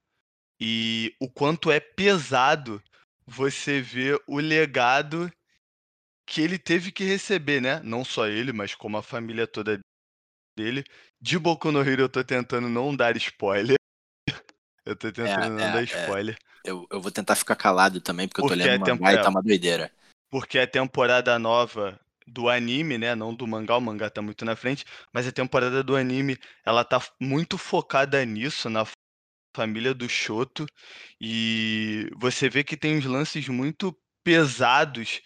E 0.60 1.14
o 1.20 1.30
quanto 1.30 1.70
é 1.70 1.78
pesado 1.78 2.82
você 3.26 3.80
ver 3.80 4.20
o 4.26 4.38
legado 4.38 5.30
que 6.26 6.40
ele 6.40 6.58
teve 6.58 6.90
que 6.90 7.04
receber, 7.04 7.60
né? 7.60 7.80
Não 7.84 8.04
só 8.04 8.26
ele, 8.26 8.52
mas 8.52 8.74
como 8.74 8.96
a 8.96 9.02
família 9.02 9.46
toda 9.46 9.78
dele. 10.56 10.84
De 11.20 11.38
Boku 11.38 11.70
no 11.70 11.80
Hero 11.80 12.02
eu 12.02 12.08
tô 12.08 12.24
tentando 12.24 12.68
não 12.68 12.94
dar 12.94 13.16
spoiler. 13.16 13.76
Eu 14.86 14.94
tô 14.94 15.10
tentando 15.10 15.50
não 15.50 15.64
é, 15.64 15.72
dar 15.72 15.82
é. 15.82 15.84
spoiler. 15.84 16.38
Eu, 16.64 16.86
eu 16.90 17.00
vou 17.00 17.10
tentar 17.10 17.34
ficar 17.34 17.56
calado 17.56 18.00
também, 18.00 18.28
porque 18.28 18.40
eu 18.40 18.44
tô 18.44 18.54
Porque 18.54 18.62
lendo 18.68 18.88
é 18.88 18.94
mangá 18.94 19.12
e 19.12 19.20
tá 19.20 19.28
uma 19.28 19.42
doideira. 19.42 19.90
Porque 20.30 20.58
a 20.58 20.66
temporada 20.66 21.36
nova 21.38 22.00
do 22.26 22.48
anime, 22.48 22.96
né, 22.96 23.14
não 23.14 23.34
do 23.34 23.46
mangá, 23.46 23.76
o 23.76 23.80
mangá 23.80 24.08
tá 24.08 24.22
muito 24.22 24.44
na 24.44 24.56
frente, 24.56 24.84
mas 25.12 25.26
a 25.26 25.32
temporada 25.32 25.82
do 25.82 25.96
anime, 25.96 26.38
ela 26.64 26.84
tá 26.84 27.00
muito 27.20 27.58
focada 27.58 28.24
nisso, 28.24 28.68
na 28.68 28.86
família 29.56 29.94
do 29.94 30.08
Shoto, 30.08 30.66
e 31.20 32.10
você 32.16 32.48
vê 32.48 32.62
que 32.62 32.76
tem 32.76 32.98
uns 32.98 33.04
lances 33.04 33.48
muito 33.48 33.96
pesados 34.24 35.20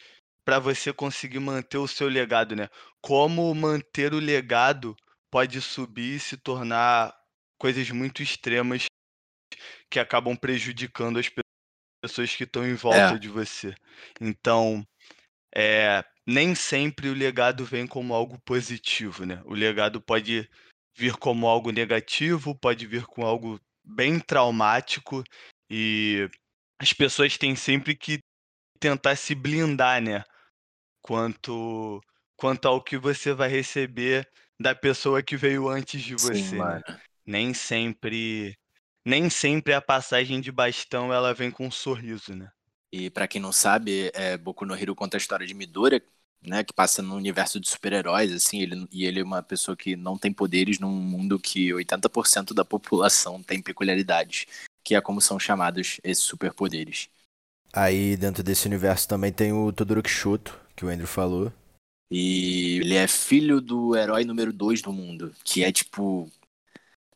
pra 0.44 0.58
você 0.58 0.92
conseguir 0.92 1.40
manter 1.40 1.78
o 1.78 1.88
seu 1.88 2.08
legado, 2.08 2.54
né? 2.54 2.68
Como 3.00 3.54
manter 3.54 4.12
o 4.12 4.18
legado 4.18 4.94
pode 5.30 5.60
subir 5.60 6.16
e 6.16 6.20
se 6.20 6.36
tornar 6.36 7.14
coisas 7.58 7.90
muito 7.90 8.22
extremas 8.22 8.89
que 9.90 9.98
acabam 9.98 10.36
prejudicando 10.36 11.18
as 11.18 11.28
pe- 11.28 11.42
pessoas 12.02 12.34
que 12.36 12.44
estão 12.44 12.66
em 12.66 12.74
volta 12.74 13.18
É. 13.18 13.18
de 13.18 13.28
você. 13.28 13.74
Então, 14.20 14.86
é, 15.54 16.04
nem 16.26 16.54
sempre 16.54 17.08
o 17.08 17.14
legado 17.14 17.64
vem 17.64 17.86
como 17.86 18.14
algo 18.14 18.38
positivo, 18.40 19.24
né? 19.26 19.42
O 19.44 19.54
legado 19.54 20.00
pode 20.00 20.48
vir 20.96 21.16
como 21.16 21.46
algo 21.46 21.70
negativo, 21.70 22.54
pode 22.54 22.86
vir 22.86 23.04
com 23.06 23.24
algo 23.24 23.60
bem 23.84 24.20
traumático 24.20 25.22
e 25.70 26.28
as 26.80 26.92
pessoas 26.92 27.36
têm 27.38 27.56
sempre 27.56 27.96
que 27.96 28.20
tentar 28.80 29.16
se 29.16 29.34
blindar, 29.34 30.02
né? 30.02 30.24
Quanto 31.02 32.00
quanto 32.36 32.66
ao 32.68 32.82
que 32.82 32.96
você 32.96 33.32
vai 33.34 33.48
receber 33.48 34.28
da 34.58 34.74
pessoa 34.74 35.22
que 35.22 35.36
veio 35.36 35.68
antes 35.68 36.02
de 36.02 36.14
você, 36.16 36.64
Sim, 36.64 36.64
né? 36.64 36.82
Nem 37.26 37.52
sempre 37.54 38.56
nem 39.04 39.30
sempre 39.30 39.72
a 39.72 39.80
passagem 39.80 40.40
de 40.40 40.52
bastão 40.52 41.12
ela 41.12 41.34
vem 41.34 41.50
com 41.50 41.66
um 41.66 41.70
sorriso, 41.70 42.34
né? 42.34 42.50
E 42.92 43.08
pra 43.08 43.28
quem 43.28 43.40
não 43.40 43.52
sabe, 43.52 44.10
é, 44.14 44.36
Boku 44.36 44.64
no 44.64 44.74
Hero 44.74 44.94
conta 44.94 45.16
a 45.16 45.18
história 45.18 45.46
de 45.46 45.54
Midoriya, 45.54 46.02
né, 46.42 46.64
que 46.64 46.72
passa 46.72 47.02
no 47.02 47.14
universo 47.14 47.60
de 47.60 47.68
super-heróis, 47.68 48.32
assim, 48.32 48.62
ele, 48.62 48.86
e 48.90 49.04
ele 49.04 49.20
é 49.20 49.22
uma 49.22 49.42
pessoa 49.42 49.76
que 49.76 49.94
não 49.94 50.16
tem 50.16 50.32
poderes 50.32 50.78
num 50.78 50.90
mundo 50.90 51.38
que 51.38 51.72
80% 51.72 52.54
da 52.54 52.64
população 52.64 53.42
tem 53.42 53.62
peculiaridades, 53.62 54.46
que 54.82 54.94
é 54.94 55.00
como 55.00 55.20
são 55.20 55.38
chamados 55.38 56.00
esses 56.02 56.24
superpoderes. 56.24 57.08
Aí, 57.72 58.16
dentro 58.16 58.42
desse 58.42 58.66
universo 58.66 59.06
também 59.06 59.32
tem 59.32 59.52
o 59.52 59.72
Todoroki 59.72 60.10
Shoto, 60.10 60.58
que 60.74 60.84
o 60.84 60.88
Andrew 60.88 61.06
falou. 61.06 61.52
E 62.10 62.78
ele 62.78 62.94
é 62.96 63.06
filho 63.06 63.60
do 63.60 63.94
herói 63.94 64.24
número 64.24 64.52
2 64.52 64.82
do 64.82 64.92
mundo, 64.92 65.32
que 65.44 65.62
é, 65.62 65.70
tipo, 65.70 66.28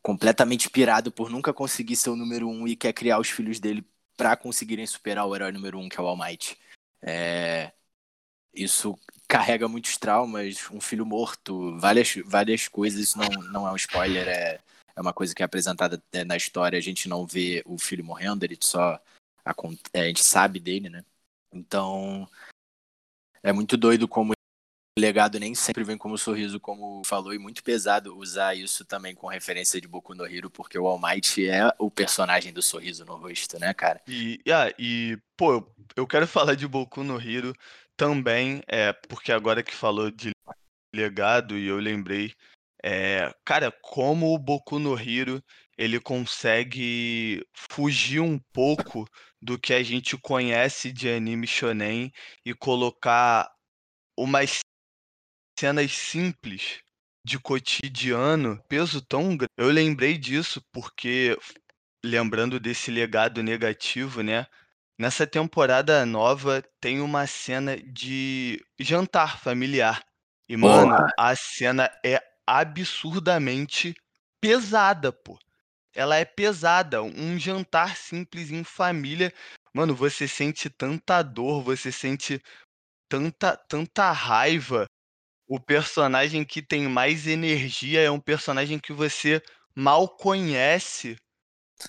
completamente 0.05 0.69
pirado 0.69 1.11
por 1.11 1.31
nunca 1.31 1.51
conseguir 1.51 1.95
ser 1.95 2.11
o 2.11 2.15
número 2.15 2.47
1 2.47 2.61
um 2.61 2.67
e 2.67 2.75
quer 2.75 2.93
criar 2.93 3.19
os 3.19 3.31
filhos 3.31 3.59
dele 3.59 3.83
pra 4.15 4.37
conseguirem 4.37 4.85
superar 4.85 5.25
o 5.25 5.35
herói 5.35 5.51
número 5.51 5.79
1, 5.79 5.81
um, 5.81 5.89
que 5.89 5.99
é 5.99 6.03
o 6.03 6.05
All 6.05 6.15
Might. 6.15 6.55
É... 7.01 7.71
Isso 8.53 8.95
carrega 9.27 9.67
muitos 9.67 9.97
traumas, 9.97 10.69
um 10.69 10.79
filho 10.79 11.07
morto, 11.07 11.75
várias, 11.79 12.13
várias 12.23 12.67
coisas. 12.67 12.99
Isso 12.99 13.17
não, 13.17 13.27
não 13.51 13.67
é 13.67 13.71
um 13.71 13.75
spoiler, 13.75 14.27
é, 14.27 14.59
é 14.95 15.01
uma 15.01 15.11
coisa 15.11 15.33
que 15.33 15.41
é 15.41 15.45
apresentada 15.45 15.99
é, 16.11 16.23
na 16.23 16.37
história. 16.37 16.77
A 16.77 16.81
gente 16.81 17.09
não 17.09 17.25
vê 17.25 17.63
o 17.65 17.75
filho 17.79 18.05
morrendo, 18.05 18.43
ele 18.43 18.59
só. 18.61 19.01
acon- 19.43 19.75
é, 19.91 20.01
A 20.01 20.07
gente 20.07 20.23
sabe 20.23 20.59
dele, 20.59 20.87
né? 20.87 21.03
Então. 21.51 22.29
É 23.41 23.51
muito 23.51 23.75
doido 23.75 24.07
como 24.07 24.34
legado 24.97 25.37
nem 25.39 25.53
sempre 25.53 25.83
vem 25.83 25.97
como 25.97 26.17
sorriso, 26.17 26.59
como 26.59 27.03
falou, 27.03 27.33
e 27.33 27.39
muito 27.39 27.61
pesado 27.61 28.17
usar 28.17 28.55
isso 28.55 28.85
também 28.85 29.13
com 29.13 29.27
referência 29.27 29.79
de 29.81 29.87
Boku 29.87 30.15
no 30.15 30.25
Hero, 30.25 30.49
porque 30.49 30.79
o 30.79 30.87
All 30.87 30.99
Might 30.99 31.45
é 31.47 31.69
o 31.77 31.91
personagem 31.91 32.53
do 32.53 32.61
sorriso 32.61 33.03
no 33.03 33.17
rosto, 33.17 33.59
né, 33.59 33.73
cara? 33.73 34.01
E, 34.07 34.39
ah, 34.47 34.73
e 34.79 35.17
pô, 35.35 35.67
eu- 35.95 36.07
quero 36.07 36.25
falar 36.27 36.55
de 36.55 36.65
Boku 36.67 37.03
no 37.03 37.19
Hero 37.19 37.53
também, 37.97 38.61
é, 38.67 38.93
porque 38.93 39.31
agora 39.31 39.61
que 39.61 39.73
falou 39.73 40.09
de 40.09 40.31
legado 40.93 41.57
e 41.57 41.67
eu 41.67 41.77
lembrei, 41.77 42.33
é, 42.81 43.33
cara, 43.43 43.71
como 43.81 44.33
o 44.33 44.39
Boku 44.39 44.79
no 44.79 44.97
Hero 44.97 45.43
ele 45.77 45.99
consegue 45.99 47.45
fugir 47.53 48.21
um 48.21 48.39
pouco 48.53 49.05
do 49.41 49.59
que 49.59 49.73
a 49.73 49.83
gente 49.83 50.15
conhece 50.17 50.89
de 50.89 51.09
anime 51.09 51.45
shonen 51.45 52.13
e 52.45 52.53
colocar 52.53 53.51
umas 54.17 54.59
cenas 55.57 55.91
simples 55.91 56.79
de 57.25 57.39
cotidiano, 57.39 58.61
peso 58.67 59.01
tão 59.01 59.35
grande. 59.35 59.51
Eu 59.57 59.69
lembrei 59.69 60.17
disso 60.17 60.61
porque 60.71 61.37
lembrando 62.03 62.59
desse 62.59 62.91
legado 62.91 63.41
negativo, 63.41 64.21
né? 64.21 64.45
nessa 64.97 65.27
temporada 65.27 66.05
nova 66.05 66.63
tem 66.79 67.01
uma 67.01 67.27
cena 67.27 67.77
de 67.77 68.63
jantar 68.79 69.39
familiar. 69.39 70.03
E, 70.47 70.55
mano, 70.55 70.95
a 71.17 71.35
cena 71.35 71.89
é 72.05 72.21
absurdamente 72.45 73.95
pesada, 74.39 75.11
pô. 75.11 75.37
Ela 75.93 76.17
é 76.17 76.25
pesada. 76.25 77.01
Um 77.01 77.39
jantar 77.39 77.97
simples 77.97 78.51
em 78.51 78.63
família. 78.63 79.33
Mano, 79.73 79.95
você 79.95 80.27
sente 80.27 80.69
tanta 80.69 81.23
dor, 81.23 81.63
você 81.63 81.91
sente 81.91 82.41
tanta, 83.09 83.57
tanta 83.57 84.11
raiva. 84.11 84.85
O 85.47 85.59
personagem 85.59 86.43
que 86.43 86.61
tem 86.61 86.87
mais 86.87 87.27
energia 87.27 88.01
é 88.01 88.09
um 88.09 88.19
personagem 88.19 88.79
que 88.79 88.91
você 88.91 89.41
mal 89.75 90.09
conhece, 90.09 91.17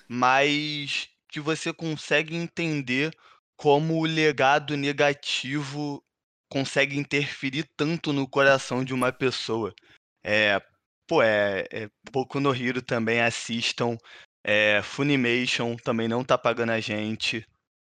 mas 0.09 1.09
que 1.29 1.41
você 1.41 1.73
consegue 1.73 2.37
entender 2.37 3.11
como 3.57 3.99
o 3.99 4.05
legado 4.05 4.77
negativo 4.77 6.05
consegue 6.51 6.99
interferir 6.99 7.69
tanto 7.77 8.13
no 8.13 8.29
coração 8.29 8.85
de 8.85 8.93
uma 8.93 9.13
pessoa. 9.13 9.75
É, 10.23 10.61
pô, 11.07 11.23
é, 11.23 11.67
é 11.73 11.89
Boku 12.13 12.41
no 12.41 12.55
Hero 12.55 12.83
também 12.83 13.21
assistam. 13.21 13.97
É, 14.45 14.83
Funimation 14.83 15.77
também 15.77 16.07
não 16.07 16.23
tá 16.23 16.37
pagando 16.39 16.73
a 16.73 16.81
gente, 16.81 17.45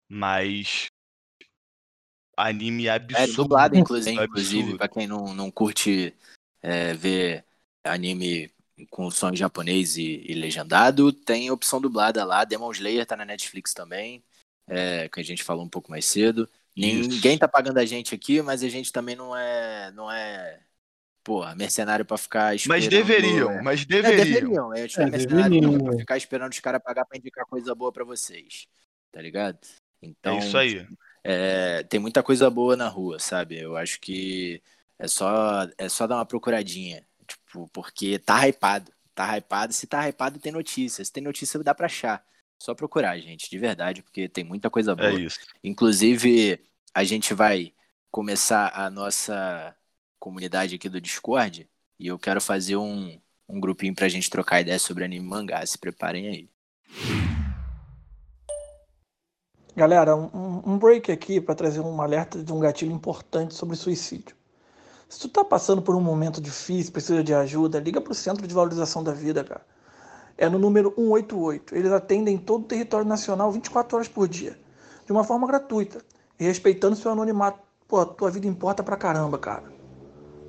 mas 0.09 0.90
anime 2.41 2.87
É 2.87 2.91
absurdo. 2.95 3.33
dublado, 3.35 3.77
inclusive, 3.77 4.23
inclusive 4.23 4.59
absurdo. 4.59 4.77
pra 4.77 4.87
quem 4.87 5.07
não, 5.07 5.33
não 5.33 5.49
curte 5.51 6.13
é, 6.61 6.93
ver 6.93 7.43
anime 7.83 8.51
com 8.89 9.09
som 9.11 9.33
japonês 9.35 9.97
e, 9.97 10.23
e 10.27 10.33
legendado, 10.33 11.11
tem 11.13 11.51
opção 11.51 11.79
dublada 11.79 12.23
lá. 12.23 12.43
Demon 12.43 12.71
Slayer 12.71 13.05
tá 13.05 13.15
na 13.15 13.25
Netflix 13.25 13.73
também, 13.73 14.23
é, 14.67 15.07
que 15.09 15.19
a 15.19 15.23
gente 15.23 15.43
falou 15.43 15.63
um 15.63 15.69
pouco 15.69 15.91
mais 15.91 16.05
cedo. 16.05 16.49
Isso. 16.75 17.09
Ninguém 17.09 17.37
tá 17.37 17.47
pagando 17.47 17.77
a 17.77 17.85
gente 17.85 18.15
aqui, 18.15 18.41
mas 18.41 18.63
a 18.63 18.69
gente 18.69 18.91
também 18.91 19.15
não 19.15 19.35
é, 19.35 19.91
não 19.91 20.09
é, 20.11 20.59
porra, 21.23 21.53
mercenário 21.53 22.05
pra 22.05 22.17
ficar 22.17 22.55
esperando. 22.55 22.79
Mas 22.81 22.87
deveriam, 22.89 23.51
é. 23.51 23.61
mas 23.61 23.81
É, 23.81 23.85
deveriam. 23.85 24.25
deveriam. 24.25 24.73
É, 24.73 24.87
tipo, 24.87 25.01
É, 25.01 25.05
é 25.05 25.09
mercenário 25.09 25.59
deveriam, 25.59 25.83
pra 25.83 25.93
é. 25.95 25.97
ficar 25.99 26.17
esperando 26.17 26.51
os 26.53 26.59
caras 26.59 26.81
pagar 26.81 27.05
pra 27.05 27.17
indicar 27.17 27.45
coisa 27.45 27.75
boa 27.75 27.91
pra 27.91 28.03
vocês. 28.03 28.67
Tá 29.11 29.21
ligado? 29.21 29.59
Então, 30.01 30.37
é 30.37 30.39
isso 30.39 30.57
aí. 30.57 30.87
É, 31.23 31.83
tem 31.83 31.99
muita 31.99 32.23
coisa 32.23 32.49
boa 32.49 32.75
na 32.75 32.87
rua, 32.87 33.19
sabe? 33.19 33.59
Eu 33.59 33.77
acho 33.77 33.99
que 33.99 34.61
é 34.97 35.07
só, 35.07 35.67
é 35.77 35.89
só 35.89 36.07
dar 36.07 36.15
uma 36.15 36.25
procuradinha. 36.25 37.05
Tipo, 37.27 37.67
porque 37.69 38.19
tá 38.19 38.47
hypado. 38.47 38.91
Tá 39.13 39.37
hypado. 39.37 39.73
Se 39.73 39.87
tá 39.87 40.07
hypado, 40.07 40.39
tem 40.39 40.51
notícia. 40.51 41.03
Se 41.03 41.11
tem 41.11 41.23
notícia, 41.23 41.61
dá 41.63 41.73
pra 41.73 41.85
achar. 41.85 42.23
Só 42.59 42.75
procurar, 42.75 43.17
gente, 43.17 43.49
de 43.49 43.57
verdade, 43.57 44.03
porque 44.03 44.29
tem 44.29 44.43
muita 44.43 44.69
coisa 44.69 44.95
boa. 44.95 45.09
É 45.09 45.15
isso. 45.15 45.39
Inclusive, 45.63 46.59
a 46.93 47.03
gente 47.03 47.33
vai 47.33 47.73
começar 48.11 48.71
a 48.75 48.89
nossa 48.89 49.75
comunidade 50.19 50.75
aqui 50.75 50.87
do 50.87 51.01
Discord 51.01 51.67
e 51.97 52.07
eu 52.07 52.19
quero 52.19 52.39
fazer 52.39 52.75
um, 52.75 53.19
um 53.49 53.59
grupinho 53.59 53.95
pra 53.95 54.07
gente 54.07 54.29
trocar 54.29 54.61
ideia 54.61 54.77
sobre 54.77 55.03
anime 55.03 55.25
e 55.25 55.27
mangá. 55.27 55.65
Se 55.65 55.77
preparem 55.77 56.27
aí. 56.27 57.30
Galera, 59.73 60.17
um, 60.17 60.61
um 60.65 60.77
break 60.77 61.13
aqui 61.13 61.39
para 61.39 61.55
trazer 61.55 61.79
um 61.79 62.01
alerta 62.01 62.43
de 62.43 62.51
um 62.51 62.59
gatilho 62.59 62.91
importante 62.91 63.53
sobre 63.53 63.77
suicídio. 63.77 64.35
Se 65.07 65.17
tu 65.21 65.29
tá 65.29 65.45
passando 65.45 65.81
por 65.81 65.95
um 65.95 66.01
momento 66.01 66.41
difícil, 66.41 66.91
precisa 66.91 67.23
de 67.23 67.33
ajuda, 67.33 67.79
liga 67.79 68.01
pro 68.01 68.13
Centro 68.13 68.45
de 68.45 68.53
Valorização 68.53 69.01
da 69.01 69.13
Vida, 69.13 69.45
cara. 69.45 69.65
É 70.37 70.49
no 70.49 70.59
número 70.59 70.93
188. 70.97 71.73
Eles 71.73 71.91
atendem 71.91 72.37
todo 72.37 72.63
o 72.63 72.67
território 72.67 73.07
nacional 73.07 73.49
24 73.49 73.95
horas 73.95 74.07
por 74.09 74.27
dia, 74.27 74.59
de 75.05 75.11
uma 75.13 75.23
forma 75.23 75.47
gratuita 75.47 76.01
e 76.37 76.43
respeitando 76.43 76.97
seu 76.97 77.11
anonimato. 77.11 77.59
Pô, 77.87 78.05
tua 78.05 78.29
vida 78.29 78.47
importa 78.47 78.83
pra 78.83 78.97
caramba, 78.97 79.37
cara. 79.37 79.71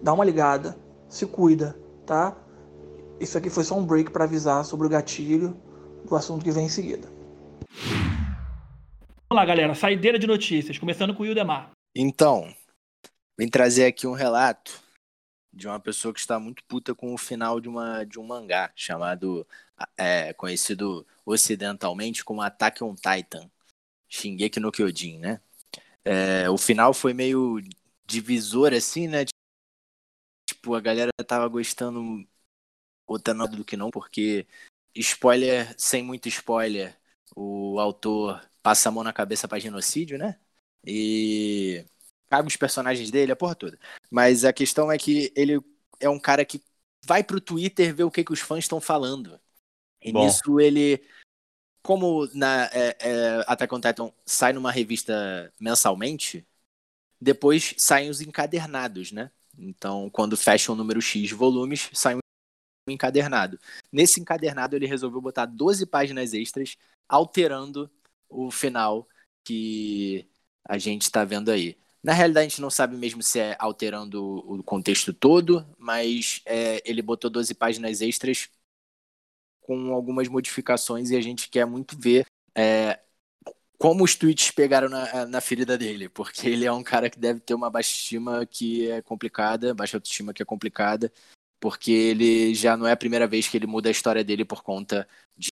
Dá 0.02 0.12
uma 0.12 0.24
ligada, 0.24 0.76
se 1.08 1.26
cuida, 1.26 1.78
tá? 2.04 2.36
Isso 3.20 3.38
aqui 3.38 3.48
foi 3.48 3.62
só 3.62 3.76
um 3.76 3.86
break 3.86 4.10
para 4.10 4.24
avisar 4.24 4.64
sobre 4.64 4.88
o 4.88 4.90
gatilho 4.90 5.56
do 6.04 6.16
assunto 6.16 6.44
que 6.44 6.50
vem 6.50 6.66
em 6.66 6.68
seguida. 6.68 7.08
Vamos 9.32 9.46
lá, 9.46 9.46
galera. 9.46 9.74
Saideira 9.74 10.18
de 10.18 10.26
notícias, 10.26 10.76
começando 10.76 11.14
com 11.14 11.22
o 11.22 11.26
Ildemar. 11.26 11.70
Então, 11.96 12.54
vim 13.38 13.48
trazer 13.48 13.86
aqui 13.86 14.06
um 14.06 14.12
relato 14.12 14.78
de 15.50 15.66
uma 15.66 15.80
pessoa 15.80 16.12
que 16.12 16.20
está 16.20 16.38
muito 16.38 16.62
puta 16.64 16.94
com 16.94 17.14
o 17.14 17.16
final 17.16 17.58
de, 17.58 17.66
uma, 17.66 18.04
de 18.04 18.18
um 18.18 18.26
mangá 18.26 18.70
chamado, 18.76 19.46
é, 19.96 20.34
conhecido 20.34 21.06
ocidentalmente 21.24 22.22
como 22.22 22.42
Attack 22.42 22.84
on 22.84 22.94
Titan, 22.94 23.50
Shingeki 24.06 24.60
no 24.60 24.70
Kyojin, 24.70 25.16
né? 25.16 25.40
É, 26.04 26.50
o 26.50 26.58
final 26.58 26.92
foi 26.92 27.14
meio 27.14 27.58
divisor, 28.04 28.74
assim, 28.74 29.08
né? 29.08 29.24
Tipo, 30.46 30.74
a 30.74 30.80
galera 30.82 31.10
tava 31.26 31.48
gostando 31.48 32.22
outra 33.06 33.32
do 33.32 33.64
que 33.64 33.78
não, 33.78 33.90
porque 33.90 34.46
spoiler, 34.94 35.74
sem 35.78 36.02
muito 36.02 36.28
spoiler, 36.28 36.94
o 37.34 37.80
autor 37.80 38.38
passa 38.62 38.88
a 38.88 38.92
mão 38.92 39.02
na 39.02 39.12
cabeça 39.12 39.48
pra 39.48 39.58
genocídio, 39.58 40.16
né? 40.16 40.38
E 40.86 41.84
caga 42.28 42.48
os 42.48 42.56
personagens 42.56 43.10
dele, 43.10 43.32
a 43.32 43.36
porra 43.36 43.54
toda. 43.54 43.78
Mas 44.10 44.44
a 44.44 44.52
questão 44.52 44.90
é 44.90 44.96
que 44.96 45.32
ele 45.36 45.60
é 46.00 46.08
um 46.08 46.18
cara 46.18 46.44
que 46.44 46.62
vai 47.04 47.22
pro 47.22 47.40
Twitter 47.40 47.94
ver 47.94 48.04
o 48.04 48.10
que, 48.10 48.24
que 48.24 48.32
os 48.32 48.40
fãs 48.40 48.64
estão 48.64 48.80
falando. 48.80 49.38
E 50.00 50.12
Bom. 50.12 50.24
nisso 50.24 50.60
ele. 50.60 51.02
Como 51.82 52.28
na 52.32 52.66
é, 52.72 52.96
é, 53.00 53.44
Attack 53.46 53.74
on 53.74 53.80
Titan 53.80 54.12
sai 54.24 54.52
numa 54.52 54.70
revista 54.70 55.52
mensalmente, 55.58 56.46
depois 57.20 57.74
saem 57.76 58.08
os 58.08 58.20
encadernados, 58.20 59.10
né? 59.10 59.32
Então, 59.58 60.08
quando 60.10 60.36
fecha 60.36 60.70
o 60.70 60.76
número 60.76 61.02
X 61.02 61.28
de 61.28 61.34
volumes, 61.34 61.90
sai 61.92 62.14
um 62.14 62.20
encadernado. 62.88 63.58
Nesse 63.90 64.20
encadernado, 64.20 64.76
ele 64.76 64.86
resolveu 64.86 65.20
botar 65.20 65.44
12 65.44 65.84
páginas 65.86 66.32
extras, 66.32 66.76
alterando 67.08 67.90
o 68.32 68.50
final 68.50 69.08
que 69.44 70.28
a 70.64 70.78
gente 70.78 71.02
está 71.02 71.24
vendo 71.24 71.50
aí. 71.50 71.78
Na 72.02 72.12
realidade, 72.12 72.46
a 72.46 72.48
gente 72.48 72.60
não 72.60 72.70
sabe 72.70 72.96
mesmo 72.96 73.22
se 73.22 73.38
é 73.38 73.56
alterando 73.58 74.22
o 74.24 74.62
contexto 74.62 75.12
todo, 75.12 75.66
mas 75.78 76.42
é, 76.46 76.82
ele 76.88 77.00
botou 77.02 77.30
12 77.30 77.54
páginas 77.54 78.00
extras 78.00 78.48
com 79.60 79.92
algumas 79.92 80.28
modificações 80.28 81.10
e 81.10 81.16
a 81.16 81.20
gente 81.20 81.48
quer 81.48 81.64
muito 81.64 81.96
ver 81.98 82.26
é, 82.56 83.00
como 83.78 84.04
os 84.04 84.14
tweets 84.14 84.50
pegaram 84.52 84.88
na, 84.88 85.26
na 85.26 85.40
ferida 85.40 85.76
dele, 85.78 86.08
porque 86.08 86.48
ele 86.48 86.64
é 86.64 86.72
um 86.72 86.84
cara 86.84 87.10
que 87.10 87.18
deve 87.18 87.40
ter 87.40 87.54
uma 87.54 87.70
baixa 87.70 87.90
estima 87.92 88.46
que 88.46 88.90
é 88.90 89.02
complicada, 89.02 89.74
baixa 89.74 89.96
autoestima 89.96 90.32
que 90.32 90.42
é 90.42 90.46
complicada, 90.46 91.12
porque 91.60 91.90
ele 91.92 92.54
já 92.54 92.76
não 92.76 92.86
é 92.86 92.92
a 92.92 92.96
primeira 92.96 93.26
vez 93.26 93.48
que 93.48 93.56
ele 93.56 93.66
muda 93.66 93.88
a 93.88 93.92
história 93.92 94.24
dele 94.24 94.44
por 94.44 94.62
conta 94.62 95.08
de, 95.36 95.50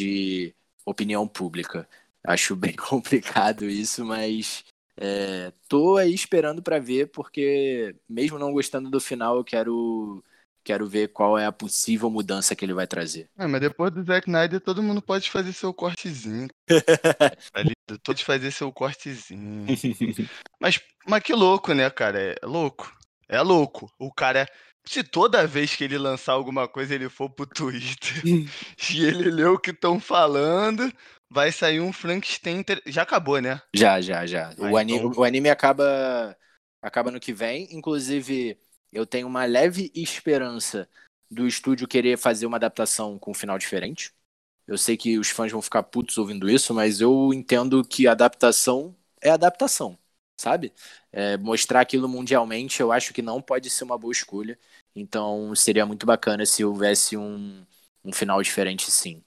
de 0.00 0.56
opinião 0.86 1.26
pública. 1.28 1.86
Acho 2.24 2.56
bem 2.56 2.72
complicado 2.76 3.66
isso, 3.66 4.04
mas 4.04 4.64
é, 4.96 5.52
tô 5.68 5.96
aí 5.96 6.14
esperando 6.14 6.62
para 6.62 6.78
ver, 6.78 7.08
porque 7.10 7.94
mesmo 8.08 8.38
não 8.38 8.52
gostando 8.52 8.88
do 8.88 9.00
final, 9.00 9.36
eu 9.36 9.44
quero 9.44 10.24
quero 10.64 10.84
ver 10.88 11.12
qual 11.12 11.38
é 11.38 11.46
a 11.46 11.52
possível 11.52 12.10
mudança 12.10 12.56
que 12.56 12.64
ele 12.64 12.74
vai 12.74 12.88
trazer. 12.88 13.30
É, 13.38 13.46
mas 13.46 13.60
depois 13.60 13.92
do 13.92 14.02
Zack 14.02 14.28
Snyder, 14.28 14.60
todo 14.60 14.82
mundo 14.82 15.00
pode 15.00 15.30
fazer 15.30 15.52
seu 15.52 15.72
cortezinho. 15.72 16.48
ligado? 17.56 18.02
Pode 18.04 18.24
fazer 18.24 18.50
seu 18.50 18.72
cortezinho. 18.72 19.64
Mas, 20.60 20.80
mas 21.06 21.22
que 21.22 21.32
louco, 21.32 21.72
né, 21.72 21.88
cara? 21.88 22.34
É 22.42 22.44
louco. 22.44 22.92
É 23.28 23.40
louco. 23.40 23.88
O 23.96 24.12
cara. 24.12 24.48
Se 24.88 25.02
toda 25.02 25.46
vez 25.46 25.74
que 25.74 25.84
ele 25.84 25.98
lançar 25.98 26.32
alguma 26.32 26.68
coisa 26.68 26.94
ele 26.94 27.08
for 27.08 27.28
pro 27.28 27.46
Twitter 27.46 28.22
e 28.94 29.04
ele 29.04 29.30
ler 29.30 29.48
o 29.48 29.58
que 29.58 29.70
estão 29.70 29.98
falando, 29.98 30.90
vai 31.28 31.50
sair 31.50 31.80
um 31.80 31.92
Frankenstein. 31.92 32.58
inter- 32.58 32.82
Já 32.86 33.02
acabou, 33.02 33.40
né? 33.40 33.60
Já, 33.74 34.00
já, 34.00 34.24
já. 34.26 34.54
O, 34.58 34.76
anime, 34.76 34.98
então- 34.98 35.20
o 35.20 35.24
anime 35.24 35.50
acaba 35.50 36.36
acaba 36.80 37.10
no 37.10 37.18
que 37.20 37.32
vem. 37.32 37.66
Inclusive, 37.72 38.58
eu 38.92 39.04
tenho 39.04 39.26
uma 39.26 39.44
leve 39.44 39.90
esperança 39.94 40.88
do 41.28 41.46
estúdio 41.46 41.88
querer 41.88 42.16
fazer 42.16 42.46
uma 42.46 42.56
adaptação 42.56 43.18
com 43.18 43.32
um 43.32 43.34
final 43.34 43.58
diferente. 43.58 44.12
Eu 44.66 44.78
sei 44.78 44.96
que 44.96 45.18
os 45.18 45.28
fãs 45.30 45.50
vão 45.50 45.62
ficar 45.62 45.82
putos 45.82 46.16
ouvindo 46.18 46.48
isso, 46.48 46.72
mas 46.74 47.00
eu 47.00 47.32
entendo 47.34 47.84
que 47.84 48.06
adaptação 48.06 48.96
é 49.20 49.30
adaptação, 49.30 49.98
sabe? 50.36 50.72
É, 51.12 51.36
mostrar 51.36 51.80
aquilo 51.80 52.08
mundialmente, 52.08 52.80
eu 52.80 52.92
acho 52.92 53.12
que 53.12 53.22
não 53.22 53.40
pode 53.40 53.70
ser 53.70 53.84
uma 53.84 53.98
boa 53.98 54.12
escolha. 54.12 54.58
Então, 54.94 55.54
seria 55.54 55.86
muito 55.86 56.06
bacana 56.06 56.44
se 56.46 56.64
houvesse 56.64 57.16
um, 57.16 57.64
um 58.04 58.12
final 58.12 58.42
diferente, 58.42 58.90
sim. 58.90 59.22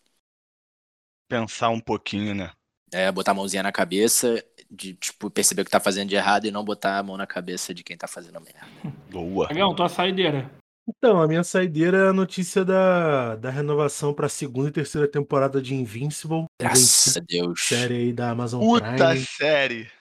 Pensar 1.28 1.70
um 1.70 1.80
pouquinho, 1.80 2.34
né? 2.34 2.52
É, 2.92 3.12
botar 3.12 3.32
a 3.32 3.36
mãozinha 3.36 3.62
na 3.62 3.72
cabeça, 3.72 4.44
de 4.70 4.96
tipo, 4.96 5.30
perceber 5.30 5.62
o 5.62 5.66
que 5.66 5.72
tá 5.72 5.80
fazendo 5.80 6.10
de 6.10 6.16
errado 6.16 6.46
e 6.46 6.52
não 6.52 6.64
botar 6.64 6.98
a 6.98 7.04
mão 7.04 7.18
na 7.18 7.28
cabeça 7.28 7.74
de 7.74 7.84
quem 7.84 7.98
tá 7.98 8.08
fazendo 8.08 8.42
merda. 8.42 8.68
Boa. 9.12 9.48
Dragão, 9.48 9.76
tua 9.76 9.90
saideira. 9.90 10.50
Então, 10.88 11.22
a 11.22 11.28
minha 11.28 11.44
saideira 11.44 11.98
é 11.98 12.08
a 12.10 12.14
notícia 12.14 12.66
da, 12.66 13.36
da 13.36 13.52
renovação 13.52 14.12
para 14.12 14.26
a 14.26 14.30
segunda 14.30 14.70
e 14.70 14.72
terceira 14.72 15.08
temporada 15.08 15.62
de 15.62 15.76
Invincible. 15.76 16.46
Graças 16.60 17.16
a 17.16 17.20
Deus. 17.20 17.62
Série 17.62 17.96
aí 17.96 18.14
da 18.14 18.32
Amazon 18.32 18.60
Puta 18.60 18.92
Prime. 18.96 19.20
série. 19.20 19.92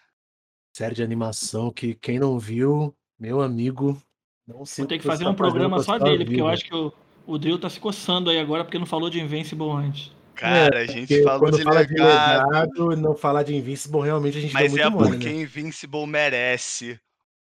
Série 0.79 0.95
de 0.95 1.03
animação 1.03 1.72
que 1.72 1.93
quem 1.93 2.20
não 2.20 2.39
viu, 2.39 2.95
meu 3.18 3.41
amigo, 3.41 4.01
não 4.47 4.64
sei. 4.64 4.85
Vou 4.85 4.89
ter 4.89 4.95
o 4.95 4.99
que 5.01 5.07
fazer 5.09 5.26
um 5.26 5.35
programa 5.35 5.83
só 5.83 5.99
dele, 5.99 6.24
porque 6.24 6.41
eu 6.41 6.47
acho 6.47 6.64
que 6.66 6.72
o, 6.72 6.93
o 7.26 7.37
Drill 7.37 7.59
tá 7.59 7.68
se 7.68 7.81
coçando 7.81 8.31
aí 8.31 8.39
agora 8.39 8.62
porque 8.62 8.79
não 8.79 8.87
falou 8.87 9.11
de 9.11 9.20
Invincible 9.20 9.68
antes. 9.72 10.12
Cara, 10.37 10.79
a 10.79 10.87
gente 10.87 11.20
falou 11.24 11.41
quando 11.41 11.57
de 11.57 11.64
fala 11.64 11.85
de 11.85 11.95
legado. 11.95 12.47
legado 12.49 12.93
e 12.93 12.97
não 12.97 13.16
falar 13.16 13.43
de 13.43 13.57
Invincible, 13.57 14.03
realmente 14.03 14.39
a 14.39 14.41
gente 14.41 14.55
Mas 14.55 14.76
é 14.76 14.85
muito 14.85 14.97
mole, 14.97 15.11
porque 15.11 15.29
né? 15.29 15.41
Invincible 15.43 16.07
merece 16.07 17.01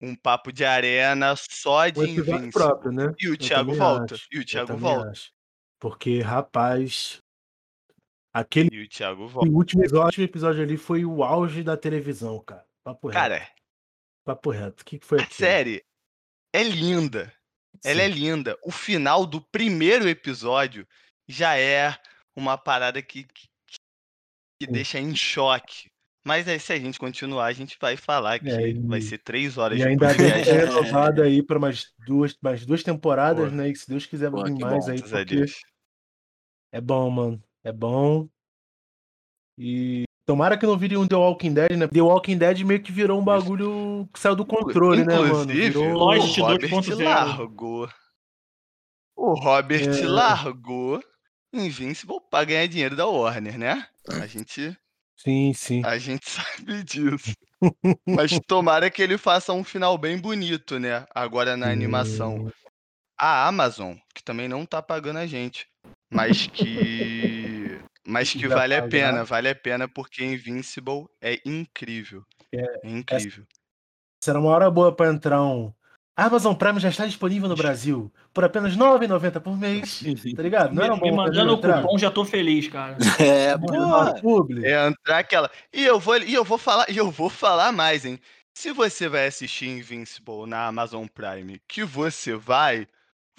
um 0.01 0.15
papo 0.15 0.51
de 0.51 0.65
arena 0.65 1.35
só 1.37 1.87
de 1.87 1.99
Um 1.99 2.05
Invincible. 2.05 2.51
próprio, 2.51 2.91
né? 2.91 3.13
E 3.19 3.27
o 3.27 3.33
Eu 3.33 3.37
Thiago 3.37 3.75
volta. 3.75 4.15
acho, 4.15 4.27
E 4.31 4.39
o 4.39 4.43
Thiago 4.43 4.75
volta. 4.75 5.11
acho. 5.11 5.29
Porque, 5.79 6.19
rapaz, 6.19 7.21
aquele 8.33 8.69
E 8.75 8.81
o 8.85 8.89
Thiago 8.89 9.27
volta. 9.27 9.51
último 9.51 9.83
episódio, 9.83 10.05
último 10.07 10.25
episódio 10.25 10.63
ali 10.63 10.77
foi 10.77 11.05
o 11.05 11.23
auge 11.23 11.61
da 11.61 11.77
televisão, 11.77 12.39
cara. 12.39 12.67
Papo 12.93 13.07
reto. 13.07 13.19
Cara, 13.19 13.51
Papo 14.25 14.49
reto. 14.51 14.81
O 14.81 14.85
que, 14.85 14.99
que 14.99 15.05
foi 15.05 15.19
a 15.19 15.23
aquilo? 15.23 15.37
série 15.37 15.85
é 16.53 16.63
linda. 16.63 17.33
Ela 17.83 18.01
é 18.01 18.07
Sim. 18.11 18.13
linda. 18.19 18.57
O 18.63 18.71
final 18.71 19.25
do 19.25 19.39
primeiro 19.41 20.07
episódio 20.09 20.87
já 21.27 21.55
é 21.57 21.95
uma 22.35 22.57
parada 22.57 23.01
que, 23.01 23.23
que, 23.25 23.47
que 24.59 24.65
Sim. 24.65 24.71
deixa 24.71 24.99
em 24.99 25.15
choque. 25.15 25.89
Mas 26.25 26.47
aí, 26.47 26.59
se 26.59 26.73
a 26.73 26.79
gente 26.79 26.99
continuar, 26.99 27.45
a 27.45 27.53
gente 27.53 27.77
vai 27.79 27.95
falar 27.95 28.39
que 28.39 28.49
É, 28.49 28.73
vai 28.73 28.99
e- 28.99 29.01
ser 29.01 29.19
três 29.19 29.57
horas 29.57 29.77
E 29.77 29.81
de 29.81 29.87
ainda 29.87 30.07
podcast. 30.07 30.49
é 30.49 30.53
renovado 30.65 31.21
aí 31.21 31.41
para 31.41 31.59
mais 31.59 31.93
duas, 32.05 32.35
mais 32.41 32.65
duas 32.65 32.83
temporadas, 32.83 33.49
Pô. 33.49 33.55
né? 33.55 33.69
E 33.69 33.75
se 33.75 33.87
Deus 33.87 34.05
quiser 34.05 34.29
que 34.29 34.35
mais 34.35 34.85
bom, 34.85 34.91
aí, 34.91 35.01
porque 35.01 35.45
é 36.73 36.81
bom, 36.81 37.09
mano. 37.09 37.43
É 37.63 37.71
bom. 37.71 38.29
E 39.57 40.03
tomara 40.29 40.55
que 40.55 40.65
não 40.67 40.77
vire 40.77 40.95
um 40.95 41.07
The 41.07 41.15
Walking 41.15 41.53
Dead, 41.55 41.71
né? 41.75 41.87
The 41.87 42.01
Walking 42.03 42.37
Dead 42.37 42.59
meio 42.59 42.79
que 42.83 42.91
virou 42.91 43.19
um 43.19 43.23
bagulho 43.23 44.07
que 44.13 44.19
saiu 44.19 44.35
do 44.35 44.45
controle, 44.45 45.03
né, 45.03 45.15
mano? 45.17 45.27
Inclusive, 45.41 45.69
Virou... 45.71 45.85
o 45.91 45.97
Lost 45.97 46.37
Robert 46.37 46.69
2.0. 46.69 47.03
largou. 47.03 47.89
O 49.15 49.33
Robert 49.33 49.87
É. 49.89 50.05
largou 50.05 51.03
Invincible 51.51 52.17
pra 52.29 52.43
ganhar 52.43 52.67
dinheiro 52.67 52.95
da 52.95 53.07
Warner, 53.07 53.57
né? 53.57 53.87
A 54.07 54.27
gente, 54.27 54.77
Sim, 55.17 55.51
sim. 55.55 55.81
a 55.83 55.97
gente 55.97 56.29
sabe 56.29 56.83
disso. 56.83 57.33
Mas 58.07 58.39
tomara 58.45 58.91
que 58.91 59.01
ele 59.01 59.17
faça 59.17 59.51
um 59.51 59.63
final 59.63 59.97
bem 59.97 60.19
bonito, 60.19 60.77
né? 60.77 61.07
Agora 61.09 61.57
na 61.57 61.71
animação. 61.71 62.35
Hum, 62.45 62.51
A 63.17 63.47
Amazon, 63.47 63.95
que 64.13 64.23
também 64.23 64.47
não 64.47 64.63
tá 64.63 64.79
pagando 64.79 65.17
a 65.17 65.25
gente, 65.25 65.65
mas 66.11 66.45
que. 66.45 67.58
Mas 68.09 68.31
que 68.33 68.47
vale 68.47 68.73
a 68.75 68.81
pagar. 68.81 68.89
pena, 68.89 69.23
vale 69.23 69.49
a 69.49 69.55
pena 69.55 69.87
porque 69.87 70.23
Invincible 70.25 71.05
é 71.21 71.39
incrível. 71.45 72.25
É, 72.51 72.65
É 72.83 72.89
incrível. 72.89 73.45
Será 74.23 74.39
uma 74.39 74.49
hora 74.49 74.69
boa 74.69 74.93
pra 74.93 75.07
entrar 75.07 75.41
um. 75.41 75.71
Amazon 76.17 76.53
Prime 76.53 76.79
já 76.81 76.89
está 76.89 77.05
disponível 77.05 77.47
no 77.47 77.55
Brasil 77.55 78.11
por 78.33 78.43
apenas 78.43 78.73
R$ 78.73 78.79
9,90 78.79 79.39
por 79.39 79.57
mês. 79.57 80.03
Tá 80.35 80.43
ligado? 80.43 80.73
Não 80.73 80.81
Me, 80.81 80.87
era 80.87 80.95
me 80.95 80.99
bom 80.99 81.15
mandando 81.15 81.53
o 81.53 81.61
cupom, 81.61 81.97
já 81.97 82.11
tô 82.11 82.25
feliz, 82.25 82.67
cara. 82.67 82.97
É, 83.19 83.57
pô. 83.57 84.19
publi. 84.19 84.65
É 84.65 84.87
entrar 84.87 85.19
aquela. 85.19 85.49
E 85.71 85.85
eu 85.85 85.99
vou, 85.99 86.17
e 86.17 86.33
eu 86.33 86.43
vou 86.43 86.57
falar, 86.57 86.89
e 86.89 86.97
eu 86.97 87.09
vou 87.09 87.29
falar 87.29 87.71
mais, 87.71 88.03
hein? 88.05 88.19
Se 88.53 88.73
você 88.73 89.07
vai 89.07 89.27
assistir 89.27 89.67
Invincible 89.69 90.45
na 90.45 90.65
Amazon 90.67 91.05
Prime, 91.07 91.61
que 91.65 91.85
você 91.85 92.35
vai, 92.35 92.85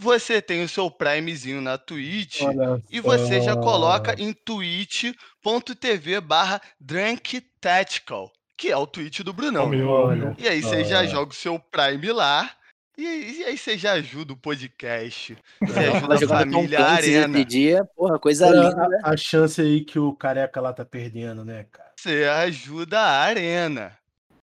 você 0.01 0.41
tem 0.41 0.63
o 0.63 0.69
seu 0.69 0.91
Primezinho 0.91 1.61
na 1.61 1.77
Twitch 1.77 2.41
Olha 2.43 2.83
e 2.91 3.01
você 3.01 3.41
já 3.43 3.55
coloca 3.57 4.15
em 4.21 4.33
twitch.tv 4.33 6.21
barra 6.21 6.61
Drunk 6.81 7.41
Tactical, 7.61 8.33
que 8.57 8.71
é 8.71 8.77
o 8.77 8.87
Twitch 8.87 9.21
do 9.21 9.33
Brunão. 9.33 9.71
Olha 9.71 10.35
E 10.39 10.49
aí 10.49 10.63
você 10.63 10.85
já 10.85 11.05
joga 11.07 11.33
o 11.33 11.35
seu 11.35 11.59
Prime 11.59 12.13
lá. 12.13 12.51
E 12.99 13.07
aí, 13.07 13.39
e 13.39 13.45
aí 13.45 13.57
você 13.57 13.79
já 13.79 13.93
ajuda 13.93 14.35
o 14.35 14.37
podcast. 14.37 15.37
Você 15.63 15.85
Ela 15.85 16.15
ajuda 16.15 16.35
a 16.35 16.39
família 16.39 16.79
Clancy 16.79 17.17
Arena. 17.17 17.45
dia, 17.47 17.85
porra, 17.97 18.19
coisa 18.19 18.47
Olha 18.47 18.69
linda. 18.69 18.89
a, 19.05 19.11
a 19.13 19.17
chance 19.17 19.59
aí 19.61 19.81
que 19.83 19.99
o 19.99 20.13
careca 20.13 20.61
lá 20.61 20.71
tá 20.73 20.85
perdendo, 20.85 21.43
né, 21.43 21.65
cara? 21.71 21.91
Você 21.97 22.25
ajuda 22.25 22.99
a 23.01 23.21
Arena. 23.23 23.97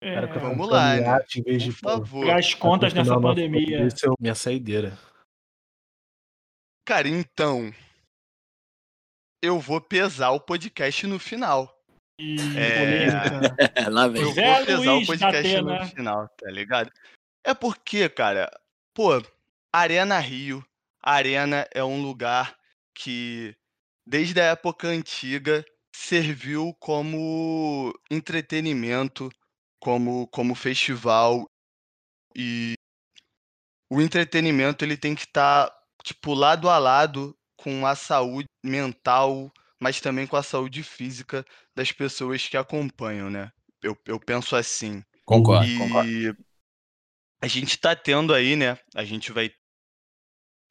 Cara 0.03 0.27
É, 0.27 0.27
tá 0.27 0.41
Vamos 0.41 0.69
lá, 0.69 0.97
né? 0.97 1.19
em 1.37 1.43
vez 1.43 1.63
de 1.63 1.73
Por 1.73 1.91
favor. 1.91 2.21
pagar 2.27 2.39
as 2.41 2.55
contas 2.55 2.93
nessa 2.93 3.21
pandemia. 3.21 3.87
é 3.87 3.89
minha 4.19 4.35
saideira. 4.35 4.99
Cara, 6.93 7.09
então. 7.09 7.73
Eu 9.43 9.59
vou 9.59 9.81
pesar 9.81 10.33
o 10.33 10.39
podcast 10.39 11.07
no 11.07 11.19
final. 11.19 11.75
E 12.21 12.37
É. 12.55 13.07
Lá 13.89 14.09
vem. 14.09 14.21
Eu 14.21 14.35
Zé 14.35 14.57
vou 14.57 14.67
pesar 14.67 14.93
o 14.97 15.07
podcast 15.07 15.63
no 15.63 15.73
Atena. 15.73 15.87
final, 15.87 16.29
tá 16.37 16.51
ligado? 16.51 16.93
É 17.47 17.55
porque, 17.55 18.11
cara, 18.11 18.51
pô, 18.95 19.23
Arena 19.75 20.19
Rio, 20.19 20.63
Arena 21.03 21.67
é 21.75 21.83
um 21.83 22.03
lugar 22.03 22.55
que, 22.95 23.57
desde 24.07 24.39
a 24.39 24.49
época 24.49 24.87
antiga, 24.87 25.65
serviu 25.97 26.77
como 26.79 27.99
entretenimento, 28.11 29.31
como, 29.81 30.27
como 30.27 30.55
festival. 30.55 31.47
E 32.37 32.75
o 33.91 33.99
entretenimento 33.99 34.85
ele 34.85 34.99
tem 34.99 35.15
que 35.15 35.23
estar, 35.23 35.75
tipo, 36.03 36.35
lado 36.35 36.69
a 36.69 36.79
lado 36.79 37.37
com 37.57 37.87
a 37.87 37.95
saúde 37.95 38.49
mental, 38.63 39.53
mas 39.81 40.01
também 40.01 40.27
com 40.27 40.37
a 40.37 40.43
saúde 40.43 40.83
física 40.83 41.45
das 41.75 41.93
pessoas 41.93 42.47
que 42.47 42.57
acompanham, 42.57 43.31
né? 43.31 43.53
Eu, 43.83 43.97
eu 44.07 44.19
penso 44.19 44.57
assim. 44.57 45.03
Concordo, 45.25 45.67
e 45.67 45.79
concordo. 45.79 46.37
a 47.41 47.47
gente 47.47 47.79
tá 47.79 47.95
tendo 47.95 48.35
aí, 48.35 48.57
né? 48.57 48.79
A 48.95 49.05
gente 49.05 49.33
vai 49.33 49.53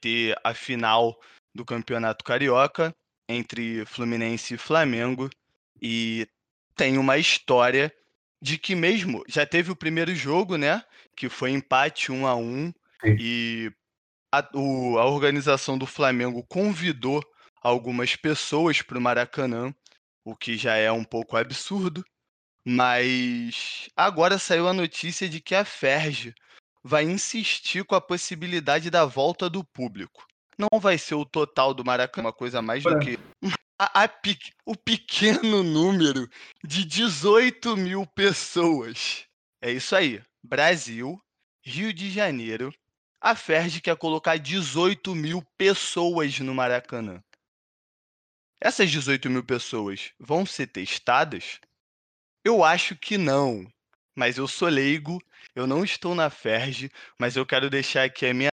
ter 0.00 0.38
a 0.42 0.52
final 0.52 1.18
do 1.54 1.64
Campeonato 1.64 2.24
Carioca 2.24 2.94
entre 3.28 3.84
Fluminense 3.86 4.54
e 4.54 4.58
Flamengo. 4.58 5.30
E 5.80 6.26
tem 6.76 6.98
uma 6.98 7.18
história 7.18 7.92
de 8.40 8.58
que 8.58 8.74
mesmo 8.74 9.22
já 9.28 9.46
teve 9.46 9.70
o 9.70 9.76
primeiro 9.76 10.14
jogo, 10.14 10.56
né? 10.56 10.82
Que 11.16 11.28
foi 11.28 11.50
empate 11.50 12.10
1 12.10 12.26
a 12.26 12.34
1 12.34 12.72
Sim. 13.02 13.16
e 13.18 13.72
a, 14.32 14.48
o- 14.54 14.98
a 14.98 15.04
organização 15.04 15.76
do 15.76 15.86
Flamengo 15.86 16.44
convidou 16.48 17.22
algumas 17.62 18.16
pessoas 18.16 18.82
para 18.82 18.98
o 18.98 19.00
Maracanã, 19.00 19.72
o 20.24 20.34
que 20.34 20.56
já 20.56 20.74
é 20.74 20.90
um 20.90 21.04
pouco 21.04 21.36
absurdo. 21.36 22.02
Mas 22.64 23.88
agora 23.96 24.38
saiu 24.38 24.68
a 24.68 24.72
notícia 24.72 25.28
de 25.28 25.40
que 25.40 25.54
a 25.54 25.64
Ferge 25.64 26.32
vai 26.82 27.04
insistir 27.04 27.84
com 27.84 27.94
a 27.94 28.00
possibilidade 28.00 28.88
da 28.90 29.04
volta 29.04 29.50
do 29.50 29.64
público. 29.64 30.24
Não 30.58 30.80
vai 30.80 30.96
ser 30.96 31.14
o 31.14 31.24
total 31.24 31.74
do 31.74 31.84
Maracanã, 31.84 32.26
uma 32.28 32.32
coisa 32.32 32.62
mais 32.62 32.82
do 32.82 32.90
Ué. 32.90 33.00
que 33.00 33.18
a- 33.78 34.04
a 34.04 34.10
o 34.64 34.76
pequeno 34.76 35.62
número 35.62 36.28
de 36.64 36.84
18 36.84 37.76
mil 37.76 38.06
pessoas. 38.06 39.24
É 39.60 39.70
isso 39.72 39.96
aí. 39.96 40.22
Brasil, 40.44 41.18
Rio 41.64 41.92
de 41.92 42.10
Janeiro. 42.10 42.72
A 43.24 43.36
Ferge 43.36 43.80
quer 43.80 43.96
colocar 43.96 44.36
18 44.36 45.14
mil 45.14 45.42
pessoas 45.56 46.40
no 46.40 46.52
Maracanã. 46.52 47.22
Essas 48.60 48.90
18 48.90 49.30
mil 49.30 49.44
pessoas 49.44 50.12
vão 50.18 50.44
ser 50.44 50.66
testadas? 50.66 51.60
Eu 52.44 52.64
acho 52.64 52.96
que 52.96 53.16
não. 53.16 53.64
Mas 54.12 54.38
eu 54.38 54.48
sou 54.48 54.66
leigo, 54.66 55.22
eu 55.54 55.68
não 55.68 55.84
estou 55.84 56.16
na 56.16 56.30
Ferge, 56.30 56.90
mas 57.16 57.36
eu 57.36 57.46
quero 57.46 57.70
deixar 57.70 58.02
aqui 58.02 58.26
a 58.26 58.34
minha 58.34 58.50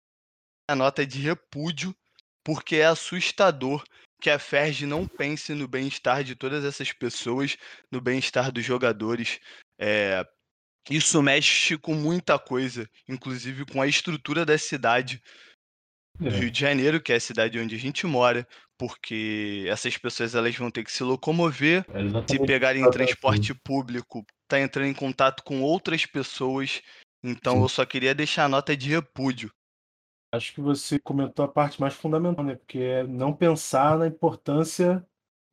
nota 0.74 1.06
de 1.06 1.18
repúdio, 1.18 1.94
porque 2.42 2.76
é 2.76 2.86
assustador 2.86 3.84
que 4.18 4.30
a 4.30 4.38
Ferge 4.38 4.86
não 4.86 5.06
pense 5.06 5.52
no 5.52 5.68
bem-estar 5.68 6.24
de 6.24 6.34
todas 6.34 6.64
essas 6.64 6.90
pessoas, 6.90 7.58
no 7.90 8.00
bem-estar 8.00 8.50
dos 8.50 8.64
jogadores. 8.64 9.38
É, 9.78 10.26
Isso 10.90 11.22
mexe 11.22 11.78
com 11.78 11.94
muita 11.94 12.38
coisa, 12.38 12.88
inclusive 13.08 13.64
com 13.64 13.80
a 13.80 13.86
estrutura 13.86 14.44
da 14.44 14.58
cidade 14.58 15.22
do 16.18 16.28
Rio 16.30 16.50
de 16.50 16.60
Janeiro, 16.60 17.02
que 17.02 17.12
é 17.12 17.16
a 17.16 17.20
cidade 17.20 17.58
onde 17.58 17.74
a 17.74 17.78
gente 17.78 18.06
mora, 18.06 18.46
porque 18.78 19.64
essas 19.68 19.96
pessoas 19.96 20.34
elas 20.34 20.54
vão 20.56 20.70
ter 20.70 20.84
que 20.84 20.92
se 20.92 21.02
locomover, 21.02 21.84
É 21.88 22.28
se 22.28 22.38
pegarem 22.38 22.82
tava 22.82 22.92
transporte 22.92 23.54
público, 23.54 24.24
tá 24.46 24.60
entrando 24.60 24.88
em 24.88 24.94
contato 24.94 25.42
com 25.42 25.62
outras 25.62 26.04
pessoas. 26.06 26.82
Então 27.22 27.56
Sim. 27.56 27.62
eu 27.62 27.68
só 27.68 27.86
queria 27.86 28.14
deixar 28.14 28.44
a 28.44 28.48
nota 28.48 28.76
de 28.76 28.90
repúdio. 28.90 29.50
Acho 30.32 30.52
que 30.52 30.60
você 30.60 30.98
comentou 30.98 31.44
a 31.44 31.48
parte 31.48 31.80
mais 31.80 31.94
fundamental, 31.94 32.44
né? 32.44 32.56
Porque 32.56 32.78
é 32.78 33.04
não 33.04 33.32
pensar 33.32 33.98
na 33.98 34.06
importância, 34.06 35.06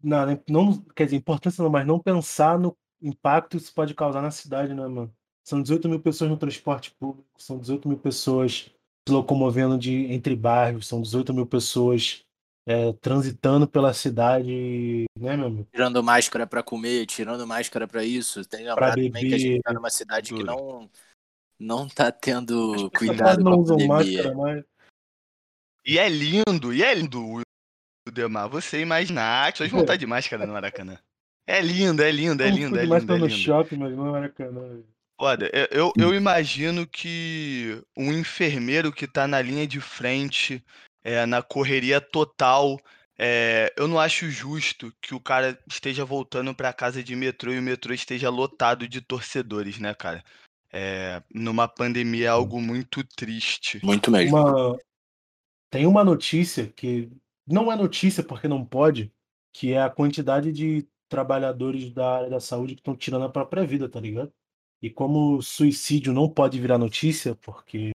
na- 0.03 0.25
não, 0.49 0.81
quer 0.95 1.05
dizer, 1.05 1.17
importância 1.17 1.63
não, 1.63 1.69
mas 1.69 1.85
não 1.85 1.99
pensar 1.99 2.57
no 2.57 2.75
impacto 3.01 3.51
que 3.51 3.57
isso 3.57 3.73
pode 3.73 3.93
causar 3.93 4.21
na 4.21 4.31
cidade, 4.31 4.73
né, 4.73 4.81
mano? 4.87 5.15
São 5.43 5.61
18 5.61 5.89
mil 5.89 5.99
pessoas 5.99 6.29
no 6.29 6.37
transporte 6.37 6.91
público, 6.91 7.27
são 7.37 7.57
18 7.57 7.87
mil 7.87 7.97
pessoas 7.97 8.71
se 9.07 9.13
locomovendo 9.13 9.77
de, 9.77 10.05
entre 10.11 10.35
bairros, 10.35 10.87
são 10.87 11.01
18 11.01 11.33
mil 11.33 11.45
pessoas 11.45 12.23
é, 12.67 12.93
transitando 12.93 13.67
pela 13.67 13.93
cidade, 13.93 15.05
né, 15.17 15.35
meu 15.35 15.47
amigo? 15.47 15.67
Tirando 15.71 16.03
máscara 16.03 16.45
para 16.45 16.61
comer, 16.61 17.05
tirando 17.07 17.45
máscara 17.47 17.87
para 17.87 18.03
isso. 18.03 18.45
Tem 18.45 18.61
que 18.61 18.65
lembrar 18.67 18.95
também 18.95 19.11
que 19.11 19.33
a 19.33 19.37
gente 19.37 19.61
tá 19.61 19.73
numa 19.73 19.89
cidade 19.89 20.33
que 20.33 20.43
não, 20.43 20.89
não 21.59 21.87
tá 21.87 22.11
tendo 22.11 22.89
cuidado 22.91 23.43
não 23.43 23.63
com 23.63 23.83
a 23.83 23.87
máscara, 23.87 24.35
mas 24.35 24.63
E 25.85 25.97
é 25.97 26.07
lindo, 26.07 26.73
e 26.73 26.83
é 26.83 26.93
lindo 26.93 27.19
o 27.23 27.41
Demar. 28.11 28.47
Você 28.49 28.79
imaginar 28.81 29.51
que 29.51 29.59
pessoas 29.59 29.71
vão 29.71 29.81
estar 29.81 29.95
de 29.95 30.05
máscara 30.05 30.45
no 30.45 30.53
Maracanã. 30.53 30.99
É 31.47 31.59
lindo, 31.59 32.03
é 32.03 32.11
lindo, 32.11 32.43
é 32.43 32.49
eu 32.49 32.53
lindo, 32.53 32.77
é 32.77 32.83
lindo, 32.83 32.93
máscara 32.93 33.17
é 33.17 33.21
no 33.23 33.29
shopping, 33.29 33.77
mas 33.77 33.95
não 33.95 34.07
é 34.07 34.11
Maracanã. 34.11 34.83
Foda, 35.21 35.51
eu, 35.53 35.67
eu, 35.69 35.93
eu 35.99 36.15
imagino 36.15 36.87
que 36.87 37.79
um 37.95 38.11
enfermeiro 38.11 38.91
que 38.91 39.05
tá 39.05 39.27
na 39.27 39.39
linha 39.39 39.67
de 39.67 39.79
frente, 39.79 40.65
é, 41.03 41.27
na 41.27 41.43
correria 41.43 42.01
total, 42.01 42.79
é, 43.19 43.71
eu 43.77 43.87
não 43.87 43.99
acho 43.99 44.31
justo 44.31 44.91
que 44.99 45.13
o 45.13 45.19
cara 45.19 45.55
esteja 45.69 46.03
voltando 46.03 46.55
pra 46.55 46.73
casa 46.73 47.03
de 47.03 47.15
metrô 47.15 47.53
e 47.53 47.59
o 47.59 47.61
metrô 47.61 47.93
esteja 47.93 48.31
lotado 48.31 48.87
de 48.87 48.99
torcedores, 48.99 49.77
né, 49.77 49.93
cara? 49.93 50.23
É, 50.73 51.21
numa 51.31 51.67
pandemia 51.67 52.25
é 52.25 52.29
algo 52.29 52.59
muito 52.59 53.03
triste. 53.15 53.79
Muito 53.83 54.09
mesmo. 54.09 54.35
Uma... 54.35 54.79
Tem 55.69 55.85
uma 55.85 56.03
notícia 56.03 56.65
que 56.65 57.11
não 57.45 57.71
é 57.71 57.75
notícia 57.75 58.23
porque 58.23 58.47
não 58.47 58.65
pode, 58.65 59.13
que 59.53 59.71
é 59.71 59.83
a 59.83 59.89
quantidade 59.91 60.51
de 60.51 60.87
trabalhadores 61.07 61.93
da 61.93 62.11
área 62.15 62.29
da 62.31 62.39
saúde 62.39 62.73
que 62.73 62.81
estão 62.81 62.95
tirando 62.95 63.25
a 63.25 63.29
própria 63.29 63.63
vida, 63.63 63.87
tá 63.87 63.99
ligado? 63.99 64.33
E 64.81 64.89
como 64.89 65.41
suicídio 65.41 66.11
não 66.13 66.27
pode 66.29 66.59
virar 66.59 66.77
notícia, 66.77 67.35
porque 67.35 67.91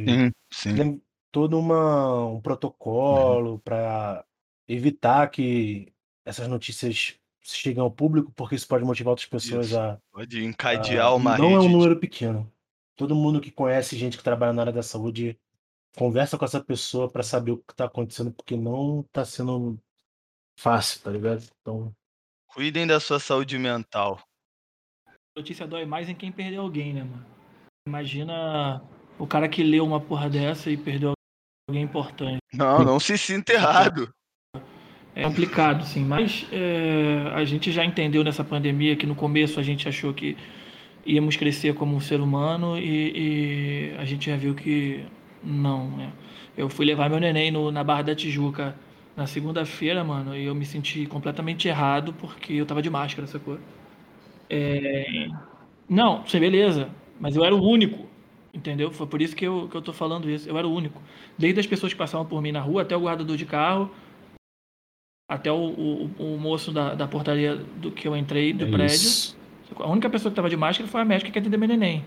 Sim, 0.00 0.30
sim. 0.52 0.76
tem 0.76 1.02
todo 1.32 1.58
uma, 1.58 2.26
um 2.26 2.40
protocolo 2.40 3.58
para 3.58 4.24
evitar 4.68 5.28
que 5.28 5.92
essas 6.24 6.46
notícias 6.46 7.18
cheguem 7.42 7.82
ao 7.82 7.90
público, 7.90 8.30
porque 8.32 8.54
isso 8.54 8.68
pode 8.68 8.84
motivar 8.84 9.10
outras 9.10 9.26
pessoas 9.28 9.66
Isso. 9.66 9.78
a, 9.78 10.00
Pode 10.12 10.44
encadear 10.44 11.08
a- 11.08 11.14
uma 11.14 11.36
não 11.36 11.46
é 11.46 11.48
rede. 11.54 11.64
um 11.64 11.68
de- 11.68 11.72
número 11.72 11.98
pequeno. 11.98 12.52
Todo 12.94 13.14
mundo 13.14 13.40
que 13.40 13.50
conhece 13.50 13.96
gente 13.96 14.16
que 14.18 14.24
trabalha 14.24 14.52
na 14.52 14.62
área 14.62 14.72
da 14.72 14.82
saúde 14.82 15.38
conversa 15.96 16.36
com 16.38 16.44
essa 16.44 16.62
pessoa 16.62 17.10
para 17.10 17.22
saber 17.22 17.52
o 17.52 17.58
que 17.58 17.74
tá 17.74 17.86
acontecendo, 17.86 18.32
porque 18.32 18.56
não 18.56 19.02
tá 19.12 19.24
sendo 19.24 19.80
fácil, 20.58 21.00
tá 21.02 21.10
ligado? 21.10 21.44
Então, 21.60 21.92
Cuidem 22.46 22.86
da 22.86 22.98
sua 23.00 23.18
saúde 23.20 23.58
mental. 23.58 24.20
A 25.38 25.40
notícia 25.40 25.68
dói 25.68 25.84
mais 25.86 26.08
em 26.08 26.16
quem 26.16 26.32
perdeu 26.32 26.62
alguém, 26.62 26.92
né, 26.92 27.04
mano? 27.04 27.24
Imagina 27.86 28.82
o 29.16 29.24
cara 29.24 29.48
que 29.48 29.62
leu 29.62 29.84
uma 29.84 30.00
porra 30.00 30.28
dessa 30.28 30.68
e 30.68 30.76
perdeu 30.76 31.12
alguém 31.70 31.84
importante. 31.84 32.40
Não, 32.52 32.82
não 32.84 32.98
se 32.98 33.16
sinta 33.16 33.52
errado. 33.52 34.10
É 35.14 35.22
complicado, 35.22 35.84
sim, 35.84 36.04
mas 36.04 36.44
é, 36.50 37.30
a 37.32 37.44
gente 37.44 37.70
já 37.70 37.84
entendeu 37.84 38.24
nessa 38.24 38.42
pandemia 38.42 38.96
que 38.96 39.06
no 39.06 39.14
começo 39.14 39.60
a 39.60 39.62
gente 39.62 39.88
achou 39.88 40.12
que 40.12 40.36
íamos 41.06 41.36
crescer 41.36 41.72
como 41.72 41.94
um 41.94 42.00
ser 42.00 42.20
humano 42.20 42.76
e, 42.76 43.92
e 43.92 43.96
a 43.96 44.04
gente 44.04 44.28
já 44.28 44.36
viu 44.36 44.56
que 44.56 45.04
não, 45.40 45.88
né? 45.96 46.10
Eu 46.56 46.68
fui 46.68 46.84
levar 46.84 47.08
meu 47.08 47.20
neném 47.20 47.52
no- 47.52 47.70
na 47.70 47.84
Barra 47.84 48.02
da 48.02 48.14
Tijuca 48.16 48.74
na 49.16 49.28
segunda-feira, 49.28 50.02
mano, 50.02 50.36
e 50.36 50.46
eu 50.46 50.54
me 50.54 50.66
senti 50.66 51.06
completamente 51.06 51.68
errado 51.68 52.12
porque 52.14 52.54
eu 52.54 52.66
tava 52.66 52.82
de 52.82 52.90
máscara, 52.90 53.28
sacou? 53.28 53.56
É, 54.50 55.28
Não, 55.88 56.26
sim, 56.26 56.40
beleza, 56.40 56.90
mas 57.20 57.36
eu 57.36 57.44
era 57.44 57.54
o 57.54 57.62
único, 57.62 58.06
entendeu? 58.54 58.90
Foi 58.92 59.06
por 59.06 59.22
isso 59.22 59.36
que 59.36 59.46
eu, 59.46 59.68
que 59.68 59.76
eu 59.76 59.82
tô 59.82 59.92
falando 59.92 60.30
isso, 60.30 60.48
eu 60.48 60.58
era 60.58 60.66
o 60.68 60.74
único. 60.74 61.00
Desde 61.38 61.60
as 61.60 61.66
pessoas 61.66 61.92
que 61.92 61.98
passavam 61.98 62.26
por 62.26 62.42
mim 62.42 62.52
na 62.52 62.60
rua 62.60 62.82
até 62.82 62.96
o 62.96 63.00
guardador 63.02 63.36
de 63.36 63.46
carro, 63.46 63.90
até 65.28 65.52
o, 65.52 65.56
o, 65.56 66.10
o 66.34 66.38
moço 66.38 66.72
da, 66.72 66.94
da 66.94 67.06
portaria 67.06 67.54
do 67.56 67.90
que 67.90 68.08
eu 68.08 68.16
entrei 68.16 68.52
do 68.52 68.64
é 68.64 68.68
prédio. 68.70 68.94
isso. 68.96 69.36
A 69.76 69.86
única 69.88 70.08
pessoa 70.08 70.30
que 70.30 70.32
estava 70.32 70.48
de 70.48 70.56
máscara 70.56 70.88
foi 70.88 71.00
a 71.00 71.04
médica 71.04 71.30
que 71.30 71.38
atendeu 71.38 71.58
meu 71.58 71.68
neném. 71.68 72.04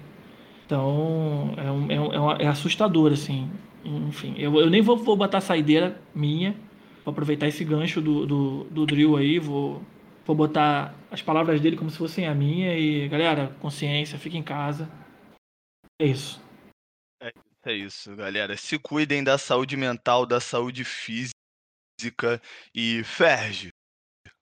Então, 0.66 1.54
é, 1.58 1.72
um- 1.72 1.92
é, 1.92 2.00
um- 2.02 2.32
é, 2.34 2.44
é 2.44 2.48
assustador, 2.48 3.12
assim. 3.14 3.50
Enfim, 3.86 4.36
eu, 4.38 4.56
eu 4.60 4.70
nem 4.70 4.82
vou, 4.82 4.98
vou 4.98 5.16
botar 5.16 5.42
saideira 5.42 6.02
minha. 6.16 6.56
Vou 7.06 7.12
aproveitar 7.12 7.48
esse 7.48 7.64
gancho 7.66 8.02
do, 8.02 8.26
do, 8.26 8.64
do 8.72 8.86
drill 8.86 9.18
aí. 9.18 9.40
Vou, 9.40 9.82
vou 10.32 10.48
botar 10.48 10.96
as 11.10 11.22
palavras 11.22 11.60
dele 11.60 11.76
como 11.76 11.90
se 11.90 11.98
fossem 11.98 12.26
a 12.26 12.34
minha. 12.34 12.78
E, 12.78 13.08
galera, 13.10 13.54
consciência, 13.60 14.18
fica 14.18 14.38
em 14.38 14.44
casa. 14.44 14.90
É 16.00 16.06
isso. 16.06 16.42
É 17.64 17.74
isso, 17.74 18.16
galera. 18.16 18.58
Se 18.58 18.80
cuidem 18.80 19.24
da 19.24 19.38
saúde 19.38 19.78
mental, 19.78 20.26
da 20.26 20.40
saúde 20.40 20.84
física 20.84 22.42
e 22.74 23.04
Ferge. 23.04 23.72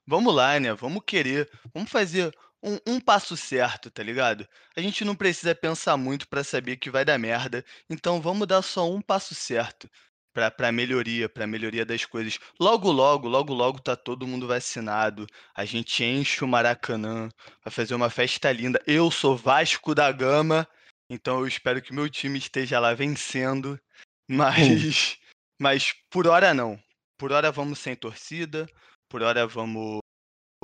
Vamos 0.07 0.33
lá, 0.33 0.59
né? 0.59 0.73
Vamos 0.73 1.03
querer, 1.05 1.49
vamos 1.73 1.91
fazer 1.91 2.33
um, 2.63 2.77
um 2.87 2.99
passo 2.99 3.35
certo, 3.35 3.91
tá 3.91 4.01
ligado? 4.01 4.47
A 4.75 4.81
gente 4.81 5.03
não 5.03 5.15
precisa 5.15 5.53
pensar 5.53 5.97
muito 5.97 6.27
pra 6.29 6.43
saber 6.43 6.77
que 6.77 6.89
vai 6.89 7.03
dar 7.03 7.19
merda, 7.19 7.63
então 7.89 8.21
vamos 8.21 8.47
dar 8.47 8.61
só 8.61 8.89
um 8.89 9.01
passo 9.01 9.35
certo 9.35 9.89
pra 10.33 10.51
pra 10.51 10.71
melhoria, 10.71 11.27
pra 11.27 11.47
melhoria 11.47 11.85
das 11.85 12.05
coisas. 12.05 12.39
Logo, 12.59 12.91
logo, 12.91 13.27
logo, 13.27 13.53
logo 13.53 13.79
tá 13.79 13.95
todo 13.95 14.27
mundo 14.27 14.47
vacinado. 14.47 15.25
A 15.55 15.65
gente 15.65 16.03
enche 16.03 16.43
o 16.43 16.47
Maracanã, 16.47 17.29
vai 17.63 17.71
fazer 17.71 17.95
uma 17.95 18.09
festa 18.09 18.51
linda. 18.51 18.81
Eu 18.85 19.11
sou 19.11 19.35
Vasco 19.35 19.93
da 19.95 20.11
Gama, 20.11 20.67
então 21.09 21.39
eu 21.39 21.47
espero 21.47 21.81
que 21.81 21.93
meu 21.93 22.09
time 22.09 22.37
esteja 22.37 22.79
lá 22.79 22.93
vencendo. 22.93 23.79
Mas, 24.31 25.17
mas 25.59 25.91
por 26.07 26.27
hora 26.27 26.53
não. 26.53 26.79
Por 27.17 27.31
hora 27.31 27.51
vamos 27.51 27.79
sem 27.79 27.95
torcida, 27.95 28.67
por 29.09 29.23
hora 29.23 29.47
vamos 29.47 29.97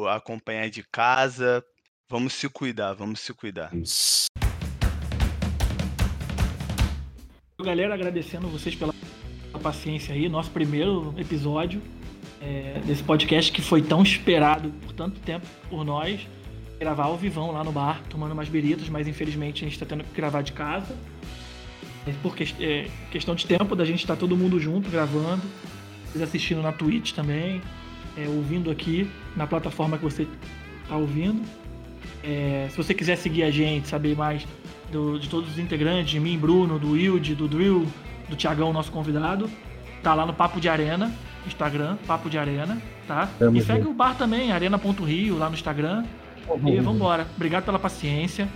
acompanhar 0.08 0.70
de 0.70 0.84
casa. 0.92 1.66
Vamos 2.08 2.34
se 2.34 2.48
cuidar, 2.48 2.94
vamos 2.94 3.22
se 3.22 3.34
cuidar. 3.34 3.72
Galera, 7.60 7.96
agradecendo 7.96 8.48
vocês 8.48 8.76
pela 8.76 8.94
paciência 9.60 10.14
aí. 10.14 10.28
Nosso 10.30 10.50
primeiro 10.52 11.14
episódio 11.18 11.82
é, 12.42 12.82
desse 12.86 13.04
podcast 13.04 13.52
que 13.52 13.62
foi 13.62 13.82
tão 13.82 14.04
esperado 14.04 14.70
por 14.86 14.94
tanto 14.94 15.20
tempo 15.20 15.46
por 15.70 15.84
nós. 15.84 16.28
Gravar 16.80 17.06
ao 17.06 17.18
vivão 17.18 17.52
lá 17.52 17.64
no 17.64 17.72
bar, 17.72 18.02
tomando 18.10 18.34
umas 18.34 18.50
biritas, 18.50 18.90
mas 18.90 19.08
infelizmente 19.08 19.64
a 19.64 19.68
gente 19.68 19.80
tá 19.80 19.86
tendo 19.86 20.04
que 20.04 20.14
gravar 20.16 20.42
de 20.42 20.52
casa. 20.52 20.96
É 22.08 22.12
Por 22.22 22.36
que- 22.36 22.54
é, 22.64 22.88
questão 23.12 23.34
de 23.34 23.46
tempo 23.48 23.76
da 23.76 23.86
gente 23.86 24.00
estar 24.02 24.16
todo 24.16 24.36
mundo 24.38 24.60
junto 24.60 24.90
gravando. 24.90 25.42
Assistindo 26.22 26.62
na 26.62 26.72
Twitch 26.72 27.12
também, 27.12 27.62
é, 28.16 28.26
ouvindo 28.30 28.72
aqui 28.72 29.10
na 29.36 29.46
plataforma 29.46 29.98
que 29.98 30.04
você 30.04 30.26
tá 30.88 30.96
ouvindo. 30.96 31.42
É, 32.24 32.68
se 32.72 32.78
você 32.78 32.94
quiser 32.94 33.18
seguir 33.18 33.44
a 33.44 33.52
gente, 33.52 33.88
saber 33.88 34.16
mais 34.16 34.46
do- 34.92 35.20
de 35.20 35.28
todos 35.28 35.50
os 35.52 35.60
integrantes, 35.60 36.12
de 36.12 36.20
mim, 36.20 36.38
Bruno, 36.38 36.80
do 36.80 36.92
Wilde, 36.92 37.36
do 37.36 37.48
Drill, 37.50 37.86
do 38.30 38.36
Tiagão, 38.36 38.72
nosso 38.74 38.92
convidado, 38.92 39.50
tá 40.04 40.14
lá 40.14 40.26
no 40.26 40.34
Papo 40.34 40.60
de 40.60 40.68
Arena, 40.70 41.12
Instagram, 41.48 41.98
Papo 42.08 42.30
de 42.30 42.38
Arena, 42.38 42.82
tá? 43.08 43.30
Tamo 43.40 43.58
e 43.58 43.62
segue 43.62 43.80
junto. 43.80 43.92
o 43.92 43.94
bar 43.94 44.16
também, 44.16 44.52
arena.rio, 44.52 45.38
lá 45.38 45.48
no 45.50 45.56
Instagram. 45.56 46.04
E 46.66 46.80
vambora. 46.80 47.26
Obrigado 47.36 47.64
pela 47.66 47.80
paciência. 47.80 48.48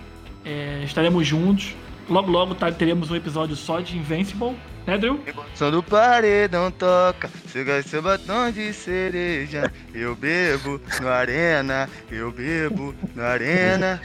É, 0.45 0.81
estaremos 0.83 1.25
juntos. 1.25 1.75
Logo, 2.07 2.31
logo 2.31 2.55
tá- 2.55 2.71
teremos 2.71 3.09
um 3.11 3.15
episódio 3.15 3.55
só 3.55 3.79
de 3.79 3.95
Invincible, 3.97 4.55
né, 4.85 4.97
Drill? 4.97 5.19
Som 5.53 5.69
do 5.69 5.83
paredão 5.83 6.71
toca, 6.71 7.29
siga 7.47 7.81
seu 7.83 8.01
batom 8.01 8.51
de 8.51 8.73
cereja. 8.73 9.71
Eu 9.93 10.15
bebo 10.15 10.81
no 11.01 11.07
arena, 11.07 11.87
eu 12.11 12.31
bebo 12.31 12.95
no 13.15 13.23
arena. 13.23 14.01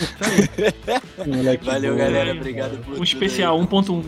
Valeu, 1.62 1.96
galera. 1.96 2.32
Obrigado 2.32 2.78
por 2.84 2.98
Um 2.98 3.02
especial 3.02 3.58
aí. 3.58 3.66
1.1. 3.66 4.02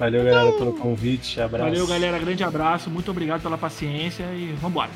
Valeu, 0.00 0.24
galera, 0.24 0.52
pelo 0.52 0.72
convite. 0.72 1.38
Abraço. 1.38 1.64
Valeu, 1.68 1.86
galera. 1.86 2.18
Grande 2.18 2.42
abraço. 2.42 2.88
Muito 2.88 3.10
obrigado 3.10 3.42
pela 3.42 3.58
paciência 3.58 4.24
e 4.32 4.54
vambora. 4.58 4.90